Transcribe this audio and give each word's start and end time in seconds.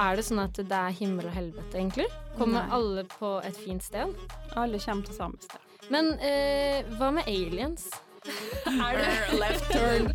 er 0.00 0.16
det 0.16 0.24
sånn 0.24 0.40
at 0.40 0.56
det 0.56 0.76
er 0.76 0.94
himmel 0.96 1.28
og 1.28 1.34
helvete, 1.34 1.76
egentlig? 1.76 2.06
Kommer 2.38 2.64
Nei. 2.64 2.76
alle 2.76 3.02
på 3.10 3.34
et 3.44 3.56
fint 3.60 3.84
sted? 3.84 4.14
Alle 4.56 4.80
kommer 4.80 5.04
til 5.04 5.16
samme 5.16 5.40
sted. 5.44 5.60
Men 5.92 6.14
eh, 6.24 6.86
hva 6.96 7.10
med 7.12 7.28
aliens? 7.28 7.90
er 8.86 9.00
det 9.00 9.10
left 9.42 9.68
turn? 9.74 10.08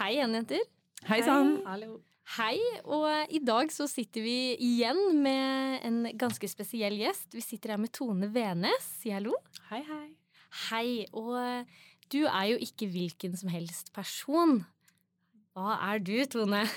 Hei 0.00 0.10
igjen, 0.16 0.36
jenter. 0.38 0.62
Hei 1.08 1.18
sann! 1.24 1.58
Hallo. 1.68 1.98
Hei, 2.36 2.56
og 2.82 3.06
i 3.30 3.38
dag 3.44 3.70
så 3.70 3.86
sitter 3.86 4.24
vi 4.24 4.38
igjen 4.58 5.20
med 5.22 5.84
en 5.86 5.98
ganske 6.18 6.48
spesiell 6.50 6.96
gjest. 6.98 7.28
Vi 7.36 7.44
sitter 7.44 7.74
her 7.74 7.82
med 7.82 7.92
Tone 7.94 8.30
Venes. 8.34 8.88
Si 9.02 9.12
hallo. 9.14 9.36
Hei, 9.68 9.84
hei. 9.86 10.08
Hei, 10.70 10.88
og 11.14 11.68
du 12.10 12.24
er 12.24 12.48
jo 12.54 12.58
ikke 12.66 12.88
hvilken 12.90 13.36
som 13.38 13.52
helst 13.52 13.92
person. 13.94 14.64
Hva 15.56 15.76
er 15.88 16.02
du, 16.04 16.16
Tone? 16.28 16.62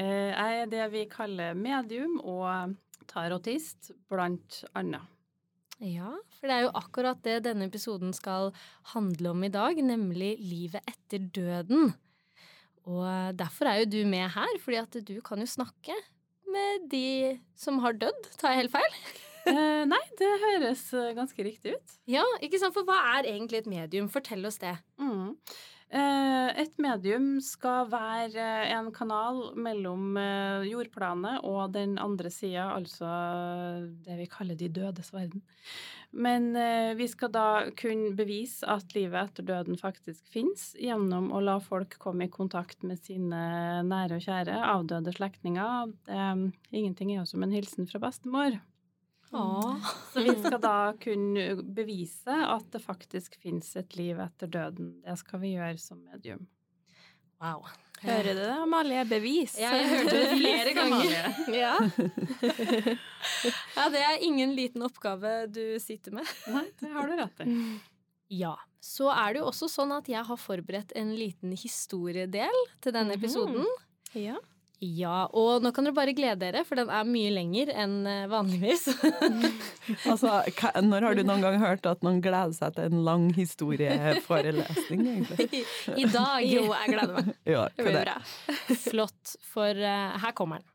Eh, 0.00 0.30
Jeg 0.34 0.56
er 0.64 0.70
det 0.70 0.86
vi 0.92 1.04
kaller 1.10 1.54
medium 1.58 2.16
og 2.26 2.74
tarotist, 3.10 3.92
blant 4.10 4.62
annet. 4.76 5.06
Ja, 5.80 6.10
for 6.36 6.50
det 6.50 6.56
er 6.58 6.64
jo 6.66 6.72
akkurat 6.76 7.20
det 7.24 7.38
denne 7.46 7.68
episoden 7.70 8.12
skal 8.16 8.50
handle 8.92 9.30
om 9.32 9.44
i 9.46 9.52
dag, 9.52 9.78
nemlig 9.80 10.34
livet 10.42 10.84
etter 10.90 11.22
døden. 11.32 11.94
Og 12.90 13.06
derfor 13.38 13.70
er 13.70 13.80
jo 13.84 13.88
du 13.94 14.00
med 14.10 14.26
her, 14.34 14.52
fordi 14.60 14.80
at 14.82 14.98
du 15.08 15.14
kan 15.24 15.40
jo 15.40 15.48
snakke 15.48 15.96
med 16.50 16.88
de 16.92 17.38
som 17.56 17.78
har 17.84 17.96
dødd. 17.96 18.28
Tar 18.40 18.56
jeg 18.56 18.64
helt 18.66 18.76
feil? 18.78 18.94
Eh, 19.48 19.86
Nei, 19.88 19.98
det 20.20 20.26
høres 20.42 20.82
ganske 21.16 21.42
riktig 21.46 21.72
ut. 21.72 21.92
Ja, 22.12 22.20
ikke 22.44 22.58
sant? 22.60 22.74
For 22.76 22.84
hva 22.84 22.98
er 23.16 23.24
egentlig 23.30 23.62
et 23.62 23.70
medium? 23.72 24.10
Fortell 24.12 24.44
oss 24.44 24.58
det. 24.60 24.74
Mm. 25.00 25.30
Eh, 25.90 26.48
Et 26.62 26.76
medium 26.78 27.40
skal 27.42 27.88
være 27.90 28.44
en 28.76 28.92
kanal 28.94 29.40
mellom 29.58 30.14
eh, 30.20 30.68
jordplanet 30.70 31.42
og 31.46 31.72
den 31.74 31.96
andre 31.98 32.30
sida, 32.30 32.68
altså 32.76 33.10
det 34.04 34.20
vi 34.20 34.28
kaller 34.30 34.58
de 34.58 34.68
dødes 34.70 35.10
verden. 35.10 35.42
Men 36.14 36.54
eh, 36.58 36.92
vi 36.98 37.08
skal 37.10 37.32
da 37.34 37.46
kunne 37.78 38.14
bevise 38.18 38.66
at 38.70 38.94
livet 38.94 39.32
etter 39.32 39.46
døden 39.50 39.78
faktisk 39.82 40.30
fins, 40.30 40.70
gjennom 40.78 41.32
å 41.34 41.42
la 41.42 41.58
folk 41.62 41.98
komme 42.02 42.28
i 42.28 42.34
kontakt 42.34 42.86
med 42.86 43.02
sine 43.02 43.82
nære 43.86 44.20
og 44.20 44.26
kjære, 44.26 44.62
avdøde 44.70 45.14
slektninger. 45.18 45.94
Ingenting 46.70 47.14
er 47.14 47.24
jo 47.24 47.30
som 47.32 47.46
en 47.46 47.54
hilsen 47.54 47.90
fra 47.90 48.02
bestemor. 48.02 48.60
Så 49.30 50.24
vi 50.24 50.32
skal 50.40 50.58
da 50.62 50.76
kunne 50.98 51.44
bevise 51.62 52.34
at 52.34 52.66
det 52.74 52.82
faktisk 52.82 53.36
fins 53.42 53.68
et 53.78 53.94
liv 53.98 54.18
etter 54.18 54.50
døden. 54.50 54.96
Det 55.04 55.14
skal 55.20 55.42
vi 55.44 55.54
gjøre 55.54 55.78
som 55.78 56.00
medium. 56.02 56.48
Wow. 57.40 57.68
Hører 58.00 58.34
du 58.34 58.40
det, 58.40 58.56
Amalie? 58.64 59.04
Bevis. 59.08 59.54
Ja, 59.60 59.70
jeg 59.76 59.88
hørte 59.92 60.16
det 60.16 60.34
flere 60.40 60.72
ganger. 60.78 61.12
Ja. 61.52 61.74
ja, 63.76 63.86
det 63.92 64.02
er 64.02 64.24
ingen 64.24 64.54
liten 64.56 64.84
oppgave 64.84 65.46
du 65.52 65.62
sitter 65.80 66.16
med. 66.16 66.28
Nei, 66.52 66.66
det 66.80 66.92
har 66.94 67.08
du 67.08 67.16
rett 67.20 67.42
i. 67.44 67.56
Ja. 68.40 68.56
Så 68.80 69.10
er 69.12 69.34
det 69.34 69.42
jo 69.42 69.48
også 69.50 69.68
sånn 69.68 69.92
at 69.92 70.08
jeg 70.08 70.24
har 70.24 70.38
forberedt 70.40 70.94
en 70.96 71.12
liten 71.16 71.52
historiedel 71.52 72.62
til 72.80 72.96
denne 72.96 73.16
episoden. 73.18 73.68
Ja. 74.16 74.38
Ja, 74.80 75.26
og 75.36 75.60
nå 75.60 75.74
kan 75.76 75.84
dere 75.84 75.92
bare 75.92 76.14
glede 76.16 76.38
dere, 76.40 76.62
for 76.64 76.80
den 76.80 76.88
er 76.88 77.04
mye 77.04 77.28
lenger 77.34 77.68
enn 77.82 77.98
eh, 78.08 78.24
vanligvis. 78.30 78.86
Altså, 80.06 80.30
når 80.86 81.04
har 81.04 81.16
du 81.18 81.22
noen 81.26 81.42
gang 81.42 81.56
hørt 81.60 81.86
at 81.88 82.04
noen 82.06 82.20
gleder 82.22 82.54
seg 82.54 82.76
til 82.76 82.86
en 82.88 83.02
lang 83.04 83.26
historieforelesning, 83.34 85.02
egentlig? 85.02 85.64
I 86.00 86.06
dag. 86.08 86.44
Jo, 86.46 86.62
jeg 86.70 86.94
gleder 86.94 87.16
meg. 87.16 87.32
Ja, 87.52 87.64
Det 87.74 87.86
blir 87.88 87.98
bra. 88.06 88.16
Flott, 88.86 89.34
for 89.50 89.74
uh, 89.74 90.16
her 90.22 90.36
kommer 90.38 90.62
den. 90.62 90.68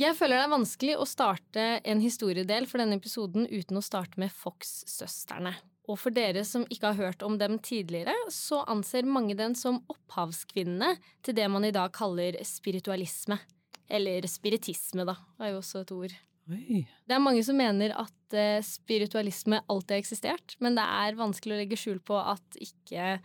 Jeg 0.00 0.16
føler 0.16 0.38
det 0.38 0.46
er 0.46 0.52
vanskelig 0.52 0.96
å 1.00 1.08
starte 1.08 1.66
en 1.84 2.00
historiedel 2.04 2.68
for 2.70 2.80
denne 2.80 3.00
episoden 3.00 3.48
uten 3.48 3.80
å 3.80 3.84
starte 3.84 4.20
med 4.20 4.32
Fox-søstrene. 4.32 5.56
Og 5.86 5.98
for 6.00 6.14
dere 6.14 6.42
som 6.46 6.64
ikke 6.66 6.90
har 6.90 6.98
hørt 6.98 7.22
om 7.22 7.36
dem 7.38 7.60
tidligere, 7.62 8.14
så 8.32 8.64
anser 8.70 9.06
mange 9.06 9.36
den 9.38 9.54
som 9.58 9.78
opphavskvinnene 9.92 10.96
til 11.22 11.36
det 11.38 11.46
man 11.52 11.66
i 11.66 11.74
dag 11.74 11.92
kaller 11.94 12.38
spiritualisme. 12.46 13.38
Eller 13.86 14.26
spiritisme, 14.26 15.04
da, 15.06 15.14
er 15.38 15.52
jo 15.52 15.60
også 15.60 15.84
et 15.84 15.92
ord. 15.94 16.16
Oi. 16.50 16.82
Det 17.06 17.14
er 17.14 17.22
mange 17.22 17.42
som 17.46 17.58
mener 17.58 17.94
at 17.98 18.34
eh, 18.34 18.62
spiritualisme 18.66 19.60
alltid 19.70 19.94
har 19.94 20.02
eksistert, 20.02 20.56
men 20.62 20.78
det 20.78 20.84
er 20.86 21.18
vanskelig 21.18 21.54
å 21.54 21.60
legge 21.62 21.78
skjul 21.78 22.00
på 22.06 22.18
at 22.18 22.60
ikke 22.62 23.18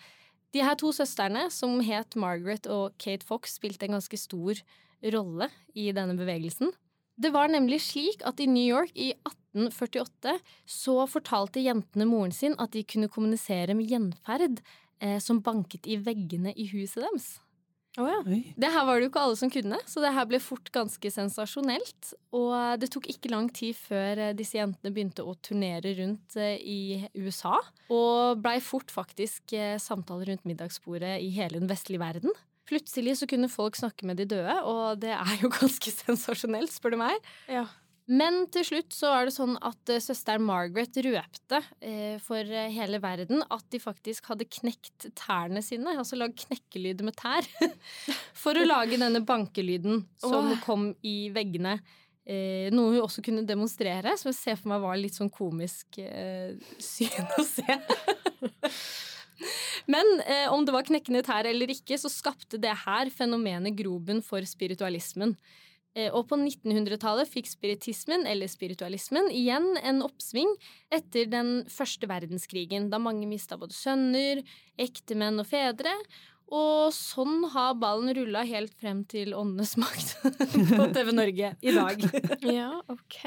De 0.52 0.60
her 0.60 0.76
to 0.76 0.90
søstrene, 0.92 1.46
som 1.48 1.78
het 1.80 2.18
Margaret 2.20 2.66
og 2.68 2.98
Kate 3.00 3.24
Fox, 3.24 3.54
spilte 3.56 3.88
en 3.88 3.96
ganske 3.96 4.18
stor 4.20 4.58
rolle 5.14 5.48
i 5.72 5.86
denne 5.96 6.18
bevegelsen. 6.20 6.74
Det 7.16 7.32
var 7.32 7.48
nemlig 7.48 7.80
slik 7.86 8.26
at 8.28 8.42
i 8.44 8.50
New 8.52 8.66
York 8.66 8.92
i 9.00 9.14
1848 9.54 10.38
så 10.70 10.98
fortalte 11.12 11.64
jentene 11.64 12.08
moren 12.10 12.36
sin 12.36 12.58
at 12.62 12.74
de 12.76 12.84
kunne 12.88 13.12
kommunisere 13.12 13.76
med 13.78 13.92
gjenferd 13.92 14.64
eh, 15.04 15.20
som 15.24 15.44
banket 15.44 15.88
i 15.88 16.00
veggene 16.02 16.56
i 16.56 16.68
huset 16.74 17.04
deres. 17.04 17.32
Oh, 18.00 18.08
ja. 18.08 18.22
Det 18.24 18.70
her 18.72 18.86
var 18.88 18.96
det 18.96 19.04
jo 19.04 19.10
ikke 19.10 19.24
alle 19.26 19.36
som 19.36 19.50
kunne, 19.52 19.78
så 19.90 20.00
det 20.00 20.14
her 20.16 20.28
ble 20.30 20.40
fort 20.40 20.70
ganske 20.72 21.10
sensasjonelt. 21.12 22.14
Og 22.38 22.80
det 22.80 22.88
tok 22.94 23.10
ikke 23.12 23.34
lang 23.34 23.50
tid 23.52 23.76
før 23.76 24.22
eh, 24.30 24.36
disse 24.38 24.56
jentene 24.56 24.94
begynte 24.96 25.26
å 25.28 25.36
turnere 25.44 25.92
rundt 25.98 26.38
eh, 26.40 26.56
i 26.56 27.02
USA, 27.20 27.58
og 27.92 28.40
blei 28.44 28.62
fort 28.64 28.94
faktisk 28.96 29.58
eh, 29.58 29.76
samtaler 29.82 30.32
rundt 30.32 30.48
middagsbordet 30.48 31.18
i 31.20 31.34
hele 31.36 31.60
den 31.60 31.72
vestlige 31.72 32.00
verden. 32.04 32.32
Plutselig 32.70 33.18
så 33.20 33.28
kunne 33.28 33.52
folk 33.52 33.76
snakke 33.76 34.08
med 34.08 34.22
de 34.22 34.30
døde, 34.38 34.56
og 34.64 35.02
det 35.04 35.12
er 35.18 35.36
jo 35.44 35.52
ganske 35.60 35.92
sensasjonelt, 35.92 36.72
spør 36.72 36.96
du 36.96 37.02
meg. 37.04 37.32
ja. 37.52 37.68
Men 38.12 38.44
til 38.52 38.66
slutt 38.68 38.96
så 38.96 39.12
er 39.16 39.28
det 39.28 39.36
sånn 39.36 39.56
at 39.64 39.92
eh, 39.92 40.02
søsteren 40.04 40.44
Margaret 40.44 40.98
røpte 41.06 41.62
eh, 41.80 42.18
for 42.24 42.44
eh, 42.44 42.72
hele 42.74 43.00
verden 43.04 43.44
at 43.48 43.64
de 43.72 43.80
faktisk 43.80 44.28
hadde 44.34 44.50
knekt 44.52 45.08
tærne 45.16 45.64
sine, 45.64 45.96
altså 45.96 46.20
lagd 46.20 46.42
knekkelyder 46.44 47.08
med 47.08 47.16
tær, 47.20 47.48
for 48.44 48.60
å 48.60 48.68
lage 48.68 49.00
denne 49.00 49.24
bankelyden 49.24 50.04
som 50.20 50.52
kom 50.66 50.92
i 51.08 51.32
veggene. 51.34 51.80
Noe 52.72 52.92
hun 52.94 53.02
også 53.02 53.24
kunne 53.26 53.42
demonstrere, 53.44 54.14
som 54.16 54.30
jeg 54.30 54.38
ser 54.38 54.60
for 54.60 54.70
meg 54.72 54.84
var 54.84 55.00
litt 55.00 55.16
sånn 55.18 55.32
komisk 55.34 55.98
syn 55.98 57.32
å 57.34 57.44
se. 57.44 57.76
Men 59.90 60.22
eh, 60.26 60.48
om 60.54 60.66
det 60.66 60.74
var 60.76 60.86
knekkende 60.88 61.24
tær 61.26 61.48
eller 61.50 61.72
ikke, 61.74 61.98
så 62.00 62.12
skapte 62.12 62.60
det 62.62 62.74
her 62.86 63.12
fenomenet 63.14 63.76
grobunn 63.78 64.22
for 64.26 64.46
spiritualismen. 64.48 65.36
Eh, 65.94 66.08
Og 66.16 66.28
på 66.30 66.38
1900-tallet 66.40 67.28
fikk 67.28 67.50
spiritismen, 67.52 68.24
eller 68.30 68.48
spiritualismen, 68.52 69.28
igjen 69.36 69.74
en 69.84 70.02
oppsving 70.06 70.52
etter 70.94 71.28
den 71.32 71.54
første 71.72 72.08
verdenskrigen, 72.08 72.90
da 72.92 73.00
mange 73.02 73.28
mista 73.28 73.58
både 73.60 73.76
sønner, 73.76 74.44
ektemenn 74.80 75.42
og 75.44 75.50
fedre. 75.52 75.92
Og 76.52 76.92
sånn 76.96 77.46
har 77.54 77.78
ballen 77.80 78.12
rulla 78.16 78.44
helt 78.48 78.74
frem 78.80 79.06
til 79.08 79.32
Åndenes 79.36 79.78
makt 79.80 80.18
på 80.80 80.90
TV 80.96 81.14
Norge 81.16 81.54
i 81.64 81.76
dag. 81.76 82.04
ja, 82.60 82.74
ok. 82.92 83.22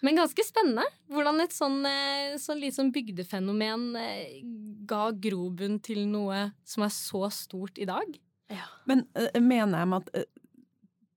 Men 0.00 0.16
ganske 0.16 0.44
spennende 0.44 0.86
hvordan 1.12 1.42
et 1.44 1.52
sånn, 1.52 1.82
eh, 1.84 2.38
sånn 2.40 2.62
litt 2.62 2.76
sånn 2.76 2.92
bygdefenomen 2.94 3.90
eh, 4.00 4.38
ga 4.88 5.10
grobunn 5.12 5.76
til 5.84 6.06
noe 6.08 6.46
som 6.64 6.86
er 6.86 6.92
så 6.96 7.26
stort 7.32 7.76
i 7.80 7.88
dag. 7.88 8.16
Men 8.88 9.04
mener 9.36 9.76
jeg 9.82 9.90
med 9.92 10.00
at 10.00 10.39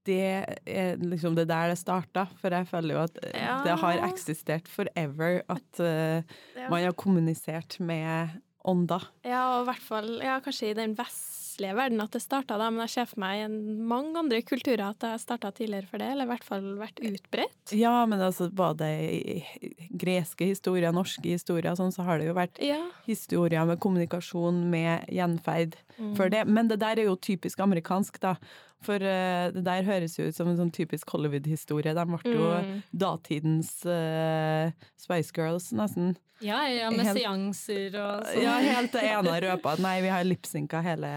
det 0.06 0.20
er 0.68 0.98
liksom 1.02 1.36
det 1.36 1.48
der 1.48 1.70
det 1.74 1.78
starta? 1.80 2.26
For 2.42 2.50
jeg 2.52 2.68
føler 2.72 2.96
jo 2.98 3.04
at 3.06 3.18
eh, 3.24 3.40
Ja. 3.40 3.60
det 3.64 3.78
har 3.80 4.02
eksistert 4.10 4.68
forever 4.68 5.42
at 5.50 5.80
uh, 5.80 6.24
Ja. 6.58 6.70
man 6.70 6.84
har 6.84 6.94
kommunisert 6.94 7.80
med 7.80 8.40
ånder. 8.66 9.04
Ja, 9.28 9.58
og 9.58 9.64
i 9.66 9.72
hvert 9.72 9.84
fall 9.84 10.12
ja, 10.24 10.38
kanskje 10.40 10.70
i 10.72 10.76
den 10.78 10.94
vestlige 10.96 11.76
verden 11.76 12.00
at 12.02 12.12
det 12.16 12.22
starta 12.24 12.56
da, 12.58 12.70
men 12.72 12.80
jeg 12.88 12.94
ser 12.94 13.10
for 13.12 13.20
meg 13.20 13.42
i 13.44 13.50
mange 13.92 14.16
andre 14.18 14.40
kulturer 14.42 14.86
at 14.88 15.00
det 15.04 15.10
har 15.12 15.20
starta 15.22 15.52
tidligere 15.54 15.90
for 15.92 16.00
det, 16.00 16.08
eller 16.14 16.24
i 16.26 16.32
hvert 16.32 16.46
fall 16.48 16.70
vært 16.80 17.02
utbredt. 17.04 17.74
Ja, 17.76 18.06
men 18.10 18.24
altså 18.24 18.48
både 18.50 18.88
i 18.88 19.44
i 19.68 19.98
greske 20.00 20.48
historier, 20.48 20.92
norske 20.96 21.28
historier, 21.36 21.76
sånn, 21.78 21.92
så 21.94 22.04
har 22.08 22.18
det 22.24 22.28
jo 22.32 22.34
vært 22.40 22.58
Ja. 22.64 22.80
historier 23.06 23.66
med 23.68 23.80
kommunikasjon 23.84 24.64
med 24.72 25.06
gjenferd 25.12 25.76
Mm. 26.00 26.16
før 26.18 26.30
det. 26.32 26.48
Men 26.48 26.68
det 26.72 26.80
der 26.80 26.98
er 26.98 27.04
jo 27.06 27.16
typisk 27.16 27.60
amerikansk, 27.62 28.20
da. 28.20 28.36
For 28.84 29.00
uh, 29.00 29.52
det 29.56 29.64
der 29.66 29.86
høres 29.88 30.18
jo 30.20 30.28
ut 30.28 30.36
som 30.36 30.50
en 30.52 30.58
sånn 30.60 30.72
typisk 30.76 31.10
Hollywood-historie. 31.16 31.94
De 31.96 32.06
ble 32.10 32.34
jo 32.36 32.50
Mm. 32.54 32.82
datidens 32.92 33.72
uh, 33.88 34.70
Spice 35.00 35.32
Girls, 35.36 35.72
nesten. 35.76 36.14
Ja, 36.44 36.58
ja, 36.68 36.90
med 36.92 37.06
Helt- 37.08 37.22
seanser 37.22 37.94
og 38.02 38.26
sånn. 38.28 38.42
Ja, 38.44 38.58
helt 38.60 38.92
det 38.98 39.04
ene 39.08 39.36
røpa 39.46 39.74
at 39.78 39.80
nei, 39.84 39.94
vi 40.04 40.10
har 40.12 40.26
lipsynka 40.28 40.82
hele 40.84 41.08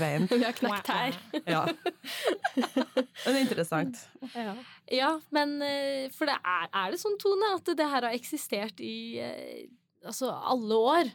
veien. 0.00 0.26
Vi 0.34 0.42
har 0.44 0.52
knekt 0.58 0.90
her. 0.92 1.16
Ja. 1.48 1.62
Men 2.56 3.06
det 3.24 3.38
er 3.38 3.40
interessant. 3.46 4.02
Ja. 4.34 4.52
Ja, 4.90 5.10
men 5.32 5.56
eh, 5.64 6.10
For 6.12 6.28
det 6.28 6.36
er, 6.42 6.68
er 6.74 6.92
det 6.92 7.00
sånn, 7.00 7.16
Tone, 7.22 7.54
at 7.56 7.72
det 7.78 7.86
her 7.88 8.08
har 8.10 8.16
eksistert 8.16 8.80
i 8.84 9.20
altså 10.04 10.28
alle 10.32 10.76
år? 10.76 11.10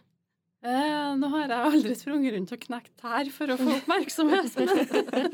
Eh, 0.65 1.09
nå 1.19 1.27
har 1.29 1.43
jeg 1.45 1.67
aldri 1.67 1.93
sprunget 1.97 2.33
rundt 2.33 2.53
og 2.55 2.61
knekt 2.63 2.93
tær 2.97 3.27
for 3.33 3.53
å 3.53 3.57
få 3.59 3.67
oppmerksomhet. 3.75 4.55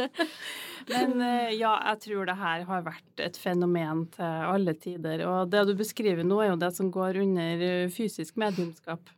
Men 0.92 1.14
eh, 1.24 1.54
ja, 1.56 1.72
jeg 1.92 2.02
tror 2.08 2.28
det 2.28 2.36
her 2.42 2.66
har 2.68 2.84
vært 2.84 3.24
et 3.24 3.40
fenomen 3.40 4.04
til 4.12 4.50
alle 4.52 4.76
tider. 4.76 5.24
Og 5.30 5.54
det 5.54 5.64
du 5.70 5.76
beskriver 5.80 6.28
nå, 6.28 6.42
er 6.44 6.52
jo 6.52 6.60
det 6.60 6.74
som 6.76 6.92
går 6.92 7.22
under 7.24 7.64
eh, 7.68 7.88
fysisk 7.94 8.42
mediumskap. 8.42 9.14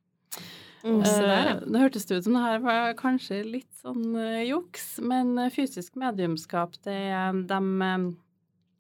Mm. 0.84 1.00
Eh, 1.02 1.50
det 1.64 1.82
hørtes 1.82 2.06
ut 2.12 2.28
som 2.28 2.36
det 2.36 2.44
her 2.44 2.62
var 2.62 2.94
kanskje 3.00 3.40
litt 3.48 3.72
sånn 3.82 4.18
eh, 4.20 4.44
juks, 4.52 4.98
men 5.02 5.48
fysisk 5.56 5.96
mediumskap, 5.98 6.76
det 6.86 7.00
er 7.16 7.40
dem, 7.50 7.72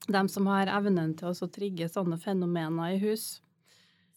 de 0.06 0.24
som 0.30 0.52
har 0.52 0.70
evnen 0.70 1.16
til 1.18 1.32
å 1.34 1.50
trigge 1.50 1.90
sånne 1.90 2.20
fenomener 2.22 2.94
i 2.94 3.02
hus. 3.08 3.40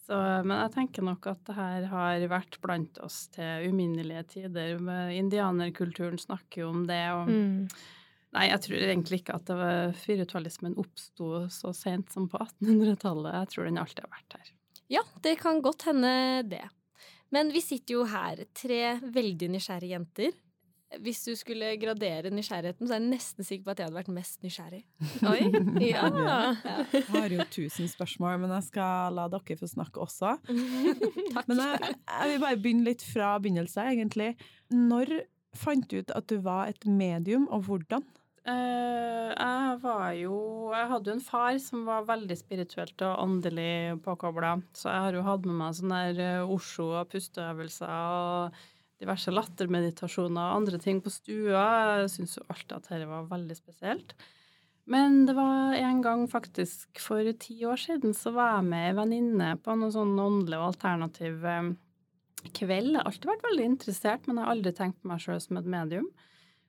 Så, 0.07 0.15
men 0.47 0.55
jeg 0.55 0.71
tenker 0.71 1.03
nok 1.03 1.25
at 1.27 1.41
det 1.49 1.55
her 1.57 1.85
har 1.91 2.23
vært 2.31 2.57
blant 2.63 2.99
oss 3.03 3.25
til 3.35 3.67
uminnelige 3.67 4.23
tider. 4.37 4.77
Indianerkulturen 5.11 6.19
snakker 6.21 6.63
jo 6.63 6.69
om 6.71 6.85
det, 6.87 7.03
og 7.11 7.27
Mm. 7.27 7.67
Nei, 8.35 8.49
jeg 8.51 8.59
tror 8.61 8.81
egentlig 8.83 9.21
ikke 9.21 9.35
at 9.37 9.45
det 9.47 9.55
var 9.55 9.93
spiritualismen 9.97 10.75
oppsto 10.77 11.45
så 11.49 11.71
sent 11.73 12.11
som 12.11 12.25
på 12.29 12.37
1800-tallet. 12.43 13.33
Jeg 13.33 13.49
tror 13.53 13.69
den 13.69 13.79
alltid 13.81 14.03
har 14.03 14.11
vært 14.11 14.35
her. 14.35 14.49
Ja, 14.91 15.03
det 15.23 15.37
kan 15.39 15.61
godt 15.63 15.87
hende 15.87 16.11
det. 16.47 16.65
Men 17.33 17.51
vi 17.55 17.61
sitter 17.63 17.97
jo 17.97 18.03
her, 18.07 18.43
tre 18.55 18.99
veldig 19.01 19.49
nysgjerrige 19.55 19.95
jenter. 19.95 20.35
Hvis 21.03 21.19
du 21.27 21.33
skulle 21.35 21.73
gradere 21.81 22.31
nysgjerrigheten, 22.31 22.87
så 22.87 22.95
er 22.95 23.01
jeg 23.01 23.11
nesten 23.11 23.43
sikker 23.43 23.65
på 23.65 23.73
at 23.73 23.81
jeg 23.81 23.89
hadde 23.89 23.97
vært 23.97 24.11
mest 24.15 24.43
nysgjerrig. 24.45 24.83
Oi. 25.33 25.41
Ja. 25.83 26.07
Jeg 26.93 27.03
har 27.11 27.33
jo 27.35 27.47
tusen 27.51 27.89
spørsmål, 27.91 28.37
men 28.45 28.53
jeg 28.55 28.69
skal 28.69 29.17
la 29.17 29.27
dere 29.33 29.57
få 29.59 29.67
snakke 29.67 30.03
også. 30.05 30.37
Takk. 31.35 31.49
Men 31.49 31.63
jeg, 31.63 31.91
jeg 31.91 32.31
vil 32.31 32.45
bare 32.45 32.61
begynne 32.61 32.87
litt 32.87 33.03
fra 33.03 33.33
begynnelsen, 33.43 33.91
egentlig. 33.91 34.29
Når 34.71 35.11
fant 35.57 35.89
du 35.91 35.99
ut 35.99 36.15
at 36.15 36.29
du 36.31 36.39
var 36.45 36.71
et 36.71 36.87
medium, 36.87 37.49
og 37.51 37.67
hvordan? 37.67 38.07
Eh, 38.47 39.33
jeg 39.33 39.79
var 39.81 40.11
jo 40.15 40.35
Jeg 40.71 40.87
hadde 40.87 41.09
jo 41.09 41.15
en 41.17 41.23
far 41.25 41.57
som 41.59 41.81
var 41.83 42.05
veldig 42.07 42.37
spirituelt 42.39 43.03
og 43.03 43.23
åndelig 43.25 43.99
påkobla, 44.05 44.53
så 44.71 44.93
jeg 44.93 45.03
har 45.03 45.17
jo 45.17 45.25
hatt 45.27 45.47
med 45.49 45.57
meg 45.59 45.75
sånne 45.75 45.99
der 46.07 46.21
eh, 46.23 46.53
Osho 46.55 46.87
og 47.01 47.09
pusteøvelser 47.11 47.91
og 47.91 48.61
diverse 49.01 49.33
lattermeditasjoner 49.33 50.41
og 50.41 50.63
andre 50.63 50.79
ting 50.81 51.01
på 51.03 51.13
stua. 51.13 51.67
Jeg 52.01 52.11
syns 52.15 52.37
jo 52.39 52.45
alltid 52.49 52.75
at 52.79 52.89
dette 52.89 53.09
var 53.09 53.29
veldig 53.29 53.57
spesielt. 53.57 54.15
Men 54.87 55.25
det 55.27 55.35
var 55.35 55.75
en 55.75 55.99
gang 56.01 56.23
faktisk 56.31 57.01
for 57.03 57.27
ti 57.41 57.57
år 57.67 57.79
siden 57.81 58.15
så 58.15 58.31
var 58.35 58.55
jeg 58.55 58.69
med 58.69 58.85
ei 58.87 58.95
venninne 58.95 59.49
på 59.59 59.75
noe 59.75 59.91
sånn 59.91 60.15
åndelig 60.15 60.61
og 60.61 60.69
alternativ 60.69 61.43
eh, 61.43 61.73
kveld. 62.55 62.93
Jeg 62.93 63.01
har 63.01 63.09
alltid 63.11 63.29
vært 63.33 63.47
veldig 63.49 63.67
interessert, 63.67 64.23
men 64.27 64.39
jeg 64.39 64.45
har 64.45 64.55
aldri 64.55 64.73
tenkt 64.77 65.01
på 65.01 65.11
meg 65.11 65.21
sjøl 65.23 65.43
som 65.43 65.59
et 65.59 65.69
medium. 65.75 66.07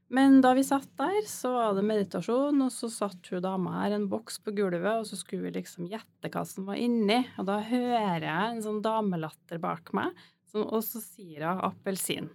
Men 0.08 0.38
da 0.40 0.54
vi 0.56 0.64
satt 0.64 0.88
der, 0.96 1.20
så 1.28 1.52
var 1.52 1.76
det 1.76 1.84
meditasjon, 1.84 2.62
og 2.64 2.72
så 2.72 2.88
satt 2.90 3.28
hun 3.28 3.44
dama 3.44 3.74
her 3.82 3.94
en 3.94 4.08
boks 4.08 4.40
på 4.40 4.54
gulvet, 4.56 4.88
og 4.88 5.04
så 5.06 5.18
skulle 5.20 5.44
vi 5.44 5.58
liksom 5.58 5.86
gjette 5.90 6.30
hva 6.32 6.46
som 6.48 6.66
var 6.68 6.80
inni. 6.80 7.20
Og 7.36 7.46
da 7.50 7.58
hører 7.60 8.24
jeg 8.24 8.54
en 8.54 8.62
sånn 8.64 8.80
damelatter 8.84 9.60
bak 9.62 9.92
meg, 9.96 10.16
og 10.56 10.80
så 10.86 11.02
sier 11.02 11.44
hun 11.48 11.66
appelsin. 11.68 12.30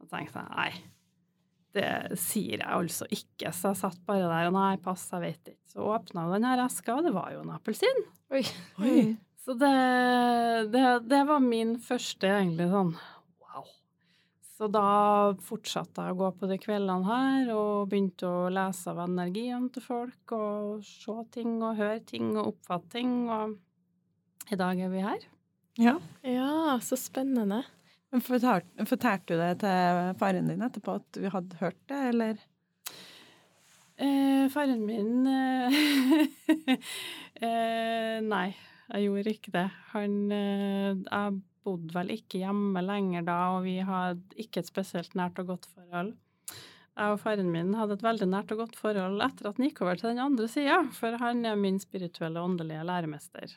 Og 0.00 0.08
tenkte 0.08 0.40
jeg 0.40 0.54
nei, 0.54 0.70
det 1.76 2.18
sier 2.18 2.58
jeg 2.58 2.66
altså 2.66 3.06
ikke. 3.12 3.52
Så 3.54 3.72
jeg 3.72 3.80
satt 3.82 4.00
bare 4.08 4.28
der 4.30 4.48
og 4.50 4.56
nei, 4.56 4.74
pass, 4.82 5.06
jeg 5.12 5.22
vet 5.22 5.52
ikke. 5.52 5.64
Så 5.70 5.86
åpna 5.86 6.26
hun 6.26 6.36
den 6.38 6.48
her 6.48 6.64
eska, 6.64 6.96
og 6.96 7.06
det 7.06 7.14
var 7.14 7.30
jo 7.34 7.44
en 7.44 7.54
appelsin. 7.54 8.04
Oi. 8.34 8.42
Oi. 8.82 9.00
Så 9.40 9.54
det, 9.58 9.72
det, 10.72 10.84
det 11.08 11.22
var 11.28 11.40
min 11.42 11.78
første 11.82 12.28
egentlig 12.28 12.68
sånn 12.70 12.92
wow. 13.40 13.64
Så 14.56 14.68
da 14.68 14.84
fortsatte 15.46 16.04
jeg 16.04 16.16
å 16.16 16.20
gå 16.20 16.28
på 16.36 16.50
de 16.50 16.58
kveldene 16.60 17.08
her 17.08 17.52
og 17.54 17.88
begynte 17.90 18.28
å 18.28 18.50
lese 18.52 18.92
av 18.92 19.00
energien 19.06 19.70
til 19.72 19.86
folk 19.86 20.36
og 20.36 20.84
se 20.84 21.16
ting 21.36 21.56
og 21.62 21.80
høre 21.80 22.02
ting 22.04 22.34
og 22.34 22.52
oppfatte 22.52 22.98
ting, 22.98 23.14
og 23.32 24.52
i 24.52 24.58
dag 24.60 24.82
er 24.84 24.92
vi 24.92 25.06
her. 25.06 25.24
Ja. 25.80 25.96
ja, 26.26 26.78
så 26.84 26.96
spennende. 27.00 27.62
Men 28.10 28.22
fortalte, 28.26 28.86
fortalte 28.90 29.36
du 29.36 29.40
det 29.40 29.52
til 29.62 30.14
faren 30.20 30.50
din 30.50 30.64
etterpå 30.66 30.98
at 30.98 31.06
du 31.16 31.28
hadde 31.32 31.60
hørt 31.60 31.78
det, 31.88 32.00
eller? 32.10 32.40
Eh, 34.00 34.46
faren 34.52 34.82
min 34.88 35.28
eh, 35.28 35.78
eh, 37.44 38.16
Nei, 38.24 38.48
jeg 38.90 39.06
gjorde 39.06 39.34
ikke 39.36 39.54
det. 39.54 39.68
Han 39.92 40.18
eh, 40.32 40.96
Jeg 40.96 41.38
bodde 41.64 41.94
vel 41.94 42.14
ikke 42.16 42.40
hjemme 42.40 42.82
lenger 42.82 43.24
da, 43.28 43.38
og 43.54 43.64
vi 43.68 43.78
hadde 43.84 44.40
ikke 44.40 44.64
et 44.64 44.70
spesielt 44.72 45.16
nært 45.18 45.38
og 45.42 45.54
godt 45.54 45.70
forhold. 45.70 46.14
Jeg 47.00 47.14
og 47.14 47.20
faren 47.22 47.52
min 47.52 47.76
hadde 47.78 47.96
et 47.96 48.04
veldig 48.04 48.28
nært 48.28 48.52
og 48.52 48.64
godt 48.64 48.76
forhold 48.80 49.22
etter 49.24 49.48
at 49.48 49.56
han 49.60 49.68
gikk 49.68 49.84
over 49.84 50.00
til 50.00 50.10
den 50.10 50.24
andre 50.24 50.48
sida, 50.50 50.82
for 50.96 51.20
han 51.22 51.44
er 51.48 51.60
min 51.60 51.78
spirituelle 51.80 52.40
og 52.40 52.50
åndelige 52.50 52.84
læremester. 52.84 53.54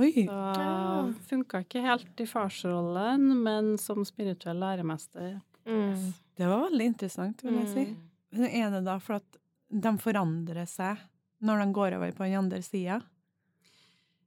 Oi. 0.00 0.26
Så 0.26 1.28
funka 1.28 1.62
ikke 1.62 1.84
helt 1.84 2.20
i 2.20 2.26
farsrollen, 2.26 3.28
men 3.44 3.74
som 3.78 4.02
spirituell 4.06 4.58
læremester. 4.58 5.36
Mm. 5.66 6.12
Det 6.34 6.50
var 6.50 6.66
veldig 6.66 6.90
interessant, 6.90 7.44
vil 7.44 7.60
jeg 7.60 7.70
si. 7.70 7.86
Mm. 7.92 8.04
Men 8.34 8.50
Er 8.50 8.70
det 8.74 8.84
da 8.88 8.98
for 8.98 9.20
at 9.20 9.40
de 9.70 9.92
forandrer 10.02 10.66
seg 10.70 10.98
når 11.44 11.62
de 11.62 11.74
går 11.76 11.98
over 11.98 12.14
på 12.16 12.26
den 12.26 12.38
andre 12.42 12.62
sida? 12.62 13.00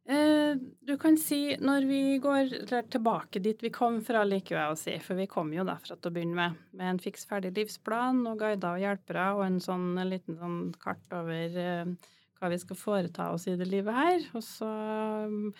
Eh, 0.07 0.55
du 0.87 0.93
kan 0.97 1.17
si 1.19 1.57
når 1.59 1.85
vi 1.89 2.01
går 2.23 2.53
tilbake 2.87 3.41
dit 3.43 3.63
vi 3.63 3.71
kom 3.75 3.99
fra, 4.07 4.21
liker 4.23 4.55
jeg 4.55 4.71
å 4.71 4.77
si, 4.79 4.93
for 5.03 5.19
vi 5.19 5.27
kom 5.27 5.51
jo 5.51 5.65
derfra 5.67 5.97
til 5.97 6.07
å 6.07 6.15
begynne 6.15 6.37
med, 6.37 6.61
med 6.79 6.93
en 6.93 7.01
fiks 7.03 7.27
ferdig 7.27 7.51
livsplan 7.57 8.21
og 8.29 8.39
guider 8.39 8.77
og 8.77 8.85
hjelpere 8.85 9.25
og 9.35 9.43
en 9.49 9.59
sånn 9.59 9.89
en 9.99 10.07
liten 10.13 10.39
sånn 10.39 10.61
kart 10.79 11.17
over 11.17 11.59
eh, 11.59 11.91
hva 12.37 12.51
vi 12.53 12.59
skal 12.61 12.79
foreta 12.79 13.31
oss 13.33 13.47
i 13.49 13.55
det 13.59 13.67
livet 13.69 13.95
her. 13.95 14.21
Og 14.37 14.43
så 14.45 14.67
um, 14.67 15.51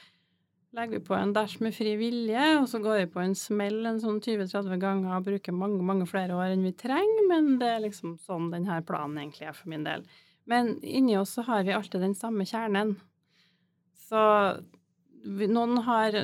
legger 0.78 1.00
vi 1.00 1.08
på 1.08 1.16
en 1.18 1.34
dash 1.36 1.62
med 1.64 1.76
fri 1.76 1.96
vilje, 2.00 2.46
og 2.62 2.68
så 2.70 2.82
går 2.84 3.02
vi 3.02 3.10
på 3.16 3.24
en 3.24 3.36
smell 3.38 3.82
en 3.90 4.00
sånn 4.04 4.22
20-30 4.22 4.80
ganger 4.82 5.18
og 5.18 5.28
bruker 5.28 5.56
mange, 5.56 5.82
mange 5.86 6.08
flere 6.10 6.38
år 6.38 6.54
enn 6.54 6.66
vi 6.68 6.76
trenger, 6.78 7.28
men 7.32 7.56
det 7.62 7.72
er 7.74 7.84
liksom 7.88 8.18
sånn 8.24 8.52
denne 8.54 8.82
planen 8.88 9.22
egentlig 9.22 9.50
er 9.50 9.58
for 9.58 9.74
min 9.74 9.88
del. 9.88 10.06
Men 10.48 10.78
inni 10.86 11.18
oss 11.20 11.36
så 11.36 11.44
har 11.48 11.66
vi 11.68 11.76
alltid 11.76 12.04
den 12.06 12.16
samme 12.16 12.46
kjernen. 12.48 12.96
Så 14.08 14.20
noen 15.28 15.82
har 15.84 16.16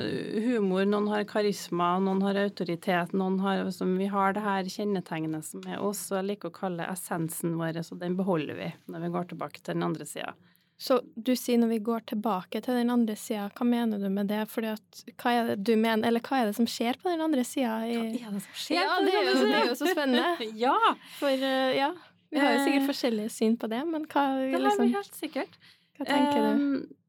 humor, 0.44 0.84
noen 0.88 1.10
har 1.12 1.26
karisma, 1.28 1.94
noen 2.02 2.22
har 2.24 2.38
autoritet, 2.44 3.12
noen 3.12 3.38
har 3.44 3.64
liksom, 3.66 3.96
Vi 4.00 4.08
har 4.12 4.34
det 4.36 4.44
her 4.44 4.70
kjennetegnet 4.70 5.46
som 5.46 5.62
er 5.68 5.82
oss, 5.82 6.06
og 6.10 6.20
jeg 6.20 6.30
liker 6.32 6.50
å 6.50 6.56
kalle 6.56 6.88
essensen 6.92 7.58
vår, 7.60 7.82
så 7.84 7.98
den 8.00 8.16
beholder 8.18 8.58
vi 8.58 8.72
når 8.90 9.06
vi 9.06 9.14
går 9.18 9.30
tilbake 9.34 9.62
til 9.62 9.76
den 9.76 9.86
andre 9.86 10.08
sida. 10.08 10.34
Så 10.76 10.98
du 11.14 11.36
sier 11.38 11.60
når 11.62 11.70
vi 11.70 11.78
går 11.86 12.02
tilbake 12.10 12.60
til 12.64 12.74
den 12.80 12.90
andre 12.90 13.14
sida, 13.16 13.46
hva 13.54 13.66
mener 13.68 14.00
du 14.02 14.08
med 14.10 14.26
det? 14.32 14.40
Fordi 14.50 14.72
at, 14.72 15.04
hva 15.22 15.34
er 15.34 15.52
det 15.52 15.60
du 15.68 15.76
mener, 15.76 16.08
eller 16.08 16.24
hva 16.24 16.40
er 16.40 16.50
det 16.50 16.56
som 16.58 16.66
skjer 16.68 16.98
på 17.00 17.12
den 17.12 17.22
andre 17.24 17.44
sida? 17.46 17.76
Hva 17.86 18.00
er 18.02 18.34
det 18.34 18.42
som 18.42 18.58
skjer? 18.64 18.80
Ja, 18.80 18.98
det 19.04 19.14
er, 19.14 19.28
jo, 19.28 19.36
det 19.38 19.54
er 19.60 19.70
jo 19.70 19.78
så 19.78 19.92
spennende. 19.92 20.50
Ja, 20.64 20.74
For 21.20 21.30
eh, 21.30 21.76
ja, 21.78 21.92
vi 22.34 22.42
har 22.42 22.56
jo 22.56 22.66
sikkert 22.66 22.82
Eh, 22.82 22.90
forskjellige 22.90 23.30
syn 23.30 23.56
på 23.60 23.70
det, 23.70 23.84
men 23.86 24.08
hva, 24.10 24.26
det 24.40 24.58
har 24.58 24.66
liksom, 24.66 24.84
vi 24.84 24.98
helt 24.98 25.18
sikkert. 25.22 25.58
hva 25.96 26.08
tenker 26.10 26.40
du? 26.42 26.48
Em, 26.50 27.03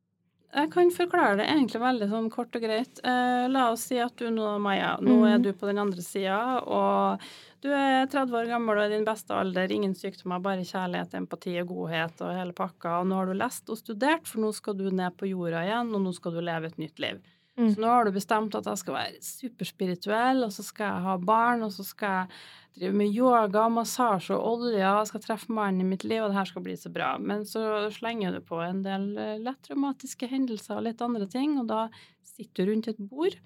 Jeg 0.55 0.69
kan 0.71 0.91
forklare 0.95 1.35
det 1.41 1.45
egentlig 1.51 1.81
veldig 1.83 2.07
sånn 2.07 2.29
kort 2.31 2.55
og 2.55 2.63
greit. 2.63 2.99
Eh, 3.03 3.47
la 3.51 3.65
oss 3.73 3.81
si 3.89 3.97
at 3.99 4.15
du 4.15 4.29
nå, 4.31 4.53
Maja, 4.63 4.93
nå 5.03 5.17
er 5.27 5.37
Mhm. 5.37 5.43
du 5.43 5.51
på 5.53 5.67
den 5.67 5.77
andre 5.77 6.01
sida, 6.01 6.63
og 6.65 7.19
du 7.61 7.69
er 7.73 8.05
30 8.07 8.31
år 8.39 8.47
gammel 8.47 8.77
og 8.77 8.85
i 8.85 8.95
din 8.95 9.03
beste 9.03 9.31
alder, 9.35 9.67
ingen 9.71 9.93
sykdommer, 9.93 10.41
bare 10.41 10.63
kjærlighet, 10.63 11.13
empati 11.13 11.59
og 11.59 11.67
godhet 11.67 12.21
og 12.21 12.35
hele 12.37 12.53
pakka, 12.53 13.01
og 13.01 13.07
nå 13.07 13.15
har 13.15 13.25
du 13.25 13.33
lest 13.33 13.69
og 13.69 13.77
studert, 13.77 14.25
for 14.25 14.39
nå 14.39 14.53
skal 14.53 14.75
du 14.75 14.89
ned 14.91 15.17
på 15.17 15.27
jorda 15.27 15.65
igjen, 15.65 15.93
og 15.93 16.01
nå 16.01 16.13
skal 16.15 16.31
du 16.31 16.39
leve 16.41 16.65
et 16.67 16.77
nytt 16.77 16.99
liv. 16.99 17.19
Mm. 17.55 17.69
Så 17.71 17.79
nå 17.79 17.87
har 17.87 18.05
du 18.05 18.11
bestemt 18.11 18.55
at 18.57 18.67
jeg 18.67 18.81
skal 18.81 18.97
være 18.97 19.23
superspirituell, 19.23 20.43
og 20.43 20.51
så 20.51 20.63
skal 20.65 20.89
jeg 20.89 21.05
ha 21.05 21.15
barn, 21.23 21.63
og 21.63 21.71
så 21.71 21.85
skal 21.87 22.17
jeg 22.17 22.39
drive 22.75 22.99
med 22.99 23.15
yoga, 23.15 23.69
massasje 23.71 24.35
og 24.35 24.59
olje, 24.59 24.81
jeg 24.83 25.09
skal 25.11 25.23
treffe 25.23 25.55
mannen 25.55 25.85
i 25.85 25.87
mitt 25.87 26.03
liv, 26.03 26.19
og 26.23 26.33
det 26.33 26.39
her 26.41 26.49
skal 26.51 26.65
bli 26.65 26.75
så 26.79 26.91
bra. 26.91 27.13
Men 27.17 27.45
så 27.47 27.87
slenger 27.95 28.35
du 28.35 28.41
på 28.43 28.59
en 28.59 28.83
del 28.83 29.07
eh, 29.15 29.37
lett 29.39 29.61
traumatiske 29.63 30.27
hendelser 30.31 30.75
og 30.75 30.87
litt 30.89 31.03
andre 31.05 31.29
ting, 31.31 31.55
og 31.61 31.69
da 31.71 31.85
sitter 32.27 32.65
du 32.65 32.73
rundt 32.73 32.91
et 32.91 32.99
bord 32.99 33.39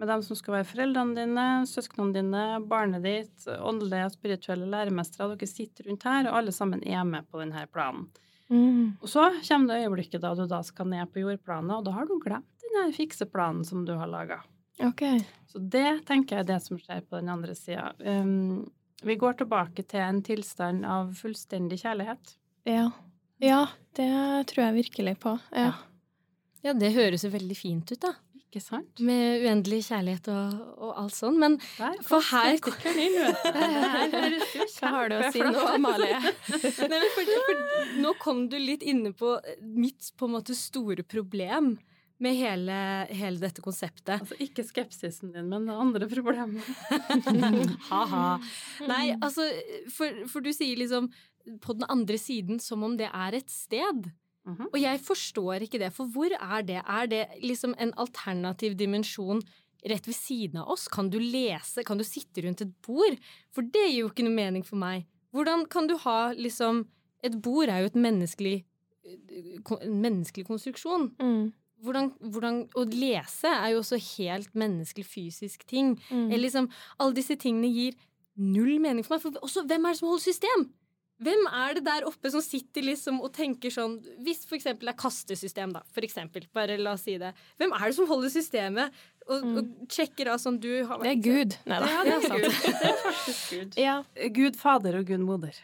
med 0.00 0.08
dem 0.08 0.22
som 0.24 0.38
skal 0.38 0.54
være 0.56 0.68
foreldrene 0.70 1.18
dine, 1.18 1.46
søsknene 1.68 2.16
dine, 2.16 2.44
barnet 2.70 3.04
ditt, 3.04 3.44
åndelige 3.58 4.08
og 4.08 4.14
spirituelle 4.14 4.68
læremestere. 4.72 5.34
Dere 5.34 5.50
sitter 5.50 5.90
rundt 5.90 6.06
her, 6.08 6.30
og 6.30 6.40
alle 6.40 6.54
sammen 6.56 6.80
er 6.88 7.04
med 7.04 7.28
på 7.28 7.42
denne 7.42 7.66
planen. 7.68 8.08
Mm. 8.50 8.96
Og 9.00 9.08
så 9.08 9.28
kommer 9.46 9.70
det 9.70 9.84
øyeblikket 9.84 10.22
da 10.22 10.34
du 10.34 10.46
da 10.50 10.60
skal 10.66 10.88
ned 10.90 11.10
på 11.12 11.22
jordplanet, 11.22 11.76
og 11.76 11.86
da 11.86 11.94
har 11.94 12.08
du 12.08 12.16
glemt 12.22 12.60
den 12.70 12.92
fikseplanen 12.92 13.64
som 13.64 13.84
du 13.84 13.94
har 13.98 14.06
laga. 14.06 14.40
Okay. 14.80 15.20
Så 15.46 15.58
det 15.58 16.06
tenker 16.08 16.38
jeg 16.38 16.44
er 16.44 16.52
det 16.54 16.60
som 16.64 16.78
skjer 16.80 17.02
på 17.04 17.18
den 17.18 17.28
andre 17.32 17.54
sida. 17.54 17.90
Um, 17.98 18.70
vi 19.02 19.16
går 19.20 19.40
tilbake 19.40 19.84
til 19.88 20.00
en 20.04 20.22
tilstand 20.24 20.86
av 20.88 21.12
fullstendig 21.18 21.80
kjærlighet. 21.82 22.34
Ja. 22.68 22.90
ja, 23.42 23.60
det 23.96 24.10
tror 24.52 24.66
jeg 24.66 24.78
virkelig 24.80 25.16
på. 25.20 25.36
Ja. 25.56 25.72
Ja, 26.64 26.74
det 26.76 26.92
høres 26.92 27.24
jo 27.24 27.32
veldig 27.32 27.56
fint 27.56 27.92
ut, 27.92 28.00
da. 28.02 28.14
Ikke 28.50 28.62
sant? 28.64 28.98
Med 29.06 29.44
uendelig 29.46 29.84
kjærlighet 29.86 30.26
og, 30.34 30.54
og 30.82 30.96
alt 31.04 31.14
sånn. 31.14 31.36
Men 31.38 31.52
Der 31.78 32.00
For 32.02 32.18
kom 32.18 32.72
her- 32.82 32.96
inn. 32.98 33.14
Det 33.54 33.60
her 33.62 34.34
Hva 34.80 34.90
har 34.96 35.12
du 35.12 35.14
å 35.20 35.28
si 35.30 35.38
noe, 35.44 35.52
nå. 35.54 35.68
Amalie? 35.76 36.18
Nei, 36.90 36.98
for, 37.14 37.30
for, 37.30 37.62
nå 38.02 38.14
kom 38.18 38.48
du 38.50 38.58
litt 38.58 38.82
inne 38.82 39.12
på 39.14 39.36
mitt 39.62 40.10
på 40.18 40.26
en 40.26 40.34
måte 40.34 40.56
store 40.58 41.06
problem 41.06 41.76
med 42.20 42.36
hele, 42.36 42.74
hele 43.16 43.38
dette 43.40 43.62
konseptet. 43.64 44.18
Altså, 44.18 44.36
ikke 44.44 44.66
skepsisen 44.66 45.30
din, 45.32 45.46
men 45.48 45.70
det 45.70 45.78
andre 45.86 46.10
problemet. 46.10 46.66
Ha-ha. 47.88 48.24
Nei, 48.90 49.04
altså, 49.22 49.46
for, 49.94 50.24
for 50.28 50.44
du 50.44 50.50
sier 50.52 50.76
liksom 50.82 51.06
på 51.64 51.78
den 51.78 51.86
andre 51.88 52.18
siden 52.20 52.58
som 52.60 52.82
om 52.84 52.98
det 53.00 53.08
er 53.08 53.38
et 53.38 53.48
sted. 53.48 54.10
Mhm. 54.48 54.70
Og 54.72 54.78
jeg 54.80 55.00
forstår 55.04 55.66
ikke 55.66 55.78
det, 55.82 55.92
for 55.92 56.08
hvor 56.08 56.32
er 56.32 56.62
det? 56.62 56.80
Er 56.80 57.06
det 57.06 57.24
liksom 57.42 57.74
en 57.78 57.92
alternativ 58.00 58.74
dimensjon 58.74 59.42
rett 59.84 60.06
ved 60.06 60.16
siden 60.16 60.62
av 60.62 60.68
oss? 60.72 60.88
Kan 60.88 61.10
du 61.10 61.18
lese? 61.18 61.84
Kan 61.84 61.98
du 61.98 62.04
sitte 62.04 62.44
rundt 62.44 62.62
et 62.64 62.72
bord? 62.82 63.18
For 63.52 63.62
det 63.62 63.90
gir 63.90 64.00
jo 64.04 64.10
ikke 64.10 64.24
noe 64.24 64.36
mening 64.36 64.64
for 64.64 64.80
meg. 64.80 65.06
Hvordan 65.32 65.66
kan 65.70 65.86
du 65.86 65.96
ha 65.96 66.32
liksom 66.32 66.86
Et 67.20 67.34
bord 67.36 67.68
er 67.68 67.82
jo 67.82 67.90
et 67.90 67.96
menneskelig 68.00 68.64
en 69.04 70.00
menneskelig 70.02 70.46
konstruksjon. 70.46 71.10
Mm. 71.20 71.52
Hvordan, 71.80 72.10
hvordan, 72.20 72.60
å 72.76 72.84
lese 72.92 73.48
er 73.48 73.72
jo 73.72 73.80
også 73.80 73.98
helt 74.18 74.54
menneskelig 74.58 75.06
fysisk 75.08 75.64
ting. 75.68 75.94
Mm. 76.10 76.26
Eller 76.28 76.44
liksom, 76.44 76.68
alle 77.00 77.16
disse 77.16 77.36
tingene 77.40 77.70
gir 77.72 77.96
null 78.36 78.76
mening 78.82 79.04
for 79.06 79.16
meg. 79.16 79.24
For 79.24 79.46
også, 79.46 79.64
hvem 79.68 79.86
er 79.86 79.94
det 79.94 80.00
som 80.00 80.10
holder 80.10 80.26
system? 80.26 80.66
Hvem 81.20 81.42
er 81.52 81.74
det 81.76 81.84
der 81.84 82.06
oppe 82.08 82.30
som 82.32 82.40
sitter 82.40 82.82
liksom 82.86 83.18
og 83.20 83.32
tenker 83.36 83.68
sånn 83.74 83.98
Hvis 84.24 84.46
for 84.48 84.56
eksempel 84.56 84.88
det 84.88 84.94
er 84.94 85.00
kastesystem, 85.02 85.72
da, 85.76 85.82
for 85.92 86.00
eksempel. 86.06 86.46
Bare 86.56 86.78
la 86.80 86.94
oss 86.96 87.02
si 87.04 87.18
det. 87.20 87.34
Hvem 87.60 87.74
er 87.76 87.84
det 87.90 87.96
som 87.98 88.06
holder 88.08 88.32
systemet 88.32 88.90
og, 89.28 89.44
Mm. 89.44 89.56
og 89.60 89.90
sjekker 89.92 90.32
av 90.32 90.38
som 90.42 90.56
du 90.58 90.84
har 90.88 90.98
Det 91.04 91.10
er 91.12 91.20
Gud. 91.22 91.56
Nei 91.66 91.78
da. 91.78 91.86
Ja, 91.86 92.04
det 92.04 92.14
er 92.14 92.20
Gud. 92.28 92.48
Det 92.50 92.88
er 92.88 92.96
faktisk 93.04 93.50
Gud. 93.54 93.76
Ja. 93.78 94.02
Gud 94.40 94.56
fader 94.56 94.96
og 94.98 95.04
Gud 95.06 95.20
moder. 95.20 95.54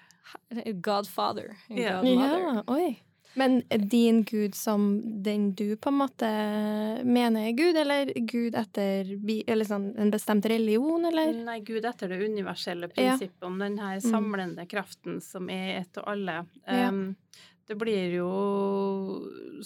Ja. 1.71 2.01
Godmother. 2.03 2.39
ja. 2.39 2.63
Oi. 2.69 2.99
Men 3.37 3.63
din 3.69 4.23
Gud 4.25 4.55
som 4.55 5.03
den 5.23 5.51
du 5.55 5.77
på 5.77 5.91
en 5.93 5.99
måte 6.01 6.29
mener 7.05 7.51
er 7.51 7.53
Gud, 7.53 7.77
eller 7.77 8.13
Gud 8.17 8.57
etter 8.57 9.11
eller 9.47 9.69
sånn, 9.69 9.91
en 10.01 10.13
bestemt 10.15 10.49
religion, 10.49 11.05
eller? 11.05 11.35
Nei, 11.45 11.59
Gud 11.67 11.85
etter 11.85 12.09
det 12.09 12.23
universelle 12.25 12.89
Ja. 12.89 12.95
prinsippet 12.95 13.45
om 13.45 13.59
den 13.61 13.77
her 13.79 14.01
samlende 14.01 14.65
kraften 14.67 15.21
som 15.21 15.51
er 15.53 15.83
ett 15.83 16.01
og 16.01 16.09
alle. 16.15 16.47
Ja. 16.65 16.89
Um, 16.89 17.17
det 17.69 17.77
blir 17.77 18.15
jo 18.15 18.31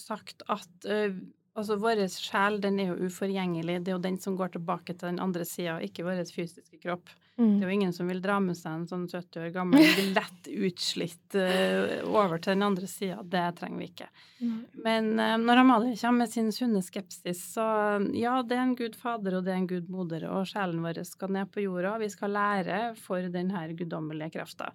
sagt 0.01 0.43
at 0.49 0.91
uh, 0.91 1.15
altså 1.55 1.79
vår 1.79 2.03
sjel 2.11 2.59
den 2.63 2.81
er 2.81 2.91
jo 2.91 3.07
uforgjengelig. 3.07 3.85
Det 3.85 3.93
er 3.93 3.99
jo 3.99 4.03
den 4.03 4.19
som 4.19 4.37
går 4.39 4.57
tilbake 4.57 4.97
til 4.97 5.13
den 5.13 5.23
andre 5.23 5.47
sida, 5.47 5.79
ikke 5.85 6.07
vår 6.07 6.25
fysiske 6.27 6.81
kropp. 6.83 7.13
Det 7.41 7.47
Mm. 7.47 7.63
er 7.63 7.67
jo 7.67 7.73
ingen 7.73 7.93
som 7.97 8.09
vil 8.11 8.21
dra 8.21 8.35
med 8.41 8.57
seg 8.59 8.75
en 8.75 8.87
sånn 8.87 9.07
70 9.09 9.41
år 9.41 9.53
gammel, 9.55 9.81
lett 10.19 10.49
utslitt 10.53 11.37
uh, 11.41 12.05
over 12.05 12.37
til 12.37 12.53
den 12.53 12.67
andre 12.67 12.87
sida. 12.91 13.23
Det 13.25 13.45
trenger 13.57 13.81
vi 13.81 13.89
ikke. 13.89 14.09
Mm. 14.43 14.59
Men 14.85 15.09
eh, 15.19 15.37
når 15.41 15.63
Amalie 15.63 15.97
kommer 15.97 16.27
med 16.27 16.35
sin 16.35 16.53
sunne 16.53 16.83
skepsis, 16.85 17.41
så 17.55 17.65
ja, 18.13 18.43
det 18.43 18.59
er 18.59 18.67
en 18.67 18.77
Gud 18.77 18.99
fader 19.01 19.39
og 19.39 19.47
det 19.47 19.55
er 19.55 19.63
en 19.63 19.71
Gud 19.71 19.89
moder, 19.89 20.29
og 20.29 20.45
sjelen 20.53 20.85
vår 20.85 21.01
skal 21.09 21.33
ned 21.33 21.49
på 21.55 21.65
jorda. 21.65 21.95
og 21.95 22.05
Vi 22.05 22.13
skal 22.13 22.37
lære 22.37 22.81
for 23.01 23.33
denne 23.33 23.65
guddommelige 23.73 24.35
krafta. 24.37 24.73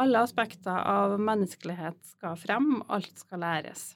Alle 0.00 0.26
aspekter 0.26 0.82
av 0.82 1.14
menneskelighet 1.20 1.98
skal 2.16 2.36
frem, 2.40 2.80
alt 2.90 3.22
skal 3.22 3.42
læres. 3.46 3.92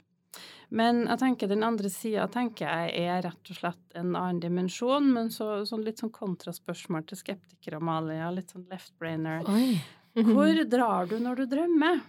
Men 0.75 1.05
jeg 1.07 1.21
tenker 1.21 1.51
den 1.51 1.63
andre 1.67 1.91
sida 1.93 2.25
er 2.27 3.23
rett 3.23 3.51
og 3.53 3.59
slett 3.59 3.99
en 3.99 4.15
annen 4.17 4.41
dimensjon, 4.43 5.13
men 5.13 5.31
så, 5.31 5.65
sånn 5.69 5.85
litt 5.87 6.01
sånn 6.03 6.11
kontraspørsmål 6.15 7.05
til 7.07 7.21
skeptikere, 7.21 7.79
Amalia. 7.79 8.31
litt 8.35 8.51
sånn 8.51 8.67
left-brainer. 8.71 9.45
Hvor 10.15 10.65
drar 10.71 11.07
du 11.11 11.19
når 11.23 11.43
du 11.43 11.47
drømmer? 11.55 12.01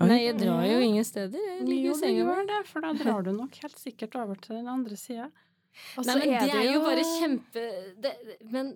Oi. 0.00 0.06
Nei, 0.06 0.18
jeg 0.22 0.36
drar 0.38 0.62
jo 0.68 0.78
ingen 0.86 1.04
steder. 1.04 1.40
Jeg 1.56 1.66
ligger 1.66 1.88
Jo, 1.90 1.94
i 1.96 2.00
senga 2.00 2.26
mi. 2.28 2.44
det, 2.48 2.60
for 2.68 2.84
da 2.84 2.92
drar 2.94 3.24
du 3.26 3.32
nok 3.34 3.56
helt 3.64 3.78
sikkert 3.80 4.14
over 4.20 4.38
til 4.38 4.60
den 4.60 4.68
andre 4.70 4.96
sida. 4.96 5.30
Nei, 6.06 6.14
men 6.14 6.34
er 6.34 6.46
det 6.46 6.54
er 6.54 6.64
jo 6.66 6.76
jo 6.76 6.84
bare 6.84 7.06
kjempe 7.06 7.64
det, 8.02 8.12
Men 8.50 8.72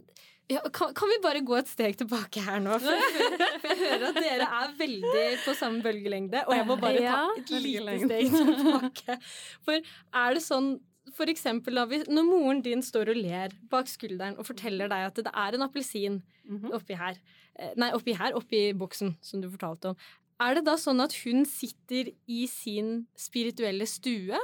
ja, 0.50 0.60
kan, 0.72 0.92
kan 0.96 1.08
vi 1.08 1.18
bare 1.24 1.40
gå 1.46 1.56
et 1.56 1.68
steg 1.70 1.96
tilbake 2.00 2.42
her 2.44 2.58
nå? 2.60 2.78
For, 2.82 3.04
for, 3.16 3.44
for 3.62 3.70
jeg 3.72 3.78
hører 3.82 4.08
at 4.10 4.18
dere 4.20 4.48
er 4.60 4.74
veldig 4.78 5.26
på 5.44 5.54
samme 5.58 5.84
bølgelengde, 5.84 6.42
og 6.46 6.56
jeg 6.56 6.66
må 6.68 6.76
bare 6.82 7.04
ta 7.04 7.22
et 7.40 7.54
lite 7.64 7.94
steg 8.04 8.34
tilbake. 8.34 9.16
For 9.64 9.78
er 10.24 10.36
det 10.36 10.44
sånn 10.44 10.74
for 11.14 11.28
eksempel 11.28 11.76
da, 11.76 11.84
når 12.08 12.24
moren 12.24 12.60
din 12.64 12.80
står 12.82 13.10
og 13.12 13.18
ler 13.20 13.52
bak 13.70 13.90
skulderen 13.92 14.38
og 14.40 14.46
forteller 14.48 14.88
deg 14.88 15.02
at 15.10 15.18
det 15.26 15.32
er 15.32 15.58
en 15.58 15.66
appelsin 15.68 16.22
Mhm. 16.44 16.74
oppi 16.76 16.92
her 16.96 17.14
eh, 17.56 17.70
Nei, 17.80 17.86
oppi 17.96 18.12
her, 18.12 18.34
oppi 18.36 18.74
boksen, 18.76 19.14
som 19.24 19.40
du 19.40 19.46
fortalte 19.48 19.92
om. 19.92 19.96
Er 20.44 20.58
det 20.58 20.64
da 20.66 20.74
sånn 20.76 21.00
at 21.00 21.14
hun 21.22 21.46
sitter 21.48 22.10
i 22.28 22.42
sin 22.50 23.06
spirituelle 23.16 23.86
stue 23.88 24.36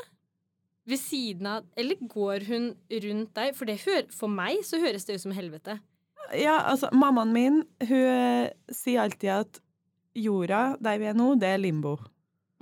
ved 0.88 1.00
siden 1.00 1.46
av 1.50 1.66
Eller 1.76 1.96
går 2.00 2.46
hun 2.48 2.70
rundt 3.04 3.34
deg? 3.36 3.52
For, 3.58 3.68
det 3.68 3.82
hører, 3.84 4.06
for 4.14 4.32
meg 4.32 4.62
så 4.64 4.80
høres 4.80 5.04
det 5.04 5.18
ut 5.18 5.24
som 5.26 5.34
helvete. 5.36 5.76
Ja, 6.38 6.60
altså, 6.70 6.88
mammaen 6.92 7.32
min, 7.34 7.62
hun 7.88 7.96
eh, 7.98 8.50
sier 8.70 9.02
alltid 9.04 9.30
at 9.34 9.60
jorda, 10.14 10.76
der 10.82 10.98
vi 10.98 11.08
er 11.10 11.14
nå, 11.18 11.32
det 11.40 11.48
er 11.54 11.58
limbo. 11.62 11.96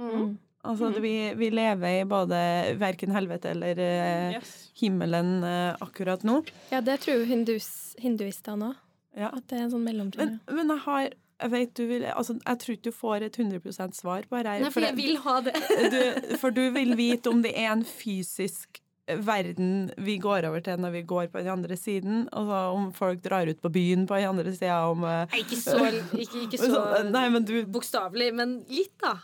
Mm. 0.00 0.37
Altså, 0.68 0.88
Mhm. 0.90 1.02
vi, 1.02 1.12
vi 1.38 1.50
lever 1.50 2.00
i 2.00 2.04
både 2.04 2.38
verken 2.80 3.12
helvete 3.14 3.50
eller 3.54 3.78
eh, 3.78 4.32
Yes. 4.38 4.70
himmelen 4.80 5.42
eh, 5.44 5.76
akkurat 5.80 6.22
nå. 6.26 6.42
Ja, 6.72 6.80
det 6.80 7.00
tror 7.04 7.25
hindus, 7.25 7.94
hinduistene 7.98 8.72
òg. 8.72 8.76
Ja. 9.16 9.30
At 9.34 9.46
det 9.48 9.58
er 9.58 9.62
en 9.64 9.70
sånn 9.72 9.84
mellomting. 9.87 10.20
Men, 10.46 10.56
men 10.56 10.68
jeg 10.76 10.84
har 10.84 11.08
jeg 11.38 11.50
vet 11.52 11.75
du 11.78 11.84
vil, 11.87 12.02
altså, 12.10 12.34
jeg 12.42 12.58
tror 12.58 12.75
ikke 12.75 12.82
du 12.90 12.96
får 12.98 13.22
et 13.28 13.37
100% 13.38 13.94
svar 13.94 14.25
på 14.28 14.40
det. 14.42 14.56
Nei, 14.60 14.70
for 14.75 14.82
jeg 14.82 14.96
vil 14.98 15.16
ha 15.22 15.37
det. 15.46 15.54
du, 15.94 16.37
for 16.42 16.50
du 16.50 16.64
vil 16.75 16.96
vite 16.98 17.30
om 17.30 17.42
det 17.44 17.52
er 17.54 17.70
en 17.76 17.84
fysisk 17.87 18.80
verden 19.16 19.90
vi 19.96 20.16
går 20.20 20.46
over 20.48 20.62
til 20.64 20.80
når 20.80 20.92
vi 20.94 21.02
går 21.08 21.30
på 21.32 21.40
den 21.40 21.50
andre 21.52 21.76
siden. 21.76 22.26
Altså 22.32 22.60
om 22.74 22.88
folk 22.96 23.22
drar 23.24 23.46
ut 23.46 23.60
på 23.62 23.70
byen 23.72 24.06
på 24.06 24.18
den 24.18 24.28
andre 24.28 24.52
sida, 24.54 24.80
om 24.90 25.04
eh, 25.04 25.24
Nei, 25.32 25.42
ikke 25.44 25.60
så, 25.60 25.78
ikke, 26.12 26.44
ikke 26.46 26.60
så 26.64 26.82
Nei, 27.08 27.24
men 27.34 27.46
du 27.48 27.54
bokstavelig, 27.66 28.30
men 28.36 28.58
litt, 28.72 28.94
da. 29.02 29.16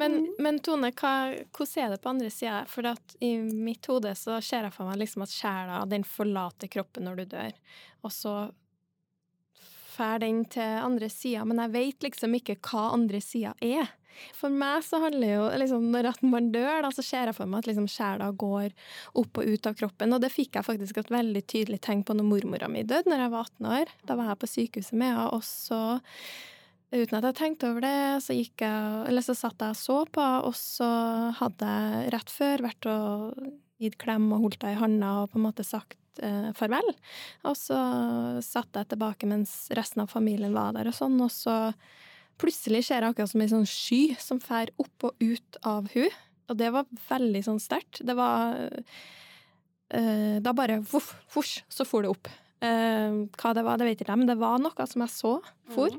Men, 0.00 0.22
men 0.40 0.60
Tone, 0.64 0.92
hva, 0.96 1.14
hvordan 1.56 1.84
er 1.84 1.94
det 1.94 2.00
på 2.02 2.12
andre 2.14 2.30
sida? 2.32 2.62
For 2.70 2.88
at 2.88 3.16
i 3.20 3.34
mitt 3.40 3.86
hode 3.90 4.14
så 4.18 4.40
ser 4.44 4.66
jeg 4.66 4.74
for 4.74 4.88
meg 4.88 5.02
liksom 5.02 5.26
at 5.26 5.34
sjela 5.34 5.84
den 5.90 6.06
forlater 6.08 6.70
kroppen 6.72 7.06
når 7.08 7.22
du 7.22 7.36
dør, 7.36 7.54
og 8.06 8.14
så 8.14 8.34
fær 10.00 10.22
den 10.22 10.44
til 10.48 10.78
andre 10.80 11.10
sida, 11.12 11.44
men 11.44 11.60
jeg 11.66 11.74
vet 11.74 12.06
liksom 12.08 12.36
ikke 12.38 12.56
hva 12.64 12.90
andre 12.94 13.20
sida 13.24 13.52
er. 13.60 13.90
For 14.36 14.52
meg 14.52 14.84
så 14.84 15.00
handler 15.02 15.34
jo 15.34 15.44
liksom 15.62 15.88
Når 15.94 16.10
at 16.12 16.22
man 16.26 16.50
dør, 16.54 16.82
da, 16.84 16.92
så 16.94 17.04
ser 17.04 17.30
jeg 17.30 17.36
for 17.38 17.50
meg 17.50 17.62
at 17.62 17.70
liksom 17.70 17.88
sjela 17.90 18.30
går 18.36 18.70
opp 19.20 19.40
og 19.40 19.50
ut 19.50 19.68
av 19.70 19.76
kroppen. 19.78 20.14
Og 20.16 20.22
det 20.22 20.32
fikk 20.34 20.58
jeg 20.58 20.66
faktisk 20.66 21.00
et 21.00 21.12
veldig 21.12 21.42
tydelig 21.50 21.80
tegn 21.86 22.04
på 22.06 22.16
når 22.16 22.28
mormora 22.28 22.70
mi 22.70 22.84
døde, 22.84 23.10
når 23.10 23.24
jeg 23.24 23.34
var 23.34 23.50
18 23.50 23.74
år. 23.80 23.92
Da 24.08 24.18
var 24.20 24.32
jeg 24.32 24.40
på 24.42 24.54
sykehuset 24.54 24.96
med 24.96 25.14
henne, 25.14 25.28
og 25.36 25.44
så 25.46 25.82
Uten 26.90 27.20
at 27.20 27.26
jeg 27.28 27.36
tenkte 27.38 27.68
over 27.70 27.84
det, 27.84 27.98
så 28.24 28.34
gikk 28.34 28.64
jeg 28.64 29.02
Eller 29.06 29.22
så 29.22 29.36
satt 29.38 29.62
jeg 29.62 29.76
og 29.76 29.78
så 29.78 29.98
på, 30.10 30.26
og 30.48 30.56
så 30.58 30.90
hadde 31.38 31.74
jeg 31.74 32.12
rett 32.16 32.32
før 32.34 32.64
vært 32.66 32.88
og 32.90 33.44
gitt 33.80 33.96
klem 34.00 34.26
og 34.34 34.48
holdt 34.48 34.66
henne 34.66 34.76
i 34.76 34.80
handa 34.80 35.10
og 35.22 35.30
på 35.30 35.38
en 35.38 35.46
måte 35.46 35.64
sagt 35.64 36.20
eh, 36.22 36.50
farvel. 36.58 36.90
Og 37.48 37.56
så 37.56 37.78
satt 38.44 38.76
jeg 38.76 38.90
tilbake 38.90 39.28
mens 39.30 39.70
resten 39.76 40.02
av 40.02 40.10
familien 40.12 40.56
var 40.56 40.74
der 40.76 40.90
og 40.90 40.96
sånn, 40.98 41.16
og 41.22 41.30
så 41.32 41.56
plutselig 42.40 42.86
ser 42.86 43.04
jeg 43.04 43.12
akkurat 43.12 43.32
som 43.32 43.44
ei 43.44 43.50
sånn 43.52 43.68
sky 43.68 44.02
som 44.20 44.42
fer 44.42 44.72
opp 44.80 45.08
og 45.08 45.22
ut 45.22 45.62
av 45.66 45.88
hun. 45.94 46.10
Og 46.50 46.58
det 46.58 46.72
var 46.74 46.88
veldig 47.08 47.44
sånn 47.46 47.62
sterkt. 47.62 48.02
Det 48.06 48.16
var 48.18 48.58
eh, 49.94 50.36
Da 50.42 50.54
bare 50.56 50.80
voff, 50.82 51.12
fosj, 51.30 51.60
så 51.70 51.86
for 51.86 52.06
det 52.06 52.14
opp. 52.16 52.30
Uh, 52.60 53.24
hva 53.40 53.54
det 53.56 53.62
var, 53.64 53.78
det 53.80 53.86
vet 53.88 54.02
ikke 54.02 54.12
jeg, 54.12 54.20
men 54.20 54.28
det 54.28 54.36
var 54.36 54.58
noe 54.60 54.84
som 54.84 55.00
jeg 55.00 55.12
så 55.14 55.30
for. 55.72 55.94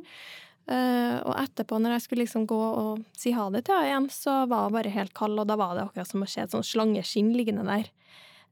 Eh, 0.69 1.17
og 1.25 1.33
etterpå, 1.41 1.79
når 1.81 1.95
jeg 1.95 2.03
skulle 2.05 2.23
liksom 2.23 2.45
gå 2.47 2.59
og 2.59 3.01
si 3.17 3.33
ha 3.33 3.47
det 3.51 3.63
til 3.65 3.75
henne 3.75 3.89
igjen, 3.89 4.09
så 4.13 4.43
var 4.49 4.67
hun 4.67 4.75
bare 4.77 4.93
helt 4.93 5.13
kald, 5.17 5.39
og 5.41 5.49
da 5.49 5.57
var 5.59 5.73
det 5.75 5.87
akkurat 5.87 6.11
som 6.11 6.23
å 6.23 6.29
se 6.29 6.43
et 6.43 6.53
sånt 6.53 6.67
slangeskinn 6.67 7.31
liggende 7.35 7.65
der. 7.67 7.89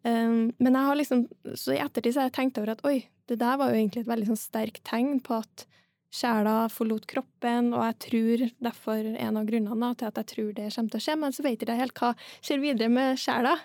Um, 0.02 0.50
men 0.58 0.76
jeg 0.76 0.88
har 0.88 0.98
liksom, 0.98 1.26
så 1.60 1.76
i 1.76 1.82
ettertid 1.84 2.16
så 2.16 2.24
har 2.24 2.30
jeg 2.30 2.38
tenkt 2.40 2.60
over 2.60 2.74
at 2.74 2.84
oi, 2.88 2.98
det 3.30 3.38
der 3.42 3.60
var 3.60 3.72
jo 3.72 3.78
egentlig 3.78 4.04
et 4.04 4.10
veldig 4.10 4.30
sånn 4.32 4.42
sterkt 4.42 4.82
tegn 4.88 5.20
på 5.24 5.38
at 5.44 5.66
sjela 6.14 6.68
forlot 6.74 7.06
kroppen, 7.10 7.74
og 7.74 7.84
jeg 7.88 7.98
tror 8.06 8.46
derfor 8.70 9.10
en 9.10 9.40
av 9.40 9.50
grunnene 9.50 9.92
til 9.98 10.10
at 10.10 10.22
jeg 10.22 10.32
tror 10.34 10.54
det 10.58 10.70
kommer 10.76 10.94
til 10.94 11.02
å 11.02 11.06
skje, 11.06 11.18
men 11.22 11.36
så 11.36 11.46
vet 11.46 11.58
jeg 11.58 11.68
ikke 11.68 11.82
helt 11.82 12.02
hva 12.02 12.14
skjer 12.40 12.64
videre 12.64 12.94
med 12.94 13.20
sjela. 13.22 13.58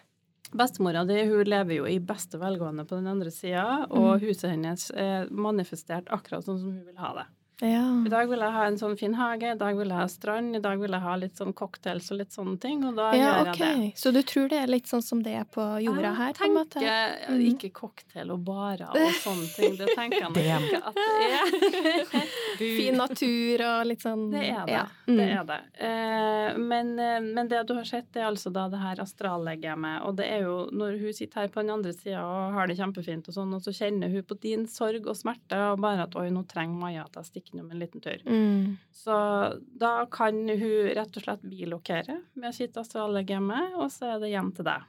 Bestemora 0.55 1.03
di 1.09 1.17
hun 1.27 1.49
lever 1.49 1.81
jo 1.81 1.87
i 1.91 1.97
beste 1.99 2.39
velgående 2.39 2.85
på 2.87 3.01
den 3.01 3.09
andre 3.11 3.33
sida, 3.35 3.87
og 3.91 4.23
huset 4.23 4.53
hennes 4.53 4.91
er 4.93 5.31
manifestert 5.33 6.11
akkurat 6.15 6.47
sånn 6.47 6.61
som 6.61 6.77
hun 6.77 6.85
vil 6.87 7.01
ha 7.01 7.15
det. 7.17 7.27
Ja. 7.63 7.85
I 8.07 8.11
dag 8.11 8.29
vil 8.29 8.41
jeg 8.43 8.51
ha 8.53 8.65
en 8.67 8.77
sånn 8.81 8.97
fin 8.99 9.15
hage, 9.15 9.53
i 9.55 9.59
dag 9.59 9.77
vil 9.79 9.89
jeg 9.89 9.97
ha 9.97 10.07
strand, 10.11 10.57
i 10.57 10.61
dag 10.61 10.79
vil 10.81 10.91
jeg 10.91 11.01
ha 11.01 11.15
litt 11.17 11.37
sånn 11.39 11.53
cocktails 11.55 12.11
og 12.11 12.19
litt 12.19 12.33
sånne 12.35 12.59
ting, 12.61 12.83
og 12.85 12.97
da 12.97 13.13
ja, 13.15 13.29
gjør 13.45 13.51
jeg 13.53 13.59
det. 13.61 13.93
Så 14.01 14.13
du 14.13 14.21
tror 14.27 14.49
det 14.51 14.59
er 14.59 14.67
litt 14.73 14.87
sånn 14.91 15.03
som 15.07 15.23
det 15.23 15.35
er 15.39 15.45
på 15.45 15.63
jorda 15.85 16.11
her, 16.19 16.33
på 16.35 16.45
en 16.49 16.55
måte? 16.57 16.83
Jeg 16.83 17.15
tenker 17.21 17.35
Mm. 17.35 17.47
ikke 17.55 17.71
cocktail 17.73 18.31
og 18.35 18.45
barer 18.45 18.89
og 18.91 19.15
sånne 19.23 19.47
ting. 19.55 19.77
Det 19.79 19.89
tenker 19.95 20.19
jeg 20.19 20.31
nok 20.35 20.37
ikke 20.43 20.83
at 20.83 20.95
det 20.95 22.19
er. 22.19 22.27
Fin 22.59 22.97
natur 22.99 23.63
og 23.69 23.87
litt 23.87 24.03
sånn 24.03 24.31
Det 24.31 24.43
er 24.51 24.67
det. 24.67 24.73
Ja. 24.73 24.85
det, 25.07 25.15
Mm. 25.15 25.21
er 25.21 25.45
det. 25.45 25.61
Eh, 25.85 26.59
men, 26.59 26.99
eh, 26.99 27.21
men 27.21 27.49
det 27.49 27.67
du 27.69 27.75
har 27.75 27.85
sett, 27.85 28.11
det 28.13 28.23
er 28.23 28.31
altså 28.31 28.51
da 28.53 28.69
det 28.69 28.79
her 28.81 28.97
astrallegemet. 29.03 30.03
Og 30.07 30.17
det 30.17 30.27
er 30.31 30.43
jo 30.43 30.71
når 30.73 30.99
hun 31.01 31.13
sitter 31.13 31.41
her 31.43 31.49
på 31.49 31.61
den 31.63 31.71
andre 31.71 31.93
sida 31.93 32.23
og 32.25 32.53
har 32.55 32.67
det 32.67 32.79
kjempefint, 32.79 33.29
og 33.29 33.35
sånn, 33.35 33.55
og 33.55 33.61
så 33.63 33.71
kjenner 33.75 34.11
hun 34.11 34.23
på 34.23 34.39
din 34.41 34.67
sorg 34.67 35.07
og 35.07 35.15
smerte, 35.17 35.53
og 35.73 35.81
bare 35.81 36.03
at 36.05 36.15
'oi, 36.17 36.31
nå 36.31 36.47
trenger 36.49 36.75
Maja 36.81 37.03
at 37.05 37.13
jeg 37.15 37.25
stikker 37.25 37.44
innom 37.53 37.71
en 37.71 37.79
liten 37.79 38.01
tur'. 38.01 38.23
Mm. 38.27 38.77
Så 38.93 39.61
da 39.79 40.07
kan 40.07 40.35
hun 40.49 40.95
rett 40.95 41.17
og 41.17 41.23
slett 41.23 41.43
bilokere 41.43 42.21
med 42.35 42.55
sitt 42.55 42.77
astrallegeme, 42.77 43.75
og 43.77 43.91
så 43.91 44.15
er 44.15 44.21
det 44.21 44.31
hjem 44.31 44.53
til 44.55 44.65
deg. 44.65 44.83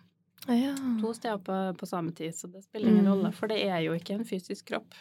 Ja. 0.48 0.76
To 1.02 1.14
steder 1.14 1.38
på, 1.42 1.78
på 1.78 1.86
samme 1.88 2.12
tid, 2.14 2.32
så 2.36 2.48
det 2.52 2.64
spiller 2.64 2.88
ingen 2.90 3.06
Mm. 3.06 3.12
rolle, 3.12 3.32
for 3.34 3.48
det 3.48 3.64
er 3.66 3.80
jo 3.82 3.94
ikke 3.94 4.14
en 4.14 4.26
fysisk 4.26 4.66
kropp. 4.66 4.94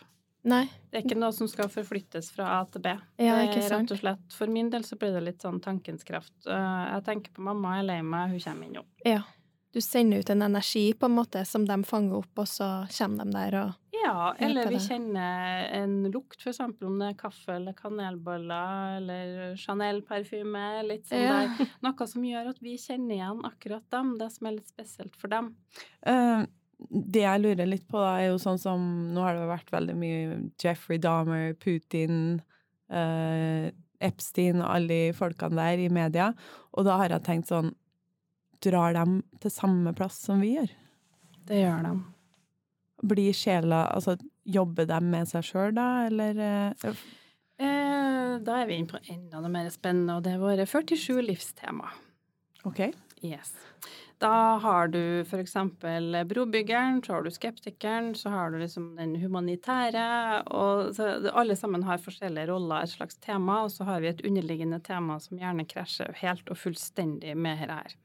Nei. 0.46 0.64
Det 0.90 0.98
er 0.98 1.02
ikke 1.08 1.18
noe 1.20 1.32
som 1.32 1.48
skal 1.48 1.68
forflyttes 1.68 2.30
fra 2.32 2.60
A 2.60 2.64
til 2.66 2.80
B. 2.82 2.86
Ja, 3.18 3.36
det 3.38 3.48
ikke 3.48 3.64
er 3.64 3.68
sant. 3.68 3.90
rett 3.90 3.92
og 3.92 3.98
slett, 3.98 4.32
For 4.32 4.46
min 4.46 4.68
del 4.70 4.82
så 4.82 4.96
blir 4.98 5.12
det 5.12 5.22
litt 5.22 5.38
sånn 5.40 5.60
tankens 5.60 6.04
kraft. 6.04 6.32
Eh, 6.46 6.94
Jeg 6.94 7.04
tenker 7.04 7.32
på 7.32 7.42
mamma, 7.42 7.76
jeg 7.76 7.84
er 7.84 7.86
lei 7.86 8.02
meg, 8.02 8.30
hun 8.30 8.40
kommer 8.40 8.64
inn 8.66 8.72
nå. 8.74 8.84
Ja. 9.06 9.22
Du 9.72 9.80
sender 9.80 10.18
ut 10.20 10.30
en 10.30 10.42
energi 10.42 10.92
på 10.94 11.06
en 11.06 11.16
måte 11.16 11.44
som 11.46 11.64
de 11.64 11.82
fanger 11.82 12.16
opp, 12.18 12.38
og 12.38 12.46
så 12.46 12.86
kommer 12.96 13.24
de 13.24 13.32
der 13.32 13.64
og 13.64 13.74
Ja, 14.04 14.34
eller 14.38 14.68
vi 14.68 14.78
kjenner 14.84 15.62
en 15.72 15.94
lukt, 16.12 16.36
eksempel 16.44 16.90
om 16.90 16.98
det 17.00 17.12
er 17.12 17.16
kaffe 17.18 17.54
eller 17.56 17.76
kanelboller 17.78 18.98
eller 18.98 19.54
Chanel-parfyme, 19.60 20.64
litt 20.84 21.08
sånn 21.08 21.24
Ja. 21.24 21.38
der. 21.46 21.70
Noe 21.86 22.08
som 22.10 22.26
gjør 22.26 22.50
at 22.52 22.60
vi 22.60 22.76
kjenner 22.80 23.16
igjen 23.16 23.40
akkurat 23.48 23.86
dem, 23.94 24.16
det 24.20 24.30
som 24.34 24.48
er 24.50 24.58
litt 24.58 24.68
spesielt 24.68 25.16
for 25.16 25.32
dem. 25.32 25.54
Uh, 26.06 26.44
det 26.90 27.24
jeg 27.24 27.40
lurer 27.40 27.70
litt 27.70 27.86
på, 27.88 27.96
da, 28.02 28.18
er 28.20 28.32
jo 28.32 28.40
sånn 28.42 28.60
som 28.60 28.84
Nå 29.14 29.22
har 29.24 29.38
det 29.38 29.48
vært 29.48 29.72
veldig 29.72 29.94
mye 29.96 30.50
Jeffrey 30.60 31.00
Dahmer, 31.00 31.54
Putin, 31.54 32.42
uh, 32.92 33.70
Epstein 34.04 34.60
og 34.60 34.68
alle 34.68 34.88
de 34.88 35.16
folkene 35.16 35.56
der 35.56 35.86
i 35.86 35.88
media. 35.88 36.32
Og 36.74 36.84
da 36.84 36.98
har 37.00 37.14
jeg 37.14 37.24
tenkt 37.24 37.48
sånn 37.52 37.72
Drar 38.64 38.94
dem 38.96 39.18
til 39.42 39.52
samme 39.52 39.90
plass 39.92 40.16
som 40.24 40.40
vi 40.40 40.54
gjør? 40.54 40.70
Det 41.44 41.58
gjør 41.58 41.82
de. 41.84 41.90
Blir 43.04 43.36
sjela 43.36 43.84
Altså, 43.92 44.16
jobber 44.44 44.88
de 44.88 45.00
med 45.04 45.28
seg 45.28 45.44
sjøl 45.44 45.76
da, 45.76 45.88
eller 46.08 46.40
eh, 46.40 46.96
Eh, 47.54 48.40
da 48.42 48.56
er 48.58 48.66
vi 48.66 48.80
inne 48.80 48.90
på 48.90 48.98
enda 49.12 49.38
noe 49.38 49.52
mer 49.52 49.68
spennende, 49.70 50.16
og 50.16 50.24
det 50.26 50.34
er 50.34 50.42
våre 50.42 50.66
47 50.66 51.22
livstema. 51.22 51.92
OK. 52.66 52.88
Yes. 53.22 53.52
Da 54.18 54.56
har 54.62 54.88
du 54.88 55.24
eksempel 55.36 56.16
brobyggeren, 56.26 57.02
så 57.04 57.16
har 57.16 57.24
du 57.24 57.30
skeptikeren, 57.30 58.14
så 58.18 58.32
har 58.32 58.50
du 58.50 58.58
liksom 58.58 58.94
den 58.98 59.14
humanitære, 59.20 60.06
og 60.46 60.94
så 60.96 61.10
alle 61.34 61.56
sammen 61.58 61.84
har 61.86 62.02
forskjellige 62.02 62.48
roller, 62.50 62.82
et 62.82 62.94
slags 62.94 63.18
tema, 63.22 63.62
og 63.64 63.72
så 63.74 63.86
har 63.88 64.02
vi 64.02 64.10
et 64.10 64.24
underliggende 64.24 64.80
tema 64.82 65.18
som 65.20 65.38
gjerne 65.38 65.66
krasjer 65.68 66.14
helt 66.22 66.50
og 66.50 66.58
fullstendig 66.58 67.36
med 67.36 67.60
her. 67.60 67.74
her. 67.82 67.98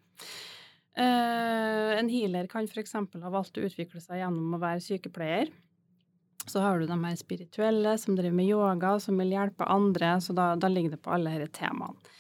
Eh, 1.00 1.92
en 2.00 2.12
healer 2.12 2.48
kan 2.52 2.68
eksempel 2.68 3.24
ha 3.24 3.32
valgt 3.32 3.58
å 3.58 3.64
utvikle 3.64 4.02
seg 4.04 4.20
gjennom 4.20 4.56
å 4.56 4.62
være 4.62 4.84
sykepleier. 4.84 5.52
Så 6.50 6.64
har 6.64 6.80
du 6.80 6.88
de 6.90 6.98
her 6.98 7.18
spirituelle 7.20 7.98
som 8.02 8.18
driver 8.18 8.36
med 8.36 8.50
yoga, 8.50 8.96
som 9.00 9.20
vil 9.22 9.36
hjelpe 9.36 9.68
andre, 9.70 10.18
så 10.24 10.34
da, 10.34 10.56
da 10.60 10.70
ligger 10.72 10.96
det 10.96 11.04
på 11.04 11.14
alle 11.14 11.38
disse 11.38 11.60
temaene. 11.60 12.16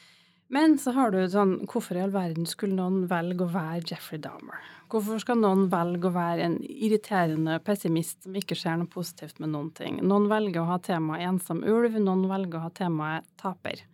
Men 0.49 0.79
så 0.81 0.95
har 0.95 1.11
du 1.13 1.19
sånn 1.29 1.59
Hvorfor 1.69 1.99
i 1.99 2.01
all 2.01 2.13
verden 2.13 2.47
skulle 2.49 2.73
noen 2.73 3.03
velge 3.09 3.45
å 3.45 3.51
være 3.53 3.83
Jeffrey 3.85 4.17
Dahmer? 4.21 4.63
Hvorfor 4.89 5.21
skal 5.21 5.37
noen 5.37 5.67
velge 5.69 6.09
å 6.09 6.15
være 6.15 6.47
en 6.47 6.55
irriterende 6.65 7.59
pessimist 7.61 8.25
som 8.25 8.33
ikke 8.33 8.57
ser 8.57 8.79
noe 8.79 8.89
positivt 8.89 9.37
med 9.43 9.53
noen 9.53 9.69
ting? 9.77 9.99
Noen 10.01 10.25
velger 10.31 10.63
å 10.63 10.71
ha 10.71 10.79
temaet 10.81 11.27
ensom 11.27 11.61
ulv, 11.61 11.99
noen 12.01 12.25
velger 12.31 12.57
å 12.57 12.63
ha 12.65 12.73
temaet 12.81 13.29
taper. 13.37 13.85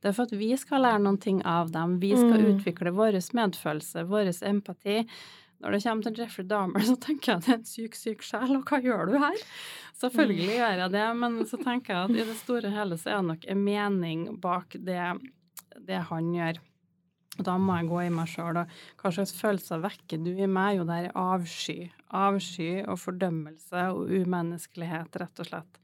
Det 0.00 0.08
er 0.08 0.16
for 0.16 0.28
at 0.30 0.32
vi 0.40 0.48
skal 0.56 0.80
lære 0.86 1.02
noen 1.04 1.18
ting 1.20 1.42
av 1.44 1.70
dem. 1.74 1.98
Vi 2.00 2.14
skal 2.16 2.40
Mm. 2.40 2.54
utvikle 2.56 2.92
vår 2.96 3.18
medfølelse, 3.36 4.06
vår 4.08 4.30
empati. 4.48 5.06
Når 5.60 5.72
det 5.72 5.82
kommer 5.84 6.02
til 6.02 6.14
Jeffrey 6.16 6.46
Dahmer, 6.48 6.80
så 6.80 6.96
tenker 6.96 7.32
jeg 7.32 7.36
at 7.36 7.44
det 7.44 7.52
er 7.52 7.58
en 7.58 7.64
syk, 7.68 7.94
syk 7.94 8.22
sjel, 8.24 8.56
og 8.56 8.64
hva 8.64 8.78
gjør 8.80 9.10
du 9.12 9.18
her? 9.20 9.36
Selvfølgelig 10.00 10.56
gjør 10.56 10.78
jeg 10.80 10.90
det, 10.94 11.16
men 11.20 11.36
så 11.44 11.58
tenker 11.62 11.92
jeg 11.92 12.04
at 12.04 12.10
i 12.16 12.24
det 12.30 12.36
store 12.40 12.70
og 12.70 12.72
hele 12.78 12.96
så 12.96 13.10
er 13.12 13.20
det 13.20 13.28
nok 13.28 13.44
en 13.52 13.64
mening 13.66 14.22
bak 14.40 14.70
det, 14.72 15.04
det 15.86 16.00
han 16.08 16.32
gjør. 16.32 16.58
Og 17.38 17.44
da 17.44 17.58
må 17.58 17.76
jeg 17.78 17.88
gå 17.90 18.00
i 18.06 18.08
meg 18.16 18.26
sjøl, 18.32 18.56
og 18.64 18.72
hva 19.02 19.12
slags 19.12 19.34
følelser 19.36 19.84
vekker 19.84 20.24
du 20.24 20.32
i 20.32 20.46
meg? 20.48 20.78
Jo, 20.80 20.84
det 20.88 20.96
er 21.04 21.12
avsky. 21.14 21.90
Avsky 22.10 22.70
og 22.88 22.96
fordømmelse 22.98 23.84
og 23.92 24.08
umenneskelighet, 24.10 25.20
rett 25.20 25.40
og 25.44 25.46
slett. 25.52 25.79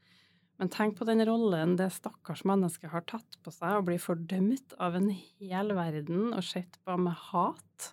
Men 0.56 0.70
tenk 0.72 0.96
på 0.96 1.04
den 1.04 1.20
rollen 1.28 1.74
det 1.76 1.90
stakkars 1.92 2.42
mennesket 2.48 2.90
har 2.92 3.04
tatt 3.08 3.36
på 3.44 3.52
seg, 3.52 3.76
å 3.76 3.84
bli 3.84 3.98
fordømt 4.00 4.72
av 4.80 4.96
en 4.96 5.10
hel 5.12 5.74
verden 5.76 6.32
og 6.32 6.44
sett 6.46 6.78
på 6.86 6.96
med 7.00 7.16
hat. 7.28 7.90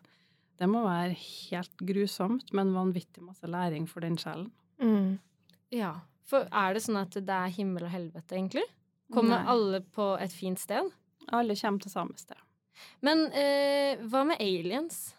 Det 0.60 0.69
må 0.71 0.86
være 0.86 1.17
helt 1.17 1.84
grusomt, 1.84 2.54
men 2.56 2.71
vanvittig 2.76 3.23
masse 3.26 3.49
læring 3.49 3.88
for 3.89 4.06
den 4.06 4.15
sjelen. 4.21 4.47
Mm. 4.80 5.17
Ja. 5.76 5.97
For 6.30 6.47
er 6.56 6.76
det 6.76 6.86
sånn 6.86 7.02
at 7.02 7.17
det 7.17 7.36
er 7.36 7.52
himmel 7.52 7.89
og 7.89 7.91
helvete, 7.91 8.38
egentlig? 8.38 8.63
Kommer 9.13 9.41
Nei. 9.41 9.49
alle 9.52 9.82
på 9.84 10.13
et 10.23 10.32
fint 10.32 10.62
sted? 10.62 10.88
Alle 11.36 11.58
kommer 11.60 11.84
til 11.84 11.91
samme 11.91 12.15
sted. 12.19 12.39
Men 13.04 13.28
eh, 13.36 13.99
hva 14.08 14.23
med 14.28 14.39
aliens? 14.41 15.12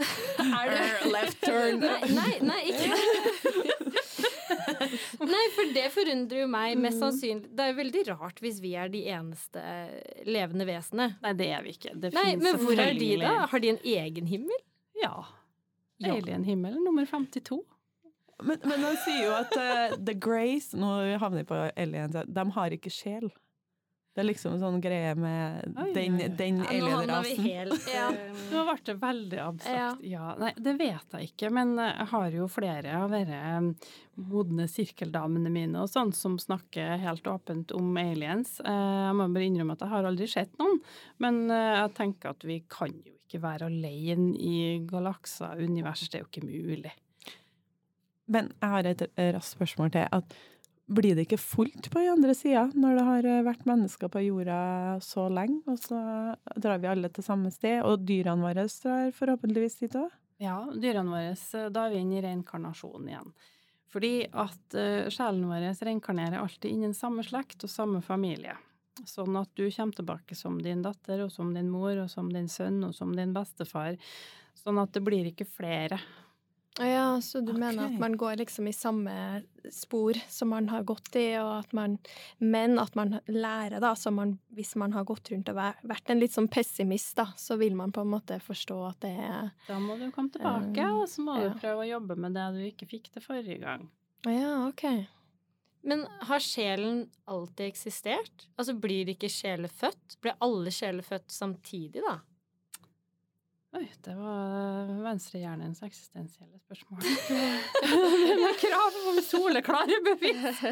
er 0.00 0.70
det 0.70 1.10
Left 1.10 1.42
turn. 1.42 1.82
Nei, 1.82 2.00
nei, 2.14 2.32
nei 2.46 2.62
ikke 2.70 3.89
Nei, 5.34 5.42
for 5.56 5.72
det 5.74 5.86
forundrer 5.94 6.42
jo 6.44 6.46
meg 6.50 6.78
mest 6.80 6.98
Mm. 6.98 7.02
sannsynlig. 7.04 7.50
Det 7.56 7.64
er 7.64 7.72
jo 7.72 7.78
veldig 7.80 8.04
rart 8.10 8.40
hvis 8.44 8.60
vi 8.62 8.74
er 8.78 8.88
de 8.92 9.02
eneste 9.12 9.62
levende 10.26 10.66
vesenene. 10.68 11.16
Nei, 11.24 11.32
det 11.38 11.48
er 11.56 11.62
vi 11.66 11.74
ikke. 11.76 11.92
Det 12.00 12.12
Nei, 12.16 12.36
men 12.40 12.58
hvor 12.62 12.78
er 12.82 12.94
de 12.98 13.10
da? 13.22 13.34
Har 13.52 13.62
de 13.62 13.68
en 13.74 13.82
egen 13.96 14.26
himmel? 14.30 14.62
Ja. 15.00 15.14
Ja. 16.00 16.14
Alien-himmel 16.16 16.78
nummer 16.84 17.04
52. 17.06 17.60
Men, 18.42 18.58
men 18.64 18.80
han 18.80 18.96
sier 19.04 19.24
jo 19.26 19.32
at 19.36 19.52
uh, 19.60 19.96
The 20.00 20.14
Grace 20.16 20.72
Nå 20.76 20.88
havner 21.20 21.42
vi 21.42 21.48
på 21.50 21.58
alien. 21.76 22.14
De 22.24 22.44
har 22.56 22.72
ikke 22.72 22.88
sjel. 22.92 23.26
Det 24.10 24.24
er 24.24 24.26
liksom 24.26 24.56
en 24.56 24.62
sånn 24.64 24.80
greie 24.82 25.12
med 25.14 25.76
Oi, 25.78 25.92
den, 25.94 26.16
den 26.36 26.56
Ja, 26.64 26.70
alienrasen. 26.72 27.44
Ja. 27.94 28.08
eh, 28.10 28.40
Nå 28.50 28.64
ble 28.66 28.74
det 28.88 28.94
veldig 29.04 29.38
abstrakt. 29.44 30.02
Ja. 30.10 30.24
Nei, 30.40 30.50
det 30.58 30.72
vet 30.80 31.14
jeg 31.14 31.28
ikke, 31.30 31.50
men 31.54 31.76
jeg 31.78 32.08
har 32.10 32.34
jo 32.34 32.48
flere 32.50 32.96
av 33.04 33.14
disse 33.14 33.38
modne 34.32 34.66
sirkeldamene 34.68 35.52
mine 35.54 35.84
og 35.84 35.88
sånn 35.92 36.10
som 36.12 36.34
snakker 36.42 36.98
helt 37.04 37.30
åpent 37.30 37.70
om 37.78 37.94
aliens. 38.02 38.58
Eh, 38.64 38.82
Jeg 39.06 39.14
må 39.20 39.28
bare 39.30 39.46
innrømme 39.46 39.78
at 39.78 39.86
jeg 39.86 39.94
har 39.94 40.10
aldri 40.10 40.26
sett 40.34 40.58
noen, 40.58 40.82
men 41.22 41.40
eh, 41.54 41.76
jeg 41.84 41.94
tenker 42.02 42.34
at 42.34 42.44
vi 42.50 42.58
kan 42.68 42.90
jo 42.90 43.14
ikke 43.14 43.40
være 43.46 43.70
alene 43.70 44.34
i 44.42 44.56
galakser, 44.90 45.54
univers, 45.62 46.02
det 46.10 46.18
er 46.18 46.26
jo 46.26 46.32
ikke 46.32 46.48
mulig. 46.50 46.96
Men 48.30 48.50
jeg 48.60 48.70
har 48.74 48.86
et 48.90 49.02
raskt 49.34 49.56
spørsmål 49.56 49.90
til. 49.94 50.06
At 50.18 50.34
blir 50.90 51.14
det 51.14 51.26
ikke 51.28 51.40
fullt 51.40 51.90
på 51.92 52.00
den 52.00 52.12
andre 52.16 52.34
sida 52.34 52.66
når 52.74 52.96
det 52.98 53.04
har 53.06 53.28
eh, 53.30 53.44
vært 53.46 53.68
mennesker 53.68 54.10
på 54.12 54.24
jorda 54.24 54.60
så 55.04 55.28
lenge, 55.32 55.62
og 55.70 55.78
så 55.78 56.00
drar 56.56 56.82
vi 56.82 56.90
alle 56.90 57.10
til 57.14 57.26
samme 57.26 57.52
sted, 57.54 57.80
og 57.86 58.02
dyrene 58.06 58.42
våre 58.42 58.66
drar 58.66 59.14
forhåpentligvis 59.16 59.80
dit 59.84 59.96
òg? 60.00 60.10
Ja, 60.40 60.58
dyrene 60.72 61.12
våre, 61.12 61.68
da 61.70 61.86
er 61.86 61.94
vi 61.94 62.02
inne 62.02 62.18
i 62.18 62.24
reinkarnasjon 62.24 63.10
igjen. 63.10 63.32
Fordi 63.90 64.14
at 64.28 64.78
eh, 64.78 65.10
sjelen 65.10 65.46
vår 65.50 65.70
reinkarnerer 65.82 66.40
alltid 66.40 66.70
innen 66.70 66.94
samme 66.94 67.24
slekt 67.26 67.66
og 67.66 67.72
samme 67.72 68.02
familie. 68.06 68.56
Sånn 69.06 69.36
at 69.38 69.50
du 69.56 69.64
kommer 69.72 69.96
tilbake 69.96 70.36
som 70.38 70.58
din 70.62 70.82
datter, 70.84 71.24
og 71.24 71.32
som 71.32 71.52
din 71.54 71.70
mor, 71.72 71.94
og 72.04 72.10
som 72.12 72.28
din 72.32 72.48
sønn, 72.50 72.82
og 72.86 72.94
som 72.94 73.14
din 73.16 73.34
bestefar. 73.34 73.96
Sånn 74.58 74.78
at 74.82 74.92
det 74.94 75.02
blir 75.06 75.30
ikke 75.30 75.48
flere. 75.48 76.00
Ja, 76.78 77.20
så 77.20 77.40
du 77.40 77.52
mener 77.52 77.88
at 77.88 77.98
man 77.98 78.14
går 78.16 78.36
liksom 78.36 78.68
i 78.68 78.72
samme 78.72 79.42
spor 79.74 80.14
som 80.28 80.48
man 80.48 80.68
har 80.70 80.84
gått 80.86 81.16
i, 81.18 81.34
og 81.40 81.50
at 81.58 81.72
man 81.76 81.98
Men 82.38 82.78
at 82.78 82.94
man 82.94 83.18
lærer, 83.26 83.80
da. 83.80 83.94
Så 83.96 84.10
man, 84.14 84.38
hvis 84.54 84.76
man 84.76 84.92
har 84.92 85.04
gått 85.04 85.32
rundt 85.32 85.50
og 85.50 85.58
vært 85.58 86.10
en 86.10 86.20
litt 86.22 86.32
sånn 86.32 86.48
pessimist, 86.48 87.16
da, 87.18 87.26
så 87.36 87.58
vil 87.60 87.74
man 87.76 87.92
på 87.92 88.04
en 88.04 88.12
måte 88.14 88.38
forstå 88.40 88.78
at 88.86 89.00
det 89.02 89.14
er 89.18 89.50
Da 89.66 89.78
må 89.82 89.98
du 89.98 90.10
komme 90.10 90.30
tilbake, 90.30 90.68
Um, 90.80 91.00
og 91.02 91.08
så 91.10 91.22
må 91.24 91.36
ja. 91.40 91.48
du 91.50 91.58
prøve 91.60 91.82
å 91.82 91.88
jobbe 91.88 92.16
med 92.16 92.36
det 92.38 92.46
du 92.54 92.60
ikke 92.64 92.86
fikk 92.88 93.10
til 93.12 93.24
forrige 93.24 93.58
gang. 93.60 93.88
Ja, 94.28 94.68
OK. 94.68 94.84
Men 95.82 96.04
har 96.28 96.42
sjelen 96.44 97.06
alltid 97.24 97.66
eksistert? 97.66 98.48
Altså 98.56 98.74
Blir 98.76 99.08
ikke 99.12 99.30
sjeler 99.32 99.72
født? 99.72 100.18
Blir 100.20 100.36
alle 100.44 100.72
sjeler 100.74 101.04
født 101.04 101.32
samtidig, 101.32 102.04
da? 102.04 102.18
Oi, 103.70 103.84
det 104.02 104.14
var 104.18 104.88
venstrehjernens 105.04 105.78
eksistensielle 105.86 106.58
spørsmål. 106.58 107.04
Med 108.42 108.56
krav 108.58 108.96
om 109.12 109.20
soleklare 109.22 109.98
bevis! 110.08 110.62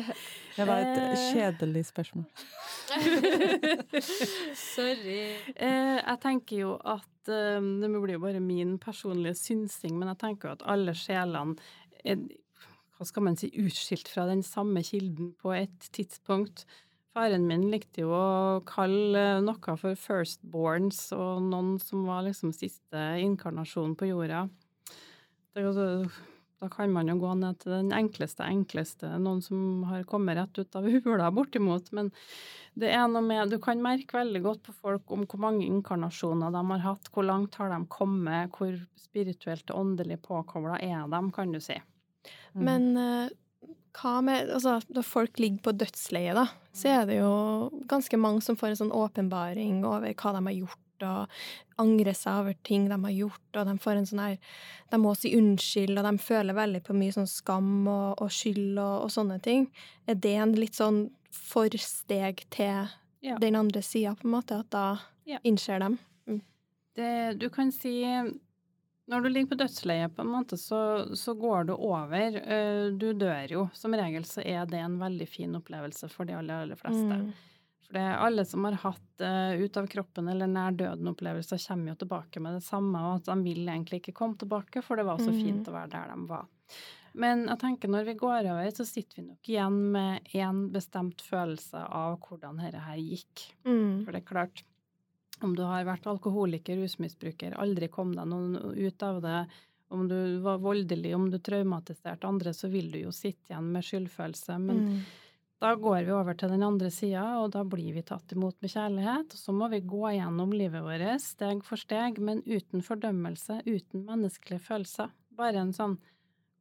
Det 0.56 0.66
var 0.66 0.82
et 0.82 0.98
Eh. 0.98 1.20
kjedelig 1.30 1.84
spørsmål. 1.92 2.24
Sorry. 4.58 5.20
Eh, 5.54 6.00
jeg 6.02 6.18
tenker 6.24 6.58
jo 6.64 6.72
at 6.82 7.30
eh, 7.30 7.60
Det 7.62 7.92
blir 7.94 8.16
jo 8.16 8.24
bare 8.26 8.42
min 8.42 8.74
personlige 8.82 9.36
synsing, 9.44 9.94
men 9.98 10.10
jeg 10.10 10.18
tenker 10.24 10.48
jo 10.50 10.56
at 10.58 10.66
alle 10.74 10.96
sjelene 10.98 11.54
er 12.04 12.18
hva 12.98 13.06
skal 13.06 13.22
man 13.28 13.36
si, 13.38 13.46
utskilt 13.62 14.08
fra 14.10 14.24
den 14.26 14.42
samme 14.42 14.82
kilden 14.82 15.30
på 15.38 15.52
et 15.54 15.86
tidspunkt. 15.94 16.64
Faren 17.18 17.48
min 17.50 17.64
likte 17.72 18.04
jo 18.04 18.12
å 18.14 18.58
kalle 18.62 19.40
noe 19.42 19.72
for 19.80 19.98
firstborns, 19.98 21.08
og 21.16 21.48
noen 21.48 21.72
som 21.82 22.04
var 22.06 22.22
liksom 22.28 22.52
siste 22.54 23.00
inkarnasjon 23.18 23.96
på 23.98 24.06
jorda. 24.12 24.44
Da 25.50 26.68
kan 26.70 26.92
man 26.94 27.10
jo 27.10 27.16
gå 27.18 27.32
ned 27.40 27.58
til 27.58 27.74
den 27.74 27.90
enkleste 27.94 28.46
enkleste, 28.46 29.10
noen 29.18 29.42
som 29.42 29.82
har 29.90 30.06
kommet 30.06 30.38
rett 30.38 30.60
ut 30.62 30.78
av 30.78 30.86
hula, 31.08 31.32
bortimot. 31.34 31.90
Men 31.98 32.12
det 32.78 32.92
er 32.94 33.10
noe 33.10 33.24
med 33.26 33.50
Du 33.50 33.58
kan 33.66 33.82
merke 33.82 34.20
veldig 34.20 34.44
godt 34.46 34.62
på 34.68 34.76
folk 34.86 35.10
om 35.14 35.26
hvor 35.26 35.42
mange 35.42 35.66
inkarnasjoner 35.66 36.54
de 36.54 36.64
har 36.70 36.86
hatt, 36.86 37.10
hvor 37.10 37.26
langt 37.26 37.58
har 37.58 37.74
de 37.74 37.82
kommet, 37.90 38.54
hvor 38.54 38.78
spirituelt 38.94 39.74
og 39.74 39.82
åndelig 39.82 40.22
påkobla 40.22 40.78
er 40.86 41.10
de, 41.10 41.22
kan 41.34 41.50
du 41.50 41.58
si. 41.66 41.82
Mm. 42.54 42.62
Men 42.62 42.90
eh, 43.02 43.36
hva 43.98 44.18
med 44.24 44.50
Altså, 44.54 44.78
når 44.94 45.02
folk 45.06 45.38
ligger 45.38 45.62
på 45.68 45.72
dødsleiet, 45.80 46.34
da, 46.38 46.46
så 46.72 46.88
er 47.00 47.06
det 47.08 47.16
jo 47.20 47.32
ganske 47.90 48.16
mange 48.20 48.42
som 48.44 48.56
får 48.56 48.72
en 48.74 48.80
sånn 48.82 48.92
åpenbaring 48.94 49.80
over 49.86 50.12
hva 50.14 50.32
de 50.36 50.42
har 50.46 50.56
gjort, 50.60 50.84
og 51.06 51.28
angrer 51.78 52.14
seg 52.18 52.40
over 52.40 52.56
ting 52.66 52.88
de 52.90 52.96
har 53.04 53.12
gjort, 53.14 53.48
og 53.54 53.66
de 53.68 53.74
får 53.78 54.00
en 54.00 54.06
sånn 54.10 54.22
her 54.24 54.38
De 54.90 54.98
må 54.98 55.12
si 55.14 55.30
unnskyld, 55.38 55.94
og 55.98 56.04
de 56.08 56.18
føler 56.18 56.56
veldig 56.56 56.80
på 56.88 56.96
mye 56.98 57.14
sånn 57.14 57.28
skam 57.30 57.86
og, 57.86 58.18
og 58.22 58.30
skyld 58.34 58.78
og, 58.78 59.04
og 59.04 59.10
sånne 59.14 59.36
ting. 59.44 59.68
Er 60.10 60.14
det 60.18 60.34
en 60.42 60.56
litt 60.58 60.74
sånn 60.78 61.04
forsteg 61.30 62.44
til 62.50 62.88
Ja. 63.20 63.36
den 63.38 63.56
andre 63.58 63.82
sida, 63.82 64.14
på 64.14 64.26
en 64.26 64.34
måte, 64.34 64.58
at 64.60 64.70
da 64.70 64.98
Ja. 65.26 65.38
innser 65.44 65.78
dem? 65.80 65.98
Det, 66.96 67.38
du 67.38 67.48
kan 67.50 67.70
si 67.70 68.02
Når 69.08 69.24
du 69.24 69.28
ligger 69.32 69.54
på 69.54 69.60
dødsleiet, 69.62 70.12
på 70.16 70.24
en 70.24 70.32
måte, 70.34 70.58
så, 70.60 70.80
så 71.16 71.32
går 71.34 71.70
du 71.70 71.74
over. 71.74 72.40
Eh, 72.42 72.88
Du 72.92 73.12
dør 73.16 73.52
jo. 73.54 73.68
Som 73.72 73.96
regel 73.96 74.26
så 74.28 74.44
er 74.44 74.68
det 74.68 74.82
en 74.84 74.98
veldig 75.00 75.28
fin 75.28 75.56
opplevelse 75.56 76.10
for 76.12 76.28
de 76.28 76.36
aller, 76.36 76.66
aller 76.66 76.76
fleste. 76.76 77.20
Mm. 77.22 77.30
For 77.88 77.96
det 77.96 78.02
er 78.04 78.20
alle 78.20 78.44
som 78.44 78.66
har 78.68 78.76
hatt 78.82 79.22
uh, 79.24 79.56
ut 79.56 79.76
av 79.80 79.86
kroppen 79.88 80.26
eller 80.28 80.50
nær 80.52 80.74
døden-opplevelser, 80.76 81.60
kommer 81.70 81.94
jo 81.94 82.00
tilbake 82.02 82.42
med 82.44 82.58
det 82.58 82.66
samme, 82.66 83.00
og 83.00 83.22
at 83.22 83.30
de 83.30 83.36
vil 83.46 83.62
egentlig 83.64 84.02
ikke 84.02 84.12
komme 84.18 84.36
tilbake, 84.36 84.82
for 84.84 85.00
det 85.00 85.06
var 85.08 85.22
så 85.22 85.32
fint 85.32 85.70
å 85.70 85.72
være 85.72 85.94
der 85.94 86.12
de 86.12 86.26
var. 86.28 86.44
Men 87.18 87.46
jeg 87.48 87.60
tenker 87.62 87.88
når 87.88 88.10
vi 88.10 88.14
går 88.20 88.50
over, 88.52 88.68
så 88.76 88.84
sitter 88.84 89.22
vi 89.22 89.26
nok 89.30 89.48
igjen 89.54 89.78
med 89.94 90.28
én 90.36 90.60
bestemt 90.74 91.24
følelse 91.24 91.80
av 91.80 92.18
hvordan 92.26 92.60
dette 92.60 92.84
her 92.84 93.00
gikk. 93.00 93.46
Mm. 93.64 94.04
For 94.04 94.12
det 94.12 94.20
er 94.20 94.28
klart, 94.34 94.62
om 95.44 95.54
du 95.56 95.62
har 95.62 95.84
vært 95.84 96.06
alkoholiker, 96.10 96.76
rusmisbruker, 96.82 97.54
aldri 97.58 97.88
kom 97.88 98.14
deg 98.16 98.26
noen 98.30 98.56
ut 98.76 99.02
av 99.02 99.22
det, 99.22 99.46
om 99.90 100.08
du 100.08 100.38
var 100.44 100.58
voldelig, 100.60 101.14
om 101.16 101.30
du 101.32 101.38
traumatiserte 101.38 102.28
andre, 102.28 102.52
så 102.52 102.68
vil 102.68 102.90
du 102.92 102.98
jo 103.00 103.10
sitte 103.14 103.54
igjen 103.54 103.70
med 103.72 103.82
skyldfølelse. 103.86 104.58
Men 104.60 104.82
Mm. 104.84 105.00
da 105.60 105.74
går 105.74 106.04
vi 106.04 106.12
over 106.12 106.34
til 106.34 106.48
den 106.50 106.62
andre 106.62 106.90
sida, 106.90 107.38
og 107.40 107.52
da 107.52 107.64
blir 107.64 107.94
vi 107.94 108.02
tatt 108.02 108.32
imot 108.32 108.54
med 108.60 108.70
kjærlighet. 108.70 109.32
Og 109.32 109.38
så 109.38 109.52
må 109.52 109.70
vi 109.70 109.80
gå 109.80 110.12
gjennom 110.12 110.52
livet 110.52 110.82
vårt 110.84 111.20
steg 111.20 111.64
for 111.64 111.76
steg, 111.76 112.18
men 112.18 112.42
uten 112.42 112.82
fordømmelse, 112.82 113.62
uten 113.66 114.04
menneskelige 114.04 114.60
følelser. 114.60 115.10
Bare 115.34 115.56
en 115.56 115.72
sånn 115.72 115.98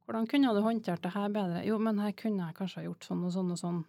Hvordan 0.07 0.25
kunne 0.29 0.53
du 0.55 0.61
håndtert 0.61 1.01
det 1.01 1.11
her 1.11 1.27
bedre? 1.27 1.65
Jo, 1.65 1.77
men 1.77 1.97
her 1.99 2.13
kunne 2.13 2.45
jeg 2.45 2.55
kanskje 2.55 2.75
ha 2.75 2.83
gjort 2.83 3.03
sånn 3.03 3.25
og 3.25 3.33
sånn 3.33 3.51
og 3.51 3.57
sånn. 3.59 3.85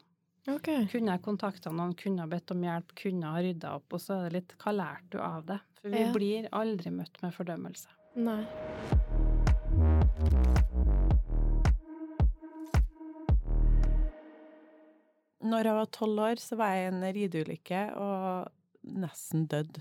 OK. 0.49 0.69
Kunne 0.93 1.13
jeg 1.17 1.23
kontakta 1.25 1.71
noen, 1.75 1.95
kunne 1.99 2.23
jeg 2.25 2.31
bedt 2.33 2.55
om 2.55 2.63
hjelp, 2.65 2.95
kunne 2.97 3.27
jeg 3.27 3.35
ha 3.35 3.43
rydda 3.49 3.75
opp, 3.81 3.93
og 3.93 4.01
så 4.01 4.21
er 4.21 4.29
det 4.31 4.39
litt 4.39 4.55
hva 4.63 4.73
lærte 4.77 5.11
du 5.17 5.19
av 5.21 5.45
det? 5.51 5.59
For 5.81 5.89
vi 5.91 6.01
Ja. 6.07 6.13
blir 6.13 6.49
aldri 6.53 6.91
møtt 6.91 7.21
med 7.23 7.35
fordømmelse. 7.35 7.89
Nei. 8.17 8.45
Når 15.49 15.69
jeg 15.69 15.77
var 15.79 15.91
tolv 15.95 16.21
år, 16.25 16.41
så 16.43 16.57
var 16.59 16.73
jeg 16.75 16.85
i 16.85 16.89
en 16.91 17.05
rideulykke 17.15 17.83
og 17.97 18.89
nesten 18.99 19.47
dødd. 19.51 19.79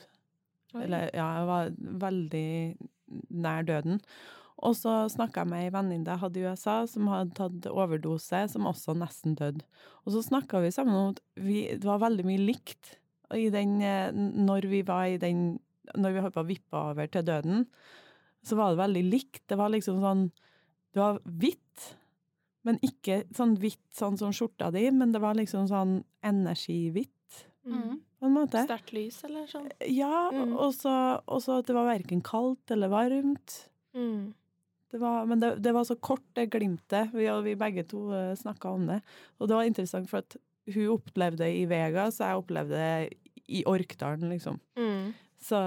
Eller 0.77 1.07
ja, 1.15 1.25
jeg 1.39 1.47
var 1.49 1.71
veldig 2.03 2.49
nær 3.41 3.65
døden. 3.65 4.01
Og 4.65 4.73
så 4.73 5.05
snakka 5.13 5.43
jeg 5.43 5.49
med 5.51 5.63
ei 5.67 5.69
venninne 5.69 6.07
jeg 6.09 6.17
hadde 6.23 6.39
i 6.41 6.45
USA, 6.49 6.77
som 6.89 7.07
hadde 7.11 7.35
tatt 7.37 7.67
overdose, 7.69 8.39
som 8.49 8.65
også 8.65 8.95
nesten 8.97 9.35
døde. 9.37 9.61
Og 10.05 10.13
så 10.15 10.23
snakka 10.25 10.61
vi 10.63 10.71
sammen 10.73 10.95
om 10.97 11.11
at 11.13 11.21
vi, 11.35 11.67
det 11.77 11.85
var 11.85 11.99
veldig 12.01 12.25
mye 12.25 12.41
likt 12.41 12.95
i 13.35 13.49
den 13.53 13.81
eh, 13.83 14.09
Når 14.15 14.65
vi 14.71 14.81
var 14.87 15.05
i 15.11 15.17
den 15.19 15.59
Når 15.95 16.13
vi 16.15 16.21
holdt 16.23 16.33
på 16.35 16.41
å 16.45 16.47
vippe 16.47 16.79
over 16.79 17.07
til 17.11 17.23
døden, 17.27 17.65
så 18.43 18.55
var 18.55 18.71
det 18.71 18.79
veldig 18.81 19.03
likt. 19.11 19.41
Det 19.47 19.57
var 19.59 19.69
liksom 19.69 19.99
sånn 20.01 20.31
Det 20.95 20.99
var 21.03 21.19
hvitt, 21.27 21.89
men 22.63 22.79
ikke 22.83 23.21
sånn 23.35 23.57
hvitt 23.61 23.83
sånn 23.93 24.17
som 24.17 24.31
skjorta 24.33 24.71
di, 24.73 24.89
men 24.91 25.11
det 25.13 25.21
var 25.21 25.35
liksom 25.37 25.67
sånn 25.69 25.99
energihvitt, 26.23 27.13
Mm. 27.67 27.99
på. 28.23 28.63
Sterkt 28.65 28.93
lys, 28.95 29.23
eller 29.27 29.45
sånn? 29.47 29.69
Ja, 29.91 30.31
Mm. 30.31 30.55
og 30.57 30.73
så 31.43 31.59
at 31.59 31.65
det 31.67 31.75
var 31.75 31.85
verken 31.85 32.21
kaldt 32.23 32.71
eller 32.71 32.87
varmt. 32.89 33.67
Mm. 33.93 34.33
Det 34.91 34.99
var, 35.01 35.25
men 35.27 35.41
det, 35.41 35.55
det 35.63 35.73
var 35.75 35.83
så 35.87 35.97
kort, 35.99 36.23
det 36.37 36.47
glimtet. 36.53 37.11
Vi, 37.15 37.27
og 37.31 37.43
vi 37.43 37.57
begge 37.59 37.83
to 37.89 38.05
uh, 38.13 38.31
snakka 38.39 38.71
om 38.71 38.85
det. 38.87 39.01
Og 39.37 39.49
det 39.49 39.57
var 39.57 39.67
interessant, 39.67 40.09
for 40.09 40.23
at 40.23 40.37
hun 40.73 40.93
opplevde 40.95 41.43
det 41.43 41.53
i 41.59 41.65
Vega, 41.69 42.07
så 42.11 42.29
jeg 42.29 42.41
opplevde 42.41 42.79
det 42.79 43.43
i 43.47 43.63
Orkdalen, 43.67 44.29
liksom. 44.31 44.59
Mm. 44.79 45.13
Så, 45.43 45.59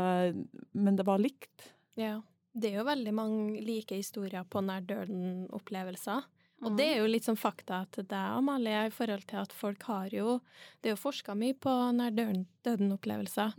men 0.72 0.96
det 0.96 1.06
var 1.08 1.20
likt. 1.22 1.70
Ja. 2.00 2.18
Det 2.50 2.72
er 2.72 2.80
jo 2.80 2.88
veldig 2.88 3.12
mange 3.14 3.60
like 3.62 3.94
historier 3.94 4.42
på 4.50 4.62
nær 4.64 4.82
døden-opplevelser. 4.82 6.24
Og 6.62 6.72
Mm. 6.72 6.76
det 6.76 6.86
er 6.86 6.96
jo 7.00 7.06
litt 7.06 7.24
sånn 7.24 7.38
fakta 7.38 7.86
til 7.90 8.04
deg, 8.04 8.36
Amalie, 8.36 8.86
i 8.86 8.90
forhold 8.90 9.24
til 9.26 9.38
at 9.40 9.52
folk 9.52 9.82
har 9.84 10.08
jo 10.10 10.40
Det 10.82 10.90
er 10.90 10.96
jo 10.96 11.00
forska 11.10 11.34
mye 11.34 11.54
på 11.54 11.70
nær 11.96 12.10
døden- 12.10 12.46
døden-opplevelser. 12.64 13.54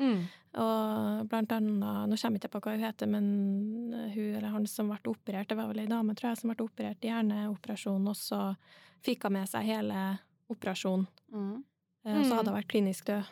Og 0.53 1.27
blant 1.29 1.49
annet 1.51 1.79
Nå 2.09 2.15
kommer 2.19 2.37
jeg 2.39 2.41
ikke 2.41 2.59
på 2.59 2.61
hva 2.61 2.71
hun 2.71 2.83
heter, 2.83 3.07
men 3.07 4.11
hun 4.13 4.35
eller 4.35 4.49
han 4.49 4.65
som 4.67 4.89
ble 4.89 4.99
operert, 5.15 5.47
det 5.47 5.57
var 5.57 5.67
vel 5.67 5.79
ei 5.79 5.85
dame, 5.87 6.13
tror 6.13 6.29
jeg, 6.31 6.37
som 6.37 6.51
ble 6.53 6.65
operert 6.67 7.01
i 7.03 7.07
hjerneoperasjon, 7.09 8.07
og 8.07 8.15
så 8.15 8.55
fikk 9.03 9.23
hun 9.23 9.33
med 9.33 9.47
seg 9.49 9.63
hele 9.65 10.19
operasjonen. 10.51 11.07
Mm. 11.33 11.63
Eh, 12.05 12.17
Og 12.17 12.25
så 12.25 12.29
Mm. 12.31 12.37
hadde 12.37 12.47
hun 12.51 12.61
vært 12.61 12.67
klinisk 12.67 13.05
død. 13.05 13.25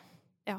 Ja. 0.46 0.58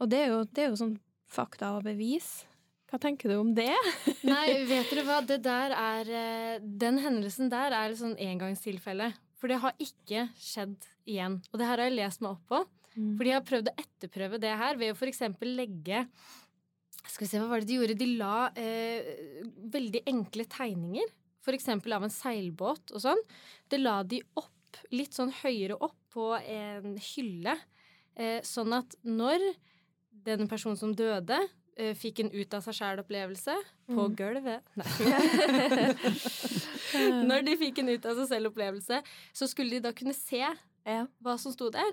Og 0.00 0.08
det 0.10 0.18
er 0.18 0.28
jo, 0.28 0.44
det 0.44 0.58
er 0.64 0.68
jo 0.70 0.76
sånn 0.76 0.98
fakta 1.30 1.76
og 1.76 1.84
bevis. 1.84 2.44
Hva 2.86 3.00
tenker 3.02 3.32
du 3.32 3.38
om 3.40 3.52
det? 3.56 3.72
Nei, 4.26 4.62
vet 4.70 4.90
dere 4.92 5.04
hva, 5.08 5.20
det 5.26 5.40
der 5.44 5.74
er 5.74 6.10
eh, 6.20 6.62
Den 6.62 7.00
hendelsen 7.02 7.50
der 7.52 7.74
er 7.74 7.90
et 7.90 8.00
sånn 8.00 8.16
engangstilfelle. 8.20 9.10
For 9.36 9.52
det 9.52 9.60
har 9.62 9.76
ikke 9.82 10.28
skjedd 10.40 10.78
igjen. 11.08 11.40
Og 11.50 11.60
det 11.60 11.68
her 11.68 11.82
har 11.82 11.90
jeg 11.90 11.98
lest 11.98 12.22
meg 12.24 12.36
opp 12.36 12.46
på. 12.50 12.62
For 12.96 13.26
de 13.26 13.34
har 13.34 13.44
prøvd 13.44 13.68
å 13.68 13.76
etterprøve 13.82 14.40
det 14.40 14.54
her 14.56 14.78
ved 14.80 14.94
å 14.94 15.08
eksempel 15.10 15.50
legge 15.58 16.06
Skal 17.02 17.26
vi 17.26 17.28
se, 17.28 17.40
hva 17.42 17.50
var 17.50 17.60
det 17.60 17.68
de 17.68 17.76
gjorde? 17.76 17.98
De 18.00 18.08
la 18.16 18.48
eh, 18.56 19.42
veldig 19.74 20.06
enkle 20.08 20.46
tegninger. 20.48 21.12
Eksempel 21.46 21.94
av 21.94 22.02
en 22.02 22.10
seilbåt 22.10 22.90
og 22.96 23.02
sånn. 23.04 23.20
Det 23.70 23.78
la 23.78 24.00
de 24.02 24.18
opp, 24.40 24.80
litt 24.90 25.14
sånn 25.14 25.30
høyere 25.44 25.76
opp 25.78 25.98
på 26.16 26.32
en 26.40 26.96
hylle. 27.12 27.54
Eh, 28.16 28.40
sånn 28.46 28.74
at 28.74 28.96
når 29.06 29.44
den 30.26 30.48
personen 30.50 30.80
som 30.80 30.96
døde, 30.96 31.38
fikk 31.76 32.20
en 32.24 32.30
ut 32.32 32.54
av 32.56 32.62
seg 32.64 32.74
sjæl-opplevelse 32.78 33.54
på 33.92 34.06
Mm. 34.08 34.14
gulvet. 34.16 34.62
Når 37.28 37.44
de 37.46 37.56
fikk 37.60 37.78
en 37.82 37.90
ut 37.92 38.06
av 38.08 38.16
seg 38.20 38.28
selv-opplevelse, 38.32 39.00
så 39.36 39.48
skulle 39.50 39.76
de 39.76 39.80
da 39.88 39.92
kunne 39.96 40.14
se 40.16 40.40
Ja. 40.86 41.06
hva 41.22 41.36
som 41.38 41.52
sto 41.52 41.70
der. 41.70 41.92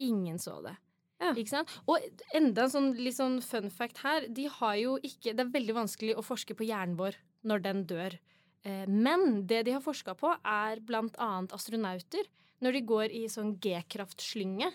Ingen 0.00 0.38
så 0.38 0.62
det. 0.62 0.76
Ja. 1.20 1.32
Ikke 1.32 1.48
sant? 1.48 1.68
Og 1.88 1.98
enda 2.34 2.64
en 2.66 2.70
sånn, 2.70 2.90
litt 3.00 3.16
sånn 3.16 3.38
fun 3.42 3.70
fact 3.70 3.98
her. 4.04 4.26
De 4.28 4.46
har 4.52 4.74
jo 4.76 4.98
ikke 5.00 5.32
Det 5.34 5.40
er 5.40 5.52
veldig 5.54 5.74
vanskelig 5.74 6.14
å 6.16 6.22
forske 6.24 6.54
på 6.54 6.66
hjernen 6.68 6.96
vår 6.98 7.14
når 7.44 7.62
den 7.62 7.84
dør. 7.86 8.18
Eh, 8.64 8.84
Men 8.86 9.46
det 9.46 9.64
de 9.64 9.72
har 9.72 9.80
forska 9.80 10.14
på, 10.14 10.34
er 10.44 10.80
blant 10.80 11.16
annet 11.18 11.52
astronauter. 11.52 12.24
Når 12.60 12.72
de 12.72 12.80
går 12.82 13.10
i 13.12 13.24
sånn 13.28 13.58
G-kraftslynge. 13.58 14.70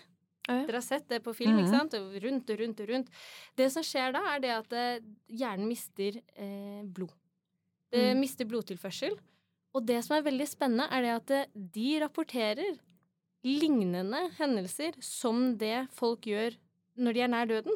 Dere 0.48 0.72
har 0.74 0.80
sett 0.82 1.06
det 1.08 1.22
på 1.22 1.32
film, 1.34 1.58
ikke 1.58 1.70
Mhm. 1.70 1.78
sant? 1.78 1.92
Rundt 2.22 2.50
og 2.50 2.58
rundt 2.60 2.80
og 2.80 2.88
rundt. 2.88 3.08
Det 3.56 3.70
som 3.72 3.82
skjer 3.82 4.12
da, 4.12 4.22
er 4.34 4.40
det 4.40 4.50
at 4.50 4.72
eh, 4.72 5.00
hjernen 5.30 5.68
mister 5.68 6.16
eh, 6.36 6.82
blod. 6.84 7.12
Det 7.92 8.14
Mm. 8.16 8.20
mister 8.20 8.44
blodtilførsel. 8.44 9.18
Og 9.74 9.86
det 9.86 10.02
som 10.04 10.16
er 10.16 10.22
veldig 10.30 10.48
spennende, 10.48 10.88
er 10.90 11.00
det 11.02 11.10
at 11.10 11.30
eh, 11.30 11.46
de 11.54 12.00
rapporterer 12.00 12.78
lignende 13.44 14.30
hendelser 14.38 14.94
som 15.02 15.56
det 15.56 15.88
folk 15.90 16.22
gjør 16.22 16.56
når 16.98 17.12
de 17.14 17.20
er 17.20 17.28
nær 17.28 17.46
døden. 17.48 17.72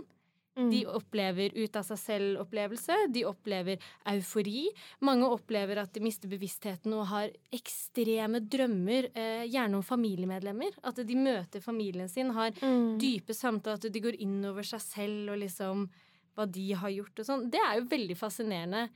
Mm. 0.57 0.71
De 0.73 0.87
opplever 0.89 1.53
ut 1.55 1.77
av 1.77 1.85
seg 1.85 1.99
selv-opplevelse, 2.01 2.95
de 3.13 3.25
opplever 3.29 3.77
eufori. 4.09 4.67
Mange 5.05 5.29
opplever 5.29 5.77
at 5.83 5.93
de 5.93 6.01
mister 6.01 6.29
bevisstheten 6.33 6.95
og 6.97 7.07
har 7.11 7.29
ekstreme 7.53 8.41
drømmer, 8.41 9.11
eh, 9.15 9.45
gjerne 9.53 9.77
om 9.77 9.83
familiemedlemmer. 9.85 10.73
At 10.83 10.97
de 10.97 11.15
møter 11.15 11.61
familien 11.61 12.09
sin, 12.09 12.31
har 12.31 12.53
Mm. 12.53 12.99
dype 12.99 13.35
samtaler, 13.35 13.75
at 13.85 13.93
de 13.93 14.01
går 14.01 14.17
inn 14.19 14.45
over 14.45 14.63
seg 14.63 14.81
selv 14.81 15.31
og 15.33 15.39
liksom 15.39 15.89
hva 16.37 16.51
de 16.51 16.73
har 16.73 16.91
gjort 16.91 17.19
og 17.19 17.25
sånn. 17.27 17.51
Det 17.51 17.61
er 17.61 17.81
jo 17.81 17.87
veldig 17.87 18.17
fascinerende. 18.17 18.89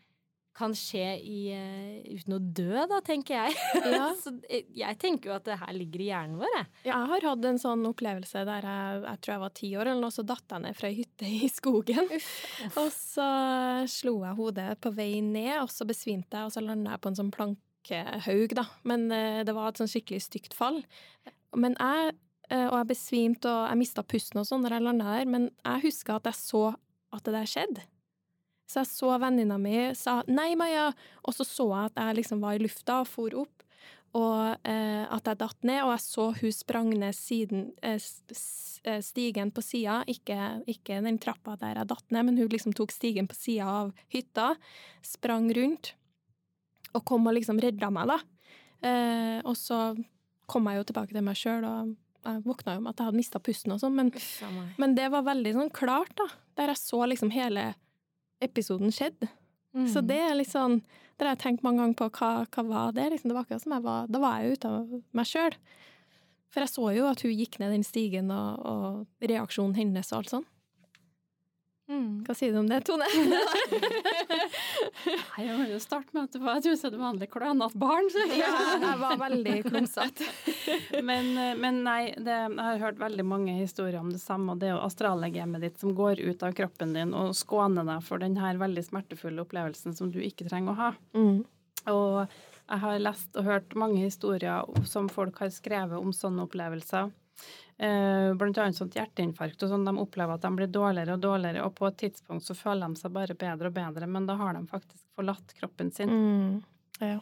Kan 0.61 0.75
skje 0.77 1.15
i, 1.25 1.39
eh, 1.57 2.17
uten 2.19 2.35
å 2.37 2.39
dø, 2.39 2.83
da, 2.91 2.99
tenker 3.05 3.39
jeg. 3.39 3.55
Ja. 3.95 4.11
Så 4.21 4.35
eh, 4.53 4.67
jeg 4.77 4.99
tenker 5.01 5.31
jo 5.31 5.37
at 5.39 5.47
det 5.49 5.57
her 5.63 5.73
ligger 5.73 6.03
i 6.05 6.09
hjernen 6.11 6.37
vår, 6.41 6.53
jeg. 6.59 6.67
Ja, 6.85 6.99
jeg 6.99 7.11
har 7.15 7.27
hatt 7.31 7.47
en 7.49 7.61
sånn 7.63 7.87
opplevelse 7.89 8.43
der 8.49 8.67
jeg, 8.69 8.99
jeg 9.07 9.23
tror 9.25 9.35
jeg 9.35 9.43
var 9.45 9.55
ti 9.57 9.71
år, 9.73 9.91
eller 9.91 10.05
noe, 10.05 10.15
så 10.15 10.25
datt 10.29 10.53
jeg 10.53 10.65
ned 10.67 10.77
fra 10.77 10.91
ei 10.91 10.99
hytte 10.99 11.31
i 11.31 11.49
skogen. 11.53 12.11
Og 12.81 12.91
så 12.93 13.29
slo 13.91 14.19
jeg 14.27 14.37
hodet 14.39 14.69
på 14.85 14.93
vei 14.97 15.23
ned, 15.25 15.55
og 15.63 15.73
så 15.73 15.87
besvimte 15.89 16.37
jeg, 16.37 16.51
og 16.51 16.55
så 16.55 16.63
landa 16.65 16.95
jeg 16.95 17.03
på 17.03 17.13
en 17.13 17.19
sånn 17.23 17.33
plankehaug, 17.35 18.57
da. 18.61 18.67
Men 18.89 19.09
eh, 19.17 19.41
det 19.49 19.57
var 19.57 19.73
et 19.73 19.81
sånn 19.81 19.91
skikkelig 19.91 20.27
stygt 20.27 20.57
fall. 20.57 20.83
Men 21.57 21.75
jeg, 21.81 22.13
og 22.53 22.77
jeg 22.77 22.91
besvimte, 22.93 23.51
og 23.51 23.65
jeg 23.73 23.81
mista 23.81 24.05
pusten 24.07 24.43
og 24.43 24.47
sånn 24.49 24.63
når 24.67 24.77
jeg 24.77 24.87
landa 24.87 25.17
der, 25.17 25.33
men 25.33 25.49
jeg 25.65 25.87
husker 25.89 26.21
at 26.21 26.29
jeg 26.31 26.39
så 26.39 26.65
at 27.11 27.27
det 27.27 27.35
der 27.35 27.49
skjedde. 27.51 27.87
Så 28.71 28.85
jeg 28.85 28.91
så 28.93 29.17
venninna 29.19 29.59
mi 29.59 29.91
sa 29.99 30.21
'nei, 30.29 30.55
Maja', 30.55 30.93
og 31.27 31.35
så 31.35 31.47
så 31.47 31.67
jeg 31.75 31.91
at 31.91 31.97
jeg 31.99 32.21
liksom 32.21 32.41
var 32.41 32.55
i 32.55 32.63
lufta 32.63 33.01
og 33.03 33.09
for 33.11 33.35
opp, 33.35 33.65
og 34.15 34.67
eh, 34.67 35.07
at 35.11 35.27
jeg 35.27 35.39
datt 35.39 35.67
ned, 35.67 35.83
og 35.83 35.91
jeg 35.95 36.03
så 36.05 36.27
hun 36.41 36.55
sprang 36.55 36.91
ned 36.95 37.15
siden, 37.15 37.73
eh, 37.83 37.99
eh, 38.85 39.01
stigen 39.03 39.51
på 39.51 39.63
sida, 39.63 40.05
ikke, 40.07 40.63
ikke 40.71 41.03
den 41.03 41.19
trappa 41.19 41.57
der 41.59 41.83
jeg 41.83 41.91
datt 41.91 42.11
ned, 42.11 42.27
men 42.27 42.39
hun 42.39 42.51
liksom 42.51 42.75
tok 42.75 42.95
stigen 42.95 43.27
på 43.31 43.39
sida 43.39 43.67
av 43.67 43.93
hytta, 44.15 44.55
sprang 45.03 45.51
rundt, 45.55 45.95
og 46.95 47.05
kom 47.05 47.27
og 47.27 47.35
liksom 47.35 47.59
redda 47.63 47.91
meg, 47.91 48.07
da. 48.07 48.21
Eh, 48.83 49.41
og 49.45 49.57
så 49.59 49.97
kom 50.47 50.67
jeg 50.67 50.79
jo 50.81 50.89
tilbake 50.91 51.15
til 51.15 51.23
meg 51.27 51.39
sjøl, 51.39 51.67
og 51.67 51.95
jeg 52.27 52.43
våkna 52.47 52.75
jo 52.75 52.81
med 52.81 52.91
at 52.91 52.99
jeg 52.99 53.11
hadde 53.11 53.19
mista 53.19 53.39
pusten 53.39 53.73
og 53.73 53.81
sånn, 53.81 53.95
men 53.95 54.11
men 54.79 54.95
det 54.95 55.11
var 55.11 55.23
veldig 55.23 55.55
sånn 55.55 55.71
klart, 55.71 56.15
da. 56.19 56.27
Der 56.57 56.75
jeg 56.75 56.77
så 56.79 57.07
liksom 57.07 57.31
hele 57.31 57.75
episoden 58.41 58.91
skjedd. 58.95 59.29
Så 59.87 60.01
Mm. 60.03 60.07
det 60.09 60.17
er 60.19 60.35
litt 60.35 60.49
sånn 60.51 60.81
Det 61.19 61.27
har 61.27 61.37
jeg 61.37 61.43
tenkt 61.45 61.63
mange 61.63 61.79
ganger 61.79 61.95
på 61.95 62.07
hva, 62.11 62.47
hva 62.51 62.63
var 62.67 62.93
det 62.93 63.11
liksom. 63.13 63.29
Det 63.29 63.35
var 63.37 63.45
akkurat 63.45 63.63
som 63.63 63.73
jeg 63.73 63.83
var 63.85 64.07
Da 64.09 64.19
var 64.19 64.41
jeg 64.41 64.53
ute 64.57 64.65
av 64.69 65.03
meg 65.13 65.27
sjøl. 65.27 65.53
For 66.51 66.61
jeg 66.65 66.69
så 66.73 66.97
jo 66.97 67.07
at 67.07 67.21
hun 67.21 67.31
gikk 67.37 67.59
ned 67.61 67.71
den 67.71 67.85
stigen, 67.85 68.31
og, 68.33 68.59
og 68.67 69.07
reaksjonen 69.29 69.77
hennes 69.77 70.11
og 70.13 70.19
alt 70.19 70.31
sånn. 70.33 70.47
Mm. 71.91 72.23
Hva 72.23 72.35
sier 72.39 72.53
du 72.55 72.61
om 72.61 72.69
det, 72.71 72.81
Tone? 72.87 73.07
Nei, 75.11 75.43
jeg 75.43 75.57
må 75.59 75.67
jo 75.73 75.79
starte 75.83 76.15
med 76.15 76.29
at 76.29 76.37
det 76.37 76.43
var 76.45 76.61
et 76.61 76.69
usedvanlig 76.71 77.27
klønete 77.33 77.79
barn. 77.81 78.07
Så. 78.15 78.27
ja, 78.39 78.51
jeg 78.79 78.99
var 79.01 79.17
veldig 79.19 79.57
klumsete. 79.67 80.29
Men, 81.11 81.33
eh, 81.39 81.57
men 81.59 81.81
nei, 81.87 82.13
det, 82.19 82.35
jeg 82.37 82.61
har 82.61 82.83
hørt 82.83 82.99
veldig 83.01 83.25
mange 83.27 83.55
historier 83.57 83.99
om 84.01 84.11
det 84.13 84.21
samme. 84.23 84.53
og 84.53 84.61
Det 84.61 84.69
er 84.69 84.75
jo 84.77 84.85
astrallegemet 84.85 85.65
ditt 85.65 85.81
som 85.81 85.95
går 85.97 86.21
ut 86.21 86.45
av 86.47 86.55
kroppen 86.57 86.93
din 86.95 87.15
og 87.17 87.33
skåner 87.37 87.87
deg 87.89 88.05
for 88.07 88.23
den 88.23 88.37
her 88.39 88.61
veldig 88.61 88.85
smertefulle 88.87 89.43
opplevelsen 89.43 89.97
som 89.97 90.13
du 90.13 90.21
ikke 90.23 90.47
trenger 90.49 90.75
å 90.75 90.79
ha. 90.79 90.91
Mm. 91.17 91.41
Og 91.91 92.15
jeg 92.71 92.83
har 92.85 93.03
lest 93.03 93.41
og 93.41 93.49
hørt 93.49 93.75
mange 93.79 94.05
historier 94.05 94.85
som 94.87 95.09
folk 95.11 95.41
har 95.43 95.51
skrevet 95.55 95.99
om 95.99 96.13
sånne 96.15 96.47
opplevelser. 96.47 97.11
Eh, 97.81 98.35
blant 98.37 98.59
annet 98.61 98.77
sånt 98.77 98.93
hjerteinfarkt 98.99 99.63
og 99.65 99.71
sånn. 99.73 99.87
De 99.89 99.95
opplever 100.03 100.35
at 100.37 100.43
de 100.45 100.51
blir 100.53 100.69
dårligere 100.69 101.15
og 101.17 101.23
dårligere, 101.25 101.63
og 101.65 101.75
på 101.79 101.87
et 101.89 101.97
tidspunkt 102.03 102.45
så 102.45 102.53
føler 102.55 102.89
de 102.93 103.01
seg 103.01 103.15
bare 103.15 103.35
bedre 103.41 103.71
og 103.71 103.73
bedre, 103.79 104.07
men 104.07 104.27
da 104.29 104.35
har 104.37 104.53
de 104.59 104.67
faktisk 104.69 105.01
forlatt 105.17 105.55
kroppen 105.57 105.89
sin. 105.97 106.11
Mm. 106.13 106.63
Ja. 107.01 107.21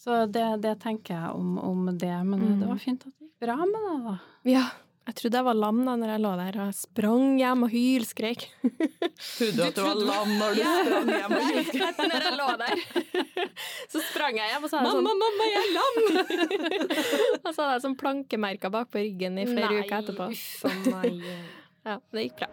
Så 0.00 0.22
det, 0.30 0.46
det 0.62 0.78
tenker 0.80 1.14
jeg 1.18 1.30
om, 1.34 1.58
om 1.58 1.86
det. 1.98 2.14
Men 2.24 2.40
Mm. 2.40 2.60
det 2.60 2.68
var 2.68 2.78
fint 2.78 3.04
at 3.06 3.12
det 3.18 3.26
gikk 3.28 3.38
bra 3.46 3.56
med 3.56 3.80
det, 3.86 3.96
da. 4.06 4.18
ja. 4.54 4.64
Jeg 5.06 5.14
trodde 5.20 5.38
jeg 5.38 5.46
var 5.46 5.54
lam 5.54 5.84
da 5.86 5.92
når 5.94 6.10
jeg 6.10 6.20
lå 6.24 6.30
der 6.40 6.56
og 6.64 6.70
sprang 6.74 7.36
hjem 7.38 7.60
og 7.62 7.70
hylskrek. 7.70 8.40
Trodde 8.58 9.52
du 9.54 9.60
at 9.62 9.76
du 9.76 9.82
var 9.84 10.00
lam 10.00 10.32
når 10.40 10.56
du 10.58 10.62
sprang 10.66 11.10
hjem 11.14 11.34
og 11.36 11.44
hylskrek? 11.46 12.00
når 12.00 12.24
jeg 12.26 12.32
lå 12.40 12.48
der. 12.62 12.82
Så 13.92 14.02
sprang 14.08 14.40
jeg 14.40 14.50
hjem 14.50 14.66
og 14.66 14.72
sa 14.72 14.80
sånn 14.82 14.98
Mamma, 15.06 15.14
mamma, 15.22 15.46
jeg 15.46 15.62
er 15.62 15.70
lam! 15.76 16.00
Og 17.46 17.52
så 17.52 17.60
hadde 17.60 17.76
jeg 17.76 17.84
sånn 17.86 17.96
plankemerker 18.02 18.74
bak 18.74 18.90
på 18.90 18.98
ryggen 19.04 19.38
i 19.38 19.46
flere 19.46 19.78
uker 19.78 19.96
etterpå. 20.02 20.28
uff 20.34 20.90
meg. 20.90 21.22
Ja, 21.86 22.00
det 22.10 22.24
gikk 22.24 22.40
bra. 22.40 22.48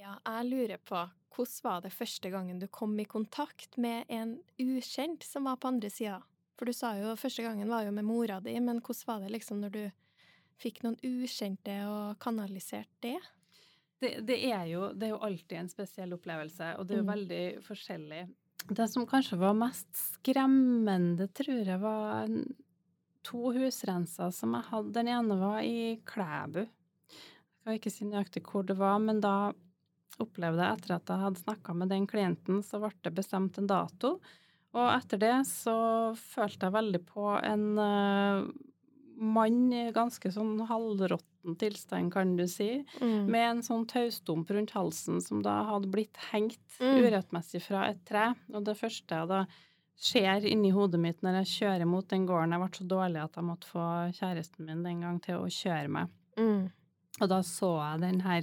Ja, 0.00 0.16
jeg 0.24 0.46
lurer 0.48 0.80
på 0.80 1.04
hvordan 1.36 1.64
var 1.66 1.82
det 1.84 1.92
første 1.92 2.30
gangen 2.32 2.62
du 2.62 2.70
kom 2.72 2.96
i 2.96 3.04
kontakt 3.04 3.76
med 3.76 4.08
en 4.08 4.38
ukjent 4.56 5.26
som 5.28 5.44
var 5.50 5.60
på 5.60 5.68
andre 5.68 5.92
sida? 5.92 6.22
For 6.54 6.66
du 6.70 6.72
sa 6.76 6.92
jo 7.00 7.14
første 7.18 7.42
gangen 7.42 7.68
var 7.70 7.84
jo 7.86 7.92
med 7.96 8.06
mora 8.06 8.40
di, 8.40 8.54
men 8.62 8.80
hvordan 8.80 9.06
var 9.08 9.22
det 9.24 9.32
liksom 9.34 9.60
når 9.64 9.72
du 9.74 9.84
fikk 10.62 10.82
noen 10.84 10.98
ukjente 11.02 11.74
og 11.90 12.18
kanaliserte 12.22 13.00
det? 13.02 13.16
Det, 14.00 14.12
det, 14.26 14.36
er 14.52 14.66
jo, 14.68 14.88
det 14.92 15.08
er 15.08 15.14
jo 15.14 15.22
alltid 15.24 15.56
en 15.58 15.70
spesiell 15.72 16.12
opplevelse, 16.14 16.74
og 16.78 16.86
det 16.86 16.94
er 16.96 17.00
jo 17.00 17.06
Mm. 17.06 17.12
veldig 17.14 17.44
forskjellig. 17.64 18.22
Det 18.68 18.86
som 18.90 19.06
kanskje 19.06 19.38
var 19.40 19.54
mest 19.56 19.90
skremmende, 19.96 21.26
tror 21.36 21.64
jeg, 21.64 21.80
var 21.80 22.28
to 23.24 23.52
husrenser 23.52 24.30
som 24.32 24.54
jeg 24.56 24.68
hadde. 24.70 24.92
Den 24.92 25.08
ene 25.08 25.36
var 25.40 25.60
i 25.64 25.96
Klæbu. 26.04 26.64
Jeg 26.64 27.64
kan 27.64 27.78
ikke 27.78 27.92
si 27.92 28.04
nøyaktig 28.04 28.42
hvor 28.44 28.64
det 28.68 28.76
var, 28.76 28.98
men 29.00 29.20
da 29.24 29.52
opplevde 30.20 30.62
jeg 30.62 30.78
etter 30.78 30.94
at 30.98 31.08
jeg 31.10 31.22
hadde 31.24 31.42
snakka 31.42 31.74
med 31.74 31.88
den 31.88 32.06
klienten, 32.06 32.62
så 32.62 32.78
ble 32.82 32.92
det 33.02 33.14
bestemt 33.16 33.58
en 33.58 33.66
dato. 33.70 34.18
Og 34.74 34.88
etter 34.96 35.20
det 35.22 35.34
så 35.46 35.74
følte 36.18 36.66
jeg 36.66 36.74
veldig 36.74 37.00
på 37.06 37.28
en 37.46 37.66
uh, 37.78 38.48
mann 39.16 39.60
i 39.72 39.84
ganske 39.94 40.30
sånn 40.34 40.56
halvråtten 40.66 41.54
tilstand, 41.60 42.10
kan 42.12 42.32
du 42.36 42.46
si 42.50 42.84
Mm. 43.00 43.26
med 43.30 43.44
en 43.50 43.62
sånn 43.62 43.84
taustump 43.86 44.48
rundt 44.50 44.72
halsen 44.74 45.20
som 45.22 45.42
da 45.44 45.60
hadde 45.68 45.90
blitt 45.92 46.16
hengt 46.32 46.58
Mm. 46.80 47.04
urettmessig 47.04 47.62
fra 47.62 47.84
et 47.90 48.04
tre. 48.04 48.34
Og 48.52 48.64
det 48.64 48.74
første 48.76 49.14
jeg 49.20 49.28
da 49.28 49.46
skjer 49.96 50.44
inni 50.50 50.72
hodet 50.74 50.98
mitt 50.98 51.20
når 51.22 51.44
jeg 51.44 51.52
kjører 51.62 51.86
mot 51.86 52.08
den 52.08 52.26
gården 52.26 52.50
Jeg 52.50 52.60
ble 52.64 52.78
så 52.80 52.88
dårlig 52.88 53.22
at 53.22 53.34
jeg 53.36 53.44
måtte 53.44 53.70
få 53.70 53.84
kjæresten 54.18 54.66
min 54.66 54.82
den 54.82 55.00
gang 55.02 55.20
til 55.22 55.36
å 55.36 55.46
kjøre 55.46 55.88
meg. 55.88 56.08
Mm. 56.36 56.70
Og 57.20 57.28
da 57.28 57.38
så 57.46 57.70
jeg 57.92 58.00
den 58.00 58.20
her 58.26 58.42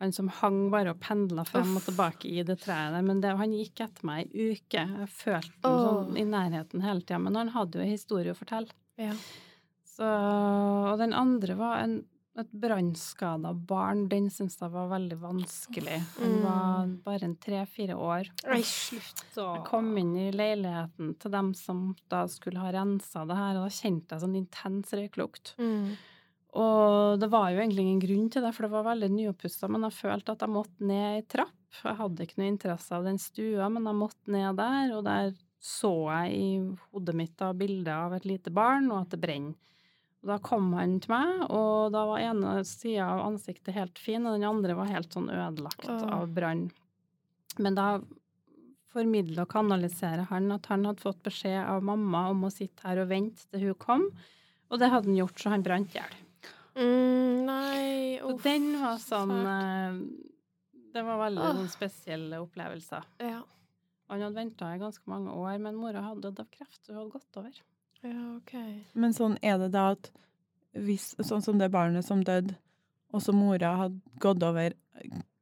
han 0.00 0.12
som 0.12 0.28
hang 0.40 0.70
bare 0.72 0.90
og 0.94 1.00
pendla 1.00 1.44
frem 1.46 1.76
og 1.78 1.84
tilbake 1.86 2.28
i 2.28 2.42
det 2.42 2.58
treet 2.64 2.92
der. 2.96 3.02
Men 3.06 3.20
det, 3.22 3.34
han 3.38 3.52
gikk 3.54 3.80
etter 3.86 4.06
meg 4.08 4.26
ei 4.34 4.50
uke. 4.56 4.82
Jeg 4.82 5.10
følte 5.14 5.60
den 5.62 5.70
oh. 5.70 5.84
sånn 5.86 6.16
i 6.18 6.24
nærheten 6.28 6.82
hele 6.84 7.00
tida. 7.04 7.20
Men 7.22 7.38
han 7.38 7.52
hadde 7.54 7.78
jo 7.78 7.84
en 7.86 7.94
historie 7.94 8.34
å 8.34 8.38
fortelle. 8.38 8.74
Ja. 9.00 9.14
Så, 9.94 10.08
og 10.08 10.98
den 10.98 11.14
andre 11.14 11.54
var 11.54 11.84
en, 11.84 12.00
et 12.38 12.50
brannskada 12.50 13.52
barn. 13.54 14.08
Den 14.10 14.26
syntes 14.34 14.58
jeg 14.60 14.72
var 14.74 14.88
veldig 14.90 15.18
vanskelig. 15.22 16.00
Han 16.18 16.32
Mm. 16.34 16.40
var 16.42 16.88
bare 17.04 17.28
en 17.28 17.36
tre-fire 17.36 17.94
år. 17.94 18.30
Nei, 18.50 18.62
slutt 18.66 19.38
å 19.38 19.46
Jeg 19.54 19.64
kom 19.68 19.92
inn 20.02 20.16
i 20.18 20.32
leiligheten 20.34 21.14
til 21.22 21.30
dem 21.30 21.52
som 21.54 21.94
da 22.10 22.24
skulle 22.26 22.58
ha 22.58 22.72
rensa 22.74 23.22
det 23.30 23.36
her, 23.38 23.60
og 23.60 23.68
da 23.68 23.70
kjente 23.78 24.16
jeg 24.18 24.24
sånn 24.26 24.36
intens 24.42 24.90
røyklukt. 24.98 25.54
Mm. 25.62 25.94
Og 26.54 27.18
det 27.18 27.28
var 27.32 27.48
jo 27.50 27.58
egentlig 27.58 27.82
ingen 27.82 28.02
grunn 28.02 28.28
til 28.30 28.44
det, 28.44 28.52
for 28.54 28.66
det 28.66 28.74
var 28.76 28.86
veldig 28.86 29.10
nyoppussa, 29.10 29.68
men 29.72 29.88
jeg 29.88 29.96
følte 29.96 30.36
at 30.36 30.44
jeg 30.44 30.54
måtte 30.54 30.86
ned 30.86 31.06
ei 31.16 31.24
trapp. 31.26 31.80
Jeg 31.80 31.98
hadde 31.98 32.26
ikke 32.26 32.38
noe 32.38 32.52
interesse 32.52 32.94
av 32.94 33.08
den 33.08 33.18
stua, 33.18 33.66
men 33.72 33.88
jeg 33.90 33.98
måtte 33.98 34.30
ned 34.30 34.60
der, 34.60 34.94
og 34.94 35.02
der 35.08 35.34
så 35.64 35.92
jeg 36.12 36.34
i 36.36 36.48
hodet 36.92 37.14
mitt 37.16 37.34
da 37.40 37.50
bildet 37.56 37.90
av 37.94 38.14
et 38.14 38.26
lite 38.28 38.52
barn, 38.54 38.90
og 38.92 39.00
at 39.00 39.14
det 39.14 39.22
brenner. 39.24 39.56
Og 40.24 40.30
da 40.30 40.36
kom 40.40 40.70
han 40.72 40.98
til 41.04 41.12
meg, 41.12 41.32
og 41.52 41.92
da 41.92 42.04
var 42.08 42.22
ene 42.24 42.52
sida 42.64 43.10
av 43.12 43.26
ansiktet 43.26 43.74
helt 43.76 43.98
fin, 44.00 44.24
og 44.24 44.38
den 44.38 44.46
andre 44.48 44.76
var 44.78 44.88
helt 44.88 45.12
sånn 45.12 45.28
ødelagt 45.28 45.88
Åh. 45.90 46.04
av 46.16 46.30
brann. 46.32 46.68
Men 47.60 47.76
da 47.76 47.88
formidle 48.94 49.42
og 49.42 49.50
kanalisere 49.52 50.24
han 50.30 50.52
at 50.54 50.70
han 50.70 50.86
hadde 50.88 51.02
fått 51.02 51.20
beskjed 51.26 51.58
av 51.60 51.84
mamma 51.84 52.28
om 52.30 52.46
å 52.46 52.52
sitte 52.54 52.86
her 52.86 53.02
og 53.02 53.10
vente 53.10 53.44
til 53.50 53.68
hun 53.68 53.80
kom, 53.82 54.06
og 54.70 54.80
det 54.80 54.88
hadde 54.92 55.10
han 55.10 55.18
gjort, 55.18 55.40
så 55.40 55.52
han 55.52 55.66
brant 55.66 55.92
i 55.92 56.00
hjel. 56.00 56.20
Mm, 56.74 57.44
nei, 57.46 58.18
Så 58.18 58.36
den 58.42 58.64
var 58.80 58.96
sånn 58.98 59.30
eh, 59.46 59.98
Det 60.94 61.02
var 61.06 61.20
veldig 61.20 61.42
Åh. 61.44 61.54
sånn 61.60 61.70
spesielle 61.70 62.40
opplevelser. 62.42 63.04
Ja. 63.22 63.42
Han 64.10 64.20
hadde 64.20 64.36
venta 64.36 64.72
i 64.74 64.78
ganske 64.82 65.06
mange 65.10 65.32
år, 65.32 65.56
men 65.62 65.78
mora 65.80 66.02
hadde 66.04 66.26
dødd 66.28 66.42
av 66.44 66.50
kreft, 66.52 66.82
hun 66.88 66.96
hadde 66.98 67.14
gått 67.14 67.38
over. 67.40 67.60
ja, 68.04 68.36
OK. 68.36 68.52
Men 68.94 69.14
sånn 69.16 69.38
er 69.42 69.58
det 69.58 69.70
da 69.72 69.90
at 69.94 70.10
hvis, 70.74 71.14
sånn 71.24 71.42
som 71.42 71.58
det 71.58 71.70
barnet 71.72 72.04
som 72.04 72.22
døde, 72.26 72.56
og 73.14 73.22
så 73.22 73.32
mora 73.32 73.76
hadde 73.78 74.00
gått 74.20 74.42
over, 74.42 74.74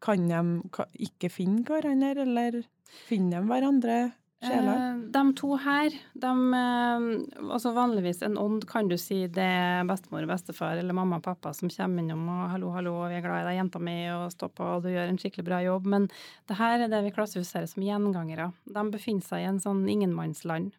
kan 0.00 0.28
de 0.28 0.82
ikke 1.08 1.30
finne 1.32 1.64
hverandre, 1.64 2.22
eller 2.22 2.62
finner 3.08 3.40
de 3.42 3.48
hverandre? 3.48 3.96
Sjeler? 4.42 4.76
Eh, 4.76 5.00
de 5.14 5.22
to 5.38 5.56
her, 5.62 5.96
de 6.24 6.32
eh, 6.58 7.06
Altså 7.46 7.72
vanligvis 7.76 8.22
en 8.26 8.38
ånd 8.40 8.66
kan 8.68 8.90
du 8.90 8.96
si 9.00 9.22
det 9.26 9.46
er 9.46 9.88
bestemor 9.88 10.26
og 10.26 10.32
bestefar 10.32 10.80
eller 10.80 10.96
mamma 10.96 11.20
og 11.20 11.26
pappa 11.26 11.54
som 11.56 11.70
kommer 11.72 12.02
innom 12.02 12.28
og 12.32 12.44
'hallo, 12.52 12.72
hallo, 12.76 12.94
vi 13.08 13.18
er 13.18 13.24
glad 13.24 13.42
i 13.42 13.48
deg, 13.50 13.58
jenta 13.60 13.78
mi', 13.78 14.10
og 14.12 14.30
'stå 14.32 14.50
på, 14.52 14.68
og 14.76 14.82
du 14.82 14.90
gjør 14.92 15.08
en 15.08 15.18
skikkelig 15.18 15.46
bra 15.46 15.62
jobb'. 15.64 15.86
Men 15.86 16.08
det 16.48 16.58
her 16.58 16.80
er 16.80 16.88
det 16.88 17.04
vi 17.04 17.14
klassifiserer 17.16 17.68
som 17.68 17.82
gjengangere. 17.82 18.52
De 18.66 18.90
befinner 18.90 19.22
seg 19.22 19.42
i 19.42 19.50
en 19.50 19.60
sånn 19.60 19.88
ingenmannsland. 19.88 20.72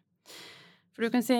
For 0.94 1.02
du 1.02 1.10
kan 1.10 1.24
si, 1.26 1.34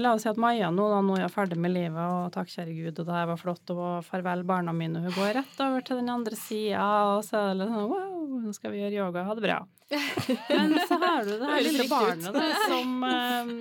La 0.00 0.14
oss 0.14 0.22
si 0.24 0.30
at 0.30 0.38
Maja 0.40 0.70
nå, 0.72 0.86
da, 0.88 1.02
nå 1.04 1.18
er 1.18 1.26
jeg 1.26 1.34
ferdig 1.34 1.58
med 1.60 1.74
livet, 1.74 2.00
og 2.00 2.30
takk, 2.32 2.48
kjære 2.48 2.72
Gud, 2.72 3.02
og 3.02 3.08
det 3.10 3.16
her 3.18 3.26
var 3.28 3.40
flott, 3.40 3.72
og 3.74 4.06
farvel, 4.06 4.46
barna 4.48 4.72
mine. 4.72 5.02
Hun 5.04 5.12
går 5.12 5.34
rett 5.42 5.60
over 5.60 5.84
til 5.84 6.00
den 6.00 6.08
andre 6.12 6.38
sida, 6.40 6.86
og 7.12 7.24
så 7.26 7.42
er 7.42 7.50
det 7.50 7.58
litt 7.60 7.74
sånn 7.74 7.90
wow, 7.92 8.38
nå 8.46 8.54
skal 8.56 8.72
vi 8.72 8.80
gjøre 8.80 9.02
yoga, 9.02 9.26
ha 9.28 9.36
det 9.36 9.44
bra. 9.44 9.58
Men 10.56 10.78
så 10.88 10.96
har 11.04 11.28
du 11.28 11.34
det 11.34 11.50
her 11.50 11.66
lille 11.66 11.88
barnet 11.90 12.32
da, 12.32 12.46
som, 12.64 12.94
eh, 13.10 13.52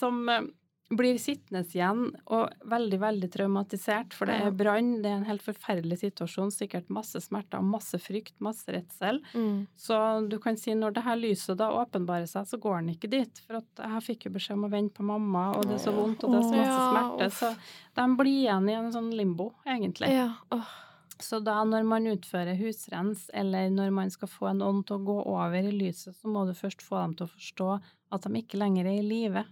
som 0.00 0.18
eh, 0.34 0.48
blir 0.88 1.18
sittende 1.20 1.60
igjen 1.68 2.06
og 2.32 2.54
veldig, 2.68 2.98
veldig 3.02 3.28
traumatisert, 3.32 4.14
for 4.16 4.30
det 4.30 4.38
er 4.40 4.54
brann, 4.56 5.02
det 5.04 5.10
er 5.10 5.18
en 5.18 5.28
helt 5.28 5.44
forferdelig 5.44 6.00
situasjon, 6.00 6.52
sikkert 6.54 6.88
masse 6.92 7.20
smerter, 7.20 7.60
masse 7.60 8.00
frykt, 8.00 8.38
masse 8.44 8.72
redsel. 8.72 9.20
Mm. 9.34 9.66
Så 9.76 9.98
du 10.32 10.38
kan 10.40 10.56
si 10.56 10.72
når 10.78 10.96
det 10.96 11.04
her 11.04 11.20
lyset 11.20 11.60
da 11.60 11.68
åpenbarer 11.76 12.28
seg, 12.30 12.48
så 12.48 12.60
går 12.62 12.80
han 12.80 12.90
ikke 12.94 13.12
dit. 13.12 13.44
For 13.44 13.60
at 13.60 13.84
jeg 13.84 14.06
fikk 14.08 14.28
jo 14.28 14.34
beskjed 14.38 14.56
om 14.56 14.68
å 14.70 14.72
vente 14.72 14.96
på 14.96 15.08
mamma, 15.10 15.50
og 15.58 15.68
det 15.68 15.76
er 15.76 15.84
så 15.84 15.94
vondt, 15.94 16.24
og 16.24 16.34
det 16.34 16.40
er 16.40 16.48
så 16.48 16.56
masse 16.56 16.82
smerte. 16.88 17.30
Så 17.36 17.52
de 18.00 18.10
blir 18.22 18.42
igjen 18.46 18.72
i 18.72 18.78
en 18.80 18.92
sånn 18.94 19.12
limbo, 19.16 19.52
egentlig. 19.68 20.12
Ja. 20.16 20.30
Åh. 20.56 20.76
Så 21.20 21.40
da 21.42 21.56
når 21.66 21.82
man 21.82 22.06
utfører 22.06 22.54
husrens, 22.60 23.26
eller 23.34 23.70
når 23.74 23.90
man 23.90 24.10
skal 24.14 24.30
få 24.30 24.52
en 24.52 24.62
ånd 24.62 24.84
til 24.86 25.00
å 25.00 25.06
gå 25.08 25.16
over 25.26 25.58
i 25.58 25.74
lyset, 25.74 26.14
så 26.14 26.30
må 26.30 26.44
du 26.46 26.54
først 26.56 26.84
få 26.84 27.00
dem 27.02 27.16
til 27.18 27.26
å 27.26 27.32
forstå 27.32 27.70
at 28.14 28.24
de 28.24 28.40
ikke 28.40 28.60
lenger 28.60 28.86
er 28.86 29.00
i 29.00 29.06
live. 29.06 29.42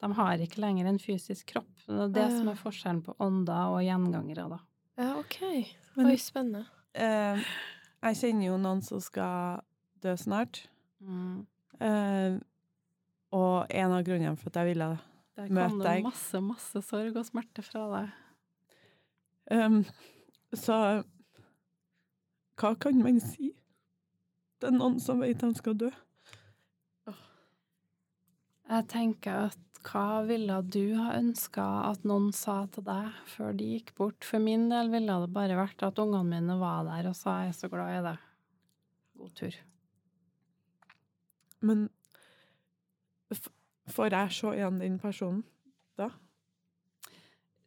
De 0.00 0.12
har 0.12 0.38
ikke 0.44 0.60
lenger 0.60 0.86
en 0.90 0.98
fysisk 1.00 1.46
kropp. 1.54 1.70
Det 1.86 1.94
er 1.96 2.08
det 2.12 2.22
Ja. 2.30 2.38
som 2.38 2.48
er 2.48 2.54
forskjellen 2.60 3.02
på 3.02 3.14
ånder 3.18 3.72
og 3.72 3.80
gjengangere, 3.82 4.48
da. 4.50 4.58
Ja, 4.98 5.18
OK. 5.18 5.40
Men- 5.96 6.06
Oi, 6.06 6.16
spennende. 6.16 6.66
Eh, 6.94 7.42
jeg 8.02 8.16
kjenner 8.16 8.44
jo 8.46 8.56
noen 8.58 8.82
som 8.82 9.00
skal 9.00 9.62
dø 10.00 10.12
snart. 10.16 10.66
Mm. 11.02 11.46
Eh, 11.80 12.38
og 13.32 13.66
en 13.70 13.92
av 13.92 14.04
grunnene 14.04 14.36
for 14.38 14.48
at 14.48 14.54
jeg 14.54 14.74
ville 14.74 14.98
Der 15.36 15.48
Møt 15.48 15.68
kom 15.70 15.78
det 15.80 15.86
deg. 15.86 16.02
masse, 16.04 16.40
masse 16.40 16.82
sorg 16.82 17.16
og 17.16 17.24
smerte 17.26 17.62
fra 17.62 18.00
deg. 18.00 18.12
um, 19.50 19.84
Så 20.54 21.04
hva 22.56 22.74
kan 22.80 23.02
man 23.02 23.20
si 23.20 23.52
til 24.60 24.70
noen 24.72 24.98
som 25.00 25.20
vet 25.20 25.38
de 25.38 25.50
skal 25.54 25.74
dø? 25.74 25.90
Jeg 28.66 28.86
tenker 28.90 29.46
at 29.46 29.62
hva 29.86 30.24
ville 30.26 30.56
du 30.66 30.96
ha 30.98 31.12
ønska 31.14 31.64
at 31.92 32.06
noen 32.08 32.32
sa 32.34 32.64
til 32.74 32.82
deg 32.88 33.18
før 33.30 33.52
de 33.54 33.68
gikk 33.76 33.92
bort? 33.98 34.26
For 34.26 34.42
min 34.42 34.66
del 34.72 34.90
ville 34.90 35.18
det 35.22 35.30
bare 35.34 35.58
vært 35.58 35.84
at 35.86 36.00
ungene 36.02 36.26
mine 36.26 36.56
var 36.58 36.82
der 36.88 37.10
og 37.10 37.14
sa 37.14 37.42
'jeg 37.42 37.52
er 37.54 37.58
så 37.60 37.68
glad 37.70 37.94
i 37.94 38.02
deg'. 38.08 38.24
God 39.16 39.34
tur. 39.34 39.54
Men 41.60 41.88
får 43.86 44.10
jeg 44.10 44.32
se 44.32 44.46
igjen 44.48 44.80
den 44.80 44.98
personen 44.98 45.44
da? 45.96 46.10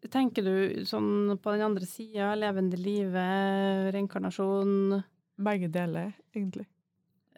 Tenker 0.09 0.43
du 0.43 0.85
sånn 0.85 1.37
på 1.37 1.51
den 1.51 1.61
andre 1.61 1.85
sida, 1.85 2.35
levende 2.35 2.77
livet, 2.77 3.93
reinkarnasjon 3.93 5.03
Begge 5.39 5.69
deler, 5.71 6.11
egentlig. 6.35 6.65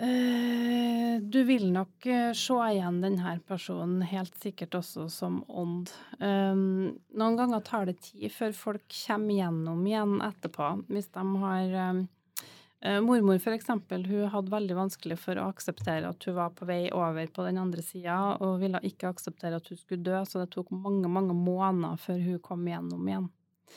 Eh, 0.01 1.19
Du 1.21 1.43
vil 1.43 1.67
nok 1.71 2.05
eh, 2.09 2.31
se 2.33 2.55
igjen 2.73 3.01
denne 3.03 3.35
personen, 3.47 4.01
helt 4.09 4.33
sikkert 4.41 4.73
også 4.79 5.05
som 5.11 5.41
ånd. 5.47 5.91
Um, 6.17 6.95
noen 7.13 7.37
ganger 7.37 7.61
tar 7.67 7.85
det 7.85 7.99
tid 8.07 8.31
før 8.33 8.55
folk 8.57 8.87
kommer 9.05 9.35
gjennom 9.37 9.83
igjen 9.87 10.15
etterpå. 10.25 10.71
Hvis 10.89 11.11
de 11.13 11.25
har 11.43 11.75
eh, 11.83 12.97
Mormor, 13.05 13.37
for 13.43 13.53
eksempel, 13.53 14.07
hun 14.09 14.25
hadde 14.33 14.49
veldig 14.55 14.75
vanskelig 14.79 15.19
for 15.21 15.37
å 15.37 15.45
akseptere 15.53 16.09
at 16.09 16.25
hun 16.25 16.35
var 16.39 16.49
på 16.57 16.65
vei 16.65 16.87
over 16.97 17.29
på 17.29 17.45
den 17.45 17.59
andre 17.61 17.83
sida, 17.85 18.17
og 18.41 18.57
ville 18.63 18.81
ikke 18.89 19.11
akseptere 19.13 19.59
at 19.61 19.69
hun 19.69 19.77
skulle 19.77 20.01
dø, 20.07 20.17
så 20.25 20.41
det 20.41 20.49
tok 20.55 20.73
mange, 20.73 21.05
mange 21.13 21.37
måneder 21.37 22.01
før 22.01 22.17
hun 22.25 22.41
kom 22.41 22.65
gjennom 22.65 23.05
igjen. 23.11 23.29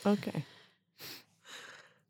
Ok. 0.09 0.31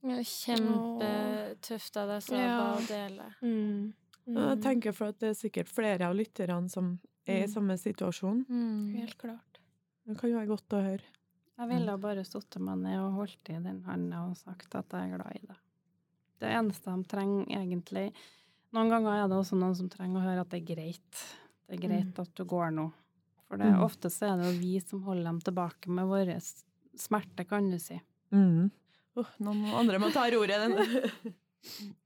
Ja, 0.05 0.21
Kjempetøft 0.21 1.95
av 1.99 2.11
deg, 2.15 2.23
Saba, 2.23 2.41
Ja. 2.47 2.57
å 2.77 2.81
dele. 2.87 3.27
Mm. 3.41 3.93
Jeg 4.27 4.61
tenker 4.61 4.91
for 4.93 5.11
at 5.13 5.19
det 5.21 5.29
er 5.29 5.37
sikkert 5.37 5.69
flere 5.69 6.07
av 6.09 6.15
lytterne 6.17 6.69
som 6.71 6.99
er 7.27 7.43
i 7.43 7.45
Mm. 7.47 7.53
samme 7.53 7.77
situasjon. 7.77 8.45
Mm. 8.49 8.95
Helt 8.97 9.17
klart. 9.17 9.59
Det 10.07 10.17
kan 10.17 10.29
jo 10.31 10.37
være 10.39 10.47
godt 10.47 10.69
å 10.73 10.81
høre. 10.83 11.01
Jeg 11.57 11.69
ville 11.69 11.97
bare 11.97 12.23
satt 12.25 12.57
meg 12.59 12.77
ned 12.77 12.99
og 12.99 13.13
holdt 13.13 13.49
i 13.49 13.59
den 13.63 13.81
handa 13.85 14.25
og 14.29 14.35
sagt 14.37 14.73
at 14.75 14.89
jeg 14.89 15.11
er 15.11 15.17
glad 15.17 15.35
i 15.35 15.45
det. 15.47 15.57
Det 16.39 16.49
eneste 16.51 16.85
de 16.95 17.03
trenger, 17.03 17.45
egentlig 17.47 18.13
Noen 18.73 18.89
ganger 18.89 19.23
er 19.23 19.27
det 19.29 19.37
også 19.37 19.55
noen 19.55 19.73
som 19.75 19.87
trenger 19.87 20.19
å 20.19 20.23
høre 20.25 20.41
at 20.41 20.49
det 20.49 20.57
er 20.69 20.75
greit. 20.75 21.21
Det 21.69 21.77
er 21.77 21.87
greit 21.87 22.19
at 22.19 22.33
du 22.35 22.43
går 22.43 22.71
nå. 22.75 22.91
For 23.47 23.55
det, 23.57 23.67
Mm. 23.71 23.79
ofte 23.85 24.09
så 24.11 24.33
er 24.33 24.41
det 24.41 24.53
jo 24.53 24.59
vi 24.59 24.79
som 24.81 25.01
holder 25.03 25.23
dem 25.23 25.39
tilbake 25.39 25.87
med 25.87 26.05
vår 26.07 26.35
smerte, 26.97 27.47
kan 27.47 27.69
du 27.71 27.77
si. 27.79 28.01
Mm. 28.33 28.69
Oh, 29.15 29.25
noen 29.39 29.63
andre 29.73 29.97
må 29.97 30.11
ta 30.11 30.27
roret. 30.29 30.59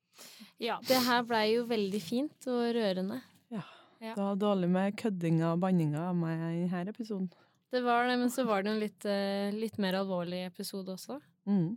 Ja, 0.60 0.80
det 0.88 0.98
her 1.06 1.22
blei 1.24 1.46
jo 1.56 1.66
veldig 1.70 2.02
fint 2.04 2.48
og 2.52 2.64
rørende. 2.76 3.22
ja. 3.52 3.64
Ja. 4.00 4.14
Det 4.16 4.24
var 4.24 4.36
dårlig 4.40 4.70
med 4.72 4.94
køddinga 4.96 5.50
og 5.52 5.60
banninga 5.60 6.06
av 6.08 6.16
meg 6.16 6.40
i 6.56 6.68
denne 6.72 6.94
episoden. 6.94 7.26
Det 7.70 7.82
var 7.84 8.08
det, 8.08 8.14
men 8.22 8.30
så 8.32 8.46
var 8.48 8.64
det 8.64 8.72
en 8.72 8.80
litt, 8.80 9.06
eh, 9.06 9.52
litt 9.52 9.76
mer 9.78 9.98
alvorlig 10.00 10.46
episode 10.46 10.94
også. 10.94 11.18
Mm. 11.46 11.74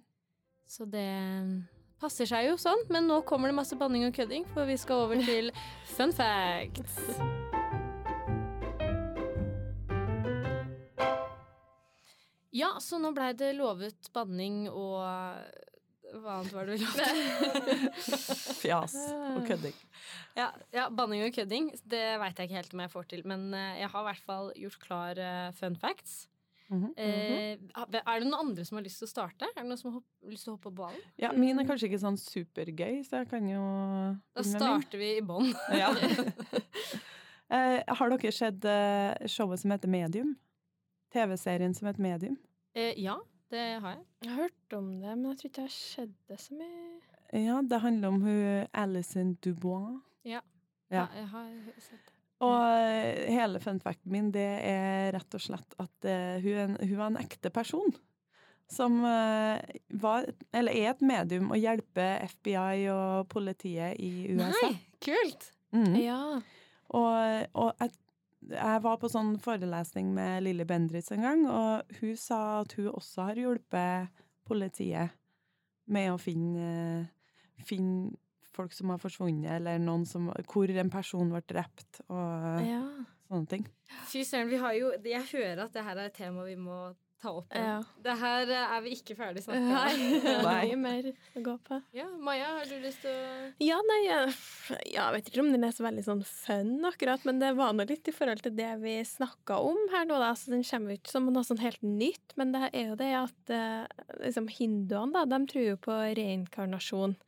Så 0.70 0.86
det 0.86 1.08
passer 1.98 2.30
seg 2.30 2.46
jo 2.46 2.54
sånn. 2.62 2.86
Men 2.94 3.08
nå 3.10 3.20
kommer 3.26 3.50
det 3.50 3.58
masse 3.58 3.74
banning 3.78 4.06
og 4.06 4.14
kødding, 4.14 4.46
for 4.54 4.70
vi 4.70 4.78
skal 4.78 5.02
over 5.08 5.18
til 5.26 5.50
fun 5.96 6.14
facts. 6.14 7.18
Ja, 12.52 12.76
så 12.80 12.98
nå 13.00 13.12
blei 13.16 13.32
det 13.34 13.54
lovet 13.56 14.10
banning 14.12 14.66
og 14.68 15.00
Hva 16.12 16.38
annet 16.40 16.52
var 16.52 16.68
det 16.68 16.76
vi 16.76 16.84
lovte? 16.84 17.76
Fjas 18.62 18.96
og 19.32 19.46
kødding. 19.48 19.78
Ja, 20.36 20.50
ja, 20.74 20.88
banning 20.92 21.24
og 21.24 21.32
kødding. 21.34 21.70
Det 21.88 22.02
veit 22.20 22.36
jeg 22.36 22.50
ikke 22.50 22.58
helt 22.60 22.76
om 22.76 22.82
jeg 22.84 22.92
får 22.92 23.08
til. 23.14 23.24
Men 23.28 23.48
eh, 23.56 23.80
jeg 23.80 23.88
har 23.94 24.04
i 24.04 24.08
hvert 24.10 24.26
fall 24.26 24.52
gjort 24.60 24.78
klar 24.82 25.22
eh, 25.22 25.48
fun 25.56 25.78
facts. 25.80 26.26
Mhm. 26.72 26.92
Eh, 26.96 27.58
er 27.76 27.88
det 27.92 28.28
noen 28.28 28.38
andre 28.38 28.64
som 28.64 28.78
har 28.78 28.84
lyst 28.86 29.02
til 29.02 29.08
å 29.08 29.12
starte? 29.12 29.48
Er 29.50 29.60
det 29.60 29.68
noen 29.68 29.80
som 29.80 29.96
har 29.96 30.30
lyst 30.32 30.46
til 30.46 30.52
å 30.52 30.56
hoppe 30.56 30.70
på 30.70 30.76
ballen? 30.82 31.00
Ja, 31.20 31.32
min 31.36 31.60
er 31.60 31.68
kanskje 31.68 31.90
ikke 31.90 32.00
sånn 32.00 32.20
supergøy, 32.20 33.02
så 33.08 33.22
jeg 33.22 33.28
kan 33.32 33.48
jo 33.50 33.64
Da 34.32 34.44
starter 34.46 35.00
vi 35.00 35.16
i 35.18 35.24
bånn. 35.24 35.52
Ja. 35.82 35.92
Eh, 37.52 37.82
har 37.84 38.08
dere 38.08 38.30
sett 38.32 38.64
eh, 38.64 39.26
showet 39.28 39.60
som 39.60 39.74
heter 39.74 39.90
Medium? 39.92 40.30
TV-serien 41.12 41.74
som 41.76 41.90
heter 41.90 42.00
Medium? 42.00 42.38
Eh, 42.72 42.94
ja, 42.96 43.18
det 43.52 43.66
har 43.84 43.96
jeg. 43.96 44.04
Jeg 44.24 44.30
har 44.32 44.42
hørt 44.46 44.76
om 44.78 44.88
det, 45.00 45.16
men 45.16 45.28
jeg 45.30 45.40
tror 45.40 45.50
ikke 45.50 45.64
jeg 45.64 45.70
har 45.70 45.76
sett 45.76 46.16
det 46.30 46.38
så 46.40 46.56
mye. 46.56 46.86
Ja, 47.32 47.58
det 47.64 47.80
handler 47.80 48.12
om 48.12 48.24
hun 48.24 48.66
Alison 48.72 49.34
Dubois. 49.44 50.00
Ja. 50.28 50.40
Ja. 50.92 51.06
jeg 51.16 51.28
har 51.32 51.52
sett 51.78 52.00
det. 52.00 52.12
Og 52.42 52.58
hele 52.58 53.36
hele 53.36 53.60
funfacten 53.62 54.10
min, 54.12 54.32
det 54.34 54.48
er 54.66 55.12
rett 55.14 55.36
og 55.36 55.42
slett 55.44 55.76
at 55.82 56.08
eh, 56.08 56.40
hun, 56.42 56.56
er 56.56 56.64
en, 56.64 56.78
hun 56.80 56.98
var 56.98 57.12
en 57.12 57.20
ekte 57.20 57.52
person. 57.54 57.94
Som 58.72 59.02
eh, 59.06 59.60
var, 60.02 60.26
eller 60.50 60.74
er 60.74 60.90
et 60.94 61.04
medium 61.06 61.52
og 61.52 61.60
hjelper 61.60 62.24
FBI 62.32 62.88
og 62.92 63.28
politiet 63.30 64.00
i 64.00 64.32
USA. 64.32 64.72
Nei, 64.72 64.74
kult! 65.04 65.50
Mm. 65.72 65.94
Ja. 66.00 66.22
Og, 66.92 67.46
og 67.56 67.70
jeg, 67.78 67.94
jeg 68.50 68.82
var 68.84 68.98
på 69.00 69.10
sånn 69.10 69.36
forelesning 69.42 70.10
med 70.16 70.42
Lilly 70.46 70.66
Bendriss 70.68 71.12
en 71.14 71.26
gang, 71.26 71.44
og 71.46 71.98
hun 72.00 72.16
sa 72.18 72.40
at 72.62 72.74
hun 72.78 72.90
også 72.92 73.28
har 73.30 73.40
hjulpet 73.40 74.24
politiet 74.48 75.14
med 75.92 76.12
å 76.12 76.18
finne, 76.20 77.06
finne 77.66 78.12
folk 78.52 78.74
som 78.76 78.92
har 78.92 79.00
forsvunnet, 79.00 79.50
eller 79.56 79.80
noen 79.82 80.04
som, 80.08 80.28
hvor 80.50 80.70
en 80.70 80.92
person 80.92 81.32
ble 81.32 81.42
drept, 81.48 82.02
og 82.08 82.66
ja. 82.66 82.82
sånne 83.30 83.50
ting. 83.50 83.66
Fy 84.10 84.24
søren, 84.28 84.50
vi 84.50 84.60
har 84.60 84.76
jo 84.76 84.92
Jeg 85.04 85.24
hører 85.32 85.64
at 85.66 85.74
det 85.74 85.86
her 85.86 85.98
er 85.98 86.10
et 86.10 86.18
tema 86.18 86.44
vi 86.48 86.58
må 86.58 86.92
ta 87.22 87.32
opp. 87.38 87.48
igjen. 87.54 87.68
Ja. 87.68 88.02
Det 88.04 88.14
her 88.20 88.50
eh, 88.50 88.74
er 88.76 88.82
vi 88.84 88.94
ikke 88.96 89.16
ferdig 89.18 89.44
snakka 89.44 89.82
om. 89.92 90.16
mye 90.48 90.78
mer 90.80 91.08
å 91.10 91.44
gå 91.46 91.54
på. 91.68 91.78
Ja, 91.96 92.08
Maja, 92.22 92.50
har 92.58 92.68
du 92.68 92.74
lyst 92.82 93.04
til 93.04 93.14
å 93.14 93.52
Ja, 93.62 93.78
nei, 93.88 94.00
jeg, 94.08 94.34
ja, 94.92 95.06
jeg 95.06 95.16
vet 95.16 95.30
ikke 95.30 95.44
om 95.44 95.52
den 95.54 95.66
er 95.68 95.76
så 95.76 95.86
veldig 95.86 96.06
sånn 96.06 96.24
fun 96.28 96.74
akkurat, 96.88 97.24
men 97.28 97.40
det 97.42 97.54
var 97.58 97.76
nå 97.76 97.86
litt 97.88 98.10
i 98.10 98.16
forhold 98.16 98.44
til 98.44 98.56
det 98.58 98.72
vi 98.82 98.98
snakka 99.06 99.60
om 99.62 99.80
her 99.94 100.08
nå, 100.10 100.18
da. 100.22 100.34
Så 100.38 100.54
den 100.54 100.66
kommer 100.66 100.94
jo 100.94 101.00
ikke 101.00 101.14
som 101.14 101.30
noe 101.30 101.46
sånn 101.46 101.62
helt 101.62 101.82
nytt, 101.86 102.36
men 102.40 102.54
det 102.56 102.68
er 102.72 102.92
jo 102.92 103.00
det 103.00 103.12
at 103.22 103.54
eh, 103.54 104.04
liksom 104.26 104.50
hinduene, 104.52 105.14
da, 105.14 105.26
de 105.28 105.42
tror 105.52 105.68
jo 105.72 105.80
på 105.88 105.98
reinkarnasjon. 106.18 107.18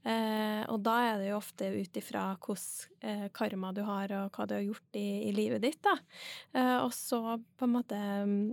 Eh, 0.00 0.62
og 0.72 0.80
da 0.80 0.94
er 1.10 1.18
det 1.20 1.26
jo 1.28 1.36
ofte 1.36 1.66
ut 1.74 1.98
ifra 2.00 2.22
hvordan 2.40 3.04
eh, 3.04 3.26
karma 3.36 3.72
du 3.76 3.82
har, 3.84 4.12
og 4.16 4.32
hva 4.36 4.46
du 4.48 4.54
har 4.56 4.64
gjort 4.64 4.96
i, 4.96 5.28
i 5.28 5.34
livet 5.36 5.64
ditt, 5.66 5.80
da. 5.84 5.98
Eh, 6.56 6.76
og 6.80 6.92
så 6.96 7.20
på 7.36 7.68
en 7.68 7.74
måte 7.74 7.98
mm, 7.98 8.44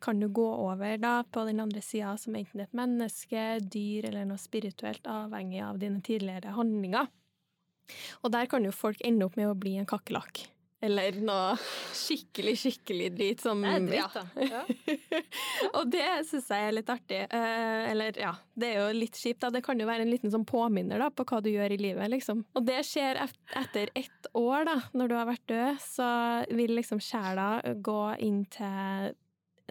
kan 0.00 0.20
du 0.20 0.28
gå 0.28 0.46
over 0.54 0.96
da 1.00 1.20
på 1.24 1.44
den 1.48 1.60
andre 1.62 1.82
sida 1.84 2.16
som 2.20 2.36
enten 2.38 2.62
et 2.64 2.76
menneske, 2.76 3.58
dyr 3.60 4.10
eller 4.10 4.28
noe 4.28 4.40
spirituelt, 4.40 5.06
avhengig 5.08 5.62
av 5.64 5.80
dine 5.82 6.02
tidligere 6.04 6.54
handlinger. 6.56 7.10
Og 8.22 8.32
der 8.32 8.46
kan 8.50 8.64
jo 8.64 8.72
folk 8.74 9.02
ende 9.04 9.26
opp 9.26 9.36
med 9.40 9.50
å 9.50 9.58
bli 9.58 9.76
en 9.80 9.88
kakerlakk. 9.88 10.44
Eller 10.80 11.18
noe 11.20 11.56
skikkelig, 11.92 12.54
skikkelig 12.56 13.08
drit 13.12 13.42
som 13.44 13.60
Det 13.60 13.72
er 13.76 13.82
dritt, 13.84 14.14
da. 14.16 14.46
Ja. 14.48 15.18
og 15.76 15.90
det 15.92 16.06
syns 16.30 16.48
jeg 16.48 16.68
er 16.70 16.72
litt 16.72 16.92
artig. 16.92 17.18
Eh, 17.26 17.80
eller 17.90 18.16
ja, 18.16 18.32
det 18.56 18.70
er 18.70 18.78
jo 18.80 18.94
litt 18.96 19.18
kjipt. 19.20 19.42
da. 19.44 19.50
Det 19.52 19.60
kan 19.66 19.80
jo 19.80 19.88
være 19.90 20.06
en 20.06 20.12
liten 20.12 20.32
sånn 20.32 20.48
påminner 20.48 21.02
da, 21.02 21.10
på 21.12 21.26
hva 21.28 21.42
du 21.44 21.50
gjør 21.52 21.76
i 21.76 21.80
livet, 21.82 22.08
liksom. 22.14 22.46
Og 22.56 22.64
det 22.64 22.80
skjer 22.88 23.20
etter 23.20 23.92
ett 23.92 24.30
år, 24.32 24.64
da, 24.70 24.78
når 24.96 25.12
du 25.12 25.16
har 25.18 25.28
vært 25.28 25.46
død, 25.52 25.82
så 25.84 26.10
vil 26.48 26.72
liksom 26.78 27.02
sjela 27.04 27.50
gå 27.76 28.00
inn 28.24 28.46
til 28.48 29.12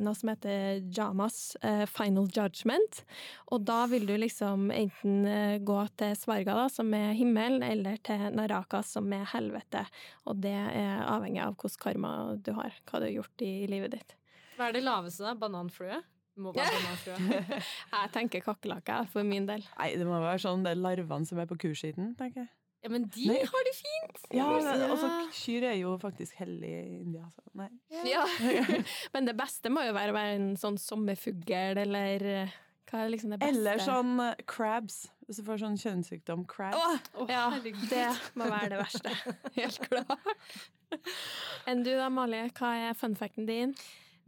noe 0.03 0.17
som 0.17 0.31
heter 0.31 0.81
Jamas 0.95 1.55
eh, 1.65 1.85
Final 1.89 2.29
Judgment. 2.35 3.01
Og 3.53 3.63
da 3.67 3.83
vil 3.91 4.05
du 4.09 4.15
liksom 4.19 4.69
enten 4.75 5.25
eh, 5.29 5.57
gå 5.63 5.79
til 5.99 6.15
Svarga, 6.19 6.55
da, 6.61 6.67
som 6.71 6.93
er 6.97 7.15
himmelen, 7.17 7.63
eller 7.65 7.99
til 8.05 8.29
Naraka, 8.35 8.83
som 8.85 9.09
er 9.15 9.27
helvete. 9.33 9.85
Og 10.29 10.39
det 10.43 10.55
er 10.55 11.03
avhengig 11.07 11.43
av 11.45 11.57
hvordan 11.57 11.83
karma 11.83 12.13
du 12.35 12.53
har, 12.57 12.77
hva 12.89 13.01
du 13.01 13.09
har 13.09 13.17
gjort 13.19 13.45
i 13.45 13.53
livet 13.71 13.97
ditt. 13.97 14.15
Hva 14.57 14.69
er 14.69 14.75
det 14.75 14.85
laveste, 14.85 15.23
da? 15.25 15.35
Bananflue? 15.39 16.01
Må 16.39 16.53
være 16.55 16.71
bananflue. 16.77 17.59
Jeg 17.93 18.13
tenker 18.15 18.45
kakerlakker, 18.45 19.09
for 19.11 19.27
min 19.27 19.47
del. 19.49 19.65
Nei, 19.77 19.91
det 19.99 20.07
må 20.07 20.19
være 20.23 20.39
sånn 20.43 20.65
det 20.65 20.75
er 20.75 20.81
larvene 20.83 21.27
som 21.27 21.41
er 21.41 21.49
på 21.49 21.59
kursiden, 21.67 22.13
tenker 22.19 22.45
jeg. 22.45 22.53
Ja, 22.80 22.89
men 22.93 23.09
de 23.11 23.25
Nei. 23.27 23.41
har 23.43 23.65
det 23.67 23.73
fint! 23.75 24.21
Ja, 24.32 24.45
og 24.88 24.97
så 25.01 25.09
kyr 25.36 25.65
er 25.67 25.75
jo 25.82 25.97
faktisk 25.99 26.38
hellig 26.39 26.69
i 26.71 26.99
India, 27.01 27.25
så 27.36 27.43
nei. 27.59 27.67
Ja. 28.07 28.21
Men 29.13 29.27
det 29.27 29.34
beste 29.36 29.67
må 29.73 29.84
jo 29.84 29.91
være 29.97 30.13
å 30.13 30.15
være 30.15 30.38
en 30.38 30.49
sånn 30.59 30.77
sommerfugl, 30.80 31.82
eller 31.84 32.23
eh, 32.23 32.53
hva 32.88 33.01
er 33.03 33.11
liksom 33.11 33.34
det 33.36 33.41
beste? 33.41 33.51
Eller 33.57 33.84
sånn 33.84 34.13
eh, 34.23 34.39
crabs, 34.47 35.01
hvis 35.27 35.41
du 35.41 35.43
får 35.49 35.59
sånn 35.65 35.75
kjønnssykdom 35.82 36.45
crabs. 36.47 36.80
Åh, 37.19 37.27
ja, 37.27 37.43
det 37.91 38.05
må 38.39 38.47
være 38.47 38.71
det 38.77 38.80
verste. 38.86 39.11
Helt 39.59 39.84
klart. 39.84 40.55
Enn 41.69 41.84
du 41.84 41.91
da, 41.91 42.07
Malie, 42.09 42.47
hva 42.55 42.71
er 42.88 42.95
funfacten 42.97 43.45
din? 43.49 43.75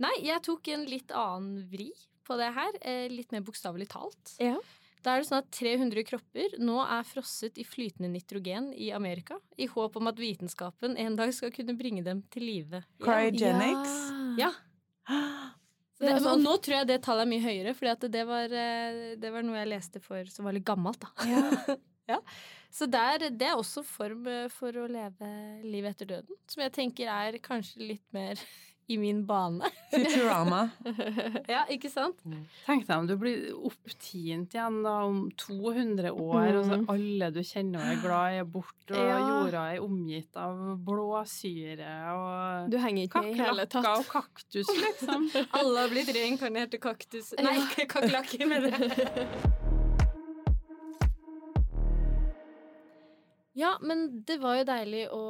Nei, 0.02 0.12
jeg 0.28 0.44
tok 0.46 0.68
en 0.76 0.84
litt 0.92 1.16
annen 1.16 1.64
vri 1.72 1.88
på 2.28 2.36
det 2.40 2.52
her. 2.58 2.78
eh, 2.84 3.08
Litt 3.16 3.32
mer 3.32 3.48
bokstavelig 3.48 3.88
talt. 3.96 4.36
Ja. 4.44 4.58
Da 5.02 5.16
er 5.16 5.24
det 5.24 5.30
sånn 5.32 5.42
at 5.42 5.50
300 5.58 6.04
kropper 6.06 6.58
nå 6.62 6.78
er 6.84 7.06
frosset 7.10 7.58
i 7.58 7.66
flytende 7.66 8.12
nitrogen 8.14 8.70
i 8.78 8.92
Amerika, 8.94 9.40
i 9.58 9.66
håp 9.72 9.98
om 9.98 10.10
at 10.12 10.20
vitenskapen 10.22 10.94
en 11.02 11.18
dag 11.18 11.34
skal 11.34 11.54
kunne 11.56 11.74
bringe 11.80 12.04
dem 12.06 12.22
til 12.34 12.46
live. 12.46 12.84
Cryogenics. 13.02 13.96
Ja. 14.42 14.52
Er 16.02 16.16
Det, 16.16 16.22
sånn- 16.24 16.32
og 16.32 16.40
nå 16.42 16.54
tror 16.66 16.76
jeg 16.80 16.88
det 16.90 16.96
tallet 17.06 17.28
er 17.28 17.30
mye 17.30 17.44
høyere, 17.44 17.72
for 17.78 18.08
det, 18.10 18.22
var, 18.26 18.50
eh, 18.50 19.02
det 19.22 19.30
var 19.30 19.44
noe 19.46 19.60
jeg 19.60 19.70
leste 19.70 20.00
for 20.02 20.26
som 20.34 20.48
var 20.48 20.56
litt 20.58 20.66
gammelt. 20.66 20.98
da. 20.98 21.76
Ja. 22.10 22.18
Så 22.74 22.88
der, 22.90 23.28
det 23.30 23.46
er 23.52 23.60
også 23.60 23.84
form 23.86 24.26
eh, 24.26 24.48
for 24.50 24.74
å 24.82 24.88
leve 24.90 25.30
livet 25.62 25.94
etter 25.94 26.10
døden, 26.16 26.40
som 26.50 26.64
jeg 26.64 26.74
tenker 26.74 27.12
er 27.12 27.38
kanskje 27.44 27.84
litt 27.86 28.06
mer 28.16 28.40
i 28.92 28.98
min 29.00 29.24
bane. 29.28 29.70
Futurama. 29.94 30.62
Ja, 31.52 31.64
ikke 31.74 31.90
sant? 31.92 32.20
Tenk 32.66 32.86
deg 32.88 32.94
om 33.02 33.08
du 33.10 33.16
blir 33.20 33.50
opptint 33.68 34.54
igjen 34.56 34.82
da 34.86 34.94
om 35.08 35.24
200 35.40 36.12
år, 36.12 36.52
og 36.60 36.66
så 36.68 36.78
Mm. 36.82 36.86
alle 36.94 37.30
du 37.36 37.40
kjenner 37.44 37.82
og 37.84 37.92
er 37.94 38.02
glad 38.04 38.34
i, 38.36 38.38
er 38.42 38.48
borte, 38.58 38.96
og 38.96 39.08
Ja. 39.12 39.18
jorda 39.20 39.64
er 39.76 39.82
omgitt 39.84 40.38
av 40.40 40.62
blåsyre 40.86 41.92
og 42.16 42.70
Du 42.72 42.78
henger 42.82 43.08
ikke 43.08 43.22
med 43.26 43.32
i 43.34 43.40
hele 43.42 43.66
kakerlakker 43.66 43.82
tatt. 43.82 44.00
og 44.00 44.06
kaktus, 44.12 44.68
liksom. 44.86 45.30
Alle 45.60 45.80
har 45.86 45.90
blitt 45.94 46.14
reinkarnerte 46.16 46.80
kaktus... 46.82 47.34
Nei, 47.42 47.58
kakerlakker, 47.88 48.46
mener 48.48 48.78
jeg. 48.78 49.18
Ja, 53.54 53.78
men 53.82 54.24
det 54.26 54.38
var 54.40 54.56
jo 54.62 54.68
deilig 54.70 55.02
å 55.12 55.22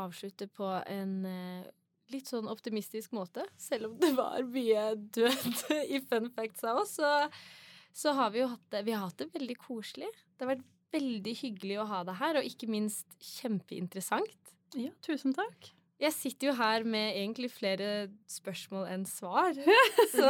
avslutte 0.00 0.46
på 0.56 0.68
en 0.88 1.10
eh, 1.28 1.66
litt 2.10 2.26
sånn 2.30 2.48
optimistisk 2.48 3.12
måte. 3.16 3.44
Selv 3.60 3.90
om 3.90 3.96
det 4.00 4.12
var 4.16 4.42
mye 4.42 4.84
død 4.96 5.62
i 5.96 6.00
fun 6.08 6.30
facts 6.36 6.64
av 6.64 6.82
oss, 6.82 6.96
så, 6.98 7.12
så 7.92 8.12
har 8.18 8.30
vi 8.34 8.42
jo 8.44 8.48
hatt 8.54 8.66
det 8.70 8.84
Vi 8.86 8.92
har 8.96 9.06
hatt 9.06 9.18
det 9.22 9.30
veldig 9.34 9.56
koselig. 9.64 10.10
Det 10.36 10.46
har 10.46 10.54
vært 10.56 10.68
veldig 10.92 11.34
hyggelig 11.42 11.80
å 11.82 11.88
ha 11.90 12.04
deg 12.08 12.16
her, 12.20 12.38
og 12.40 12.46
ikke 12.48 12.68
minst 12.72 13.06
kjempeinteressant. 13.20 14.54
Ja, 14.76 14.90
tusen 15.04 15.34
takk. 15.36 15.72
Jeg 15.98 16.14
sitter 16.14 16.46
jo 16.48 16.52
her 16.54 16.84
med 16.86 17.16
egentlig 17.18 17.48
flere 17.50 18.08
spørsmål 18.30 18.84
enn 18.94 19.04
svar. 19.10 19.56
Så 20.14 20.28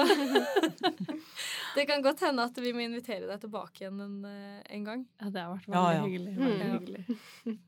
det 1.76 1.84
kan 1.90 2.02
godt 2.02 2.22
hende 2.24 2.46
at 2.48 2.56
vi 2.62 2.72
må 2.72 2.80
invitere 2.86 3.28
deg 3.28 3.42
tilbake 3.42 3.84
igjen 3.84 4.00
en, 4.00 4.14
eh, 4.24 4.62
en 4.78 4.86
gang. 4.86 5.02
Ja, 5.20 5.28
det 5.34 5.42
har 5.44 5.52
vært 5.58 5.68
Ja, 5.68 5.82
veldig 5.82 5.98
ja. 5.98 6.06
hyggelig. 6.06 6.36
Veldig 6.38 6.68
Mm. 6.68 6.78
hyggelig. 6.78 7.58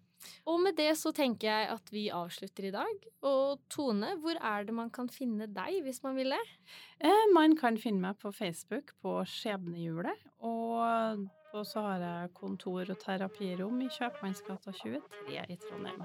Og 0.51 0.61
med 0.61 0.77
det 0.79 0.93
så 0.99 1.13
tenker 1.17 1.49
jeg 1.49 1.69
at 1.75 1.93
vi 1.95 2.07
avslutter 2.15 2.69
i 2.69 2.75
dag. 2.75 3.09
Og 3.27 3.61
Tone, 3.73 4.15
hvor 4.23 4.37
er 4.37 4.65
det 4.69 4.75
man 4.77 4.91
kan 4.95 5.09
finne 5.13 5.49
deg 5.51 5.83
hvis 5.85 6.03
man 6.05 6.17
vil 6.19 6.35
det? 6.35 6.43
Eh, 7.01 7.27
man 7.35 7.57
kan 7.59 7.79
finne 7.81 8.03
meg 8.05 8.19
på 8.23 8.33
Facebook 8.35 8.95
på 9.03 9.21
Skjebnehjulet. 9.29 10.27
Og, 10.47 11.29
så 11.67 11.85
har 11.85 12.05
jeg 12.05 12.35
kontor 12.37 12.85
og 12.93 12.99
terapirom 13.03 13.81
i 13.83 13.91
Kjøpmannsgata 13.97 14.75
23 14.83 15.47
i 15.49 15.57
Trondheim. 15.69 16.05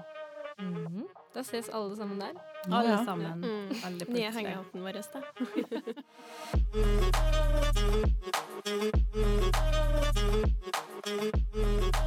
Mm 0.58 0.86
-hmm. 0.86 1.06
Da 1.34 1.42
ses 1.42 1.68
alle 1.68 1.96
sammen 1.96 2.20
der. 2.20 2.32
Alle 2.72 2.90
ja. 2.90 3.04
sammen. 3.04 3.40
Mm. 3.40 3.68
Alle 3.84 4.04
plutselig. 4.04 4.14
Nye 4.14 4.30
hangouten 4.30 4.82
vår, 4.82 4.92
da. 4.92 5.20
Thank 11.06 11.96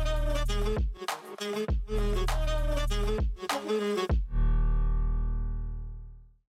Thank 3.69 4.11
you. 4.11 4.28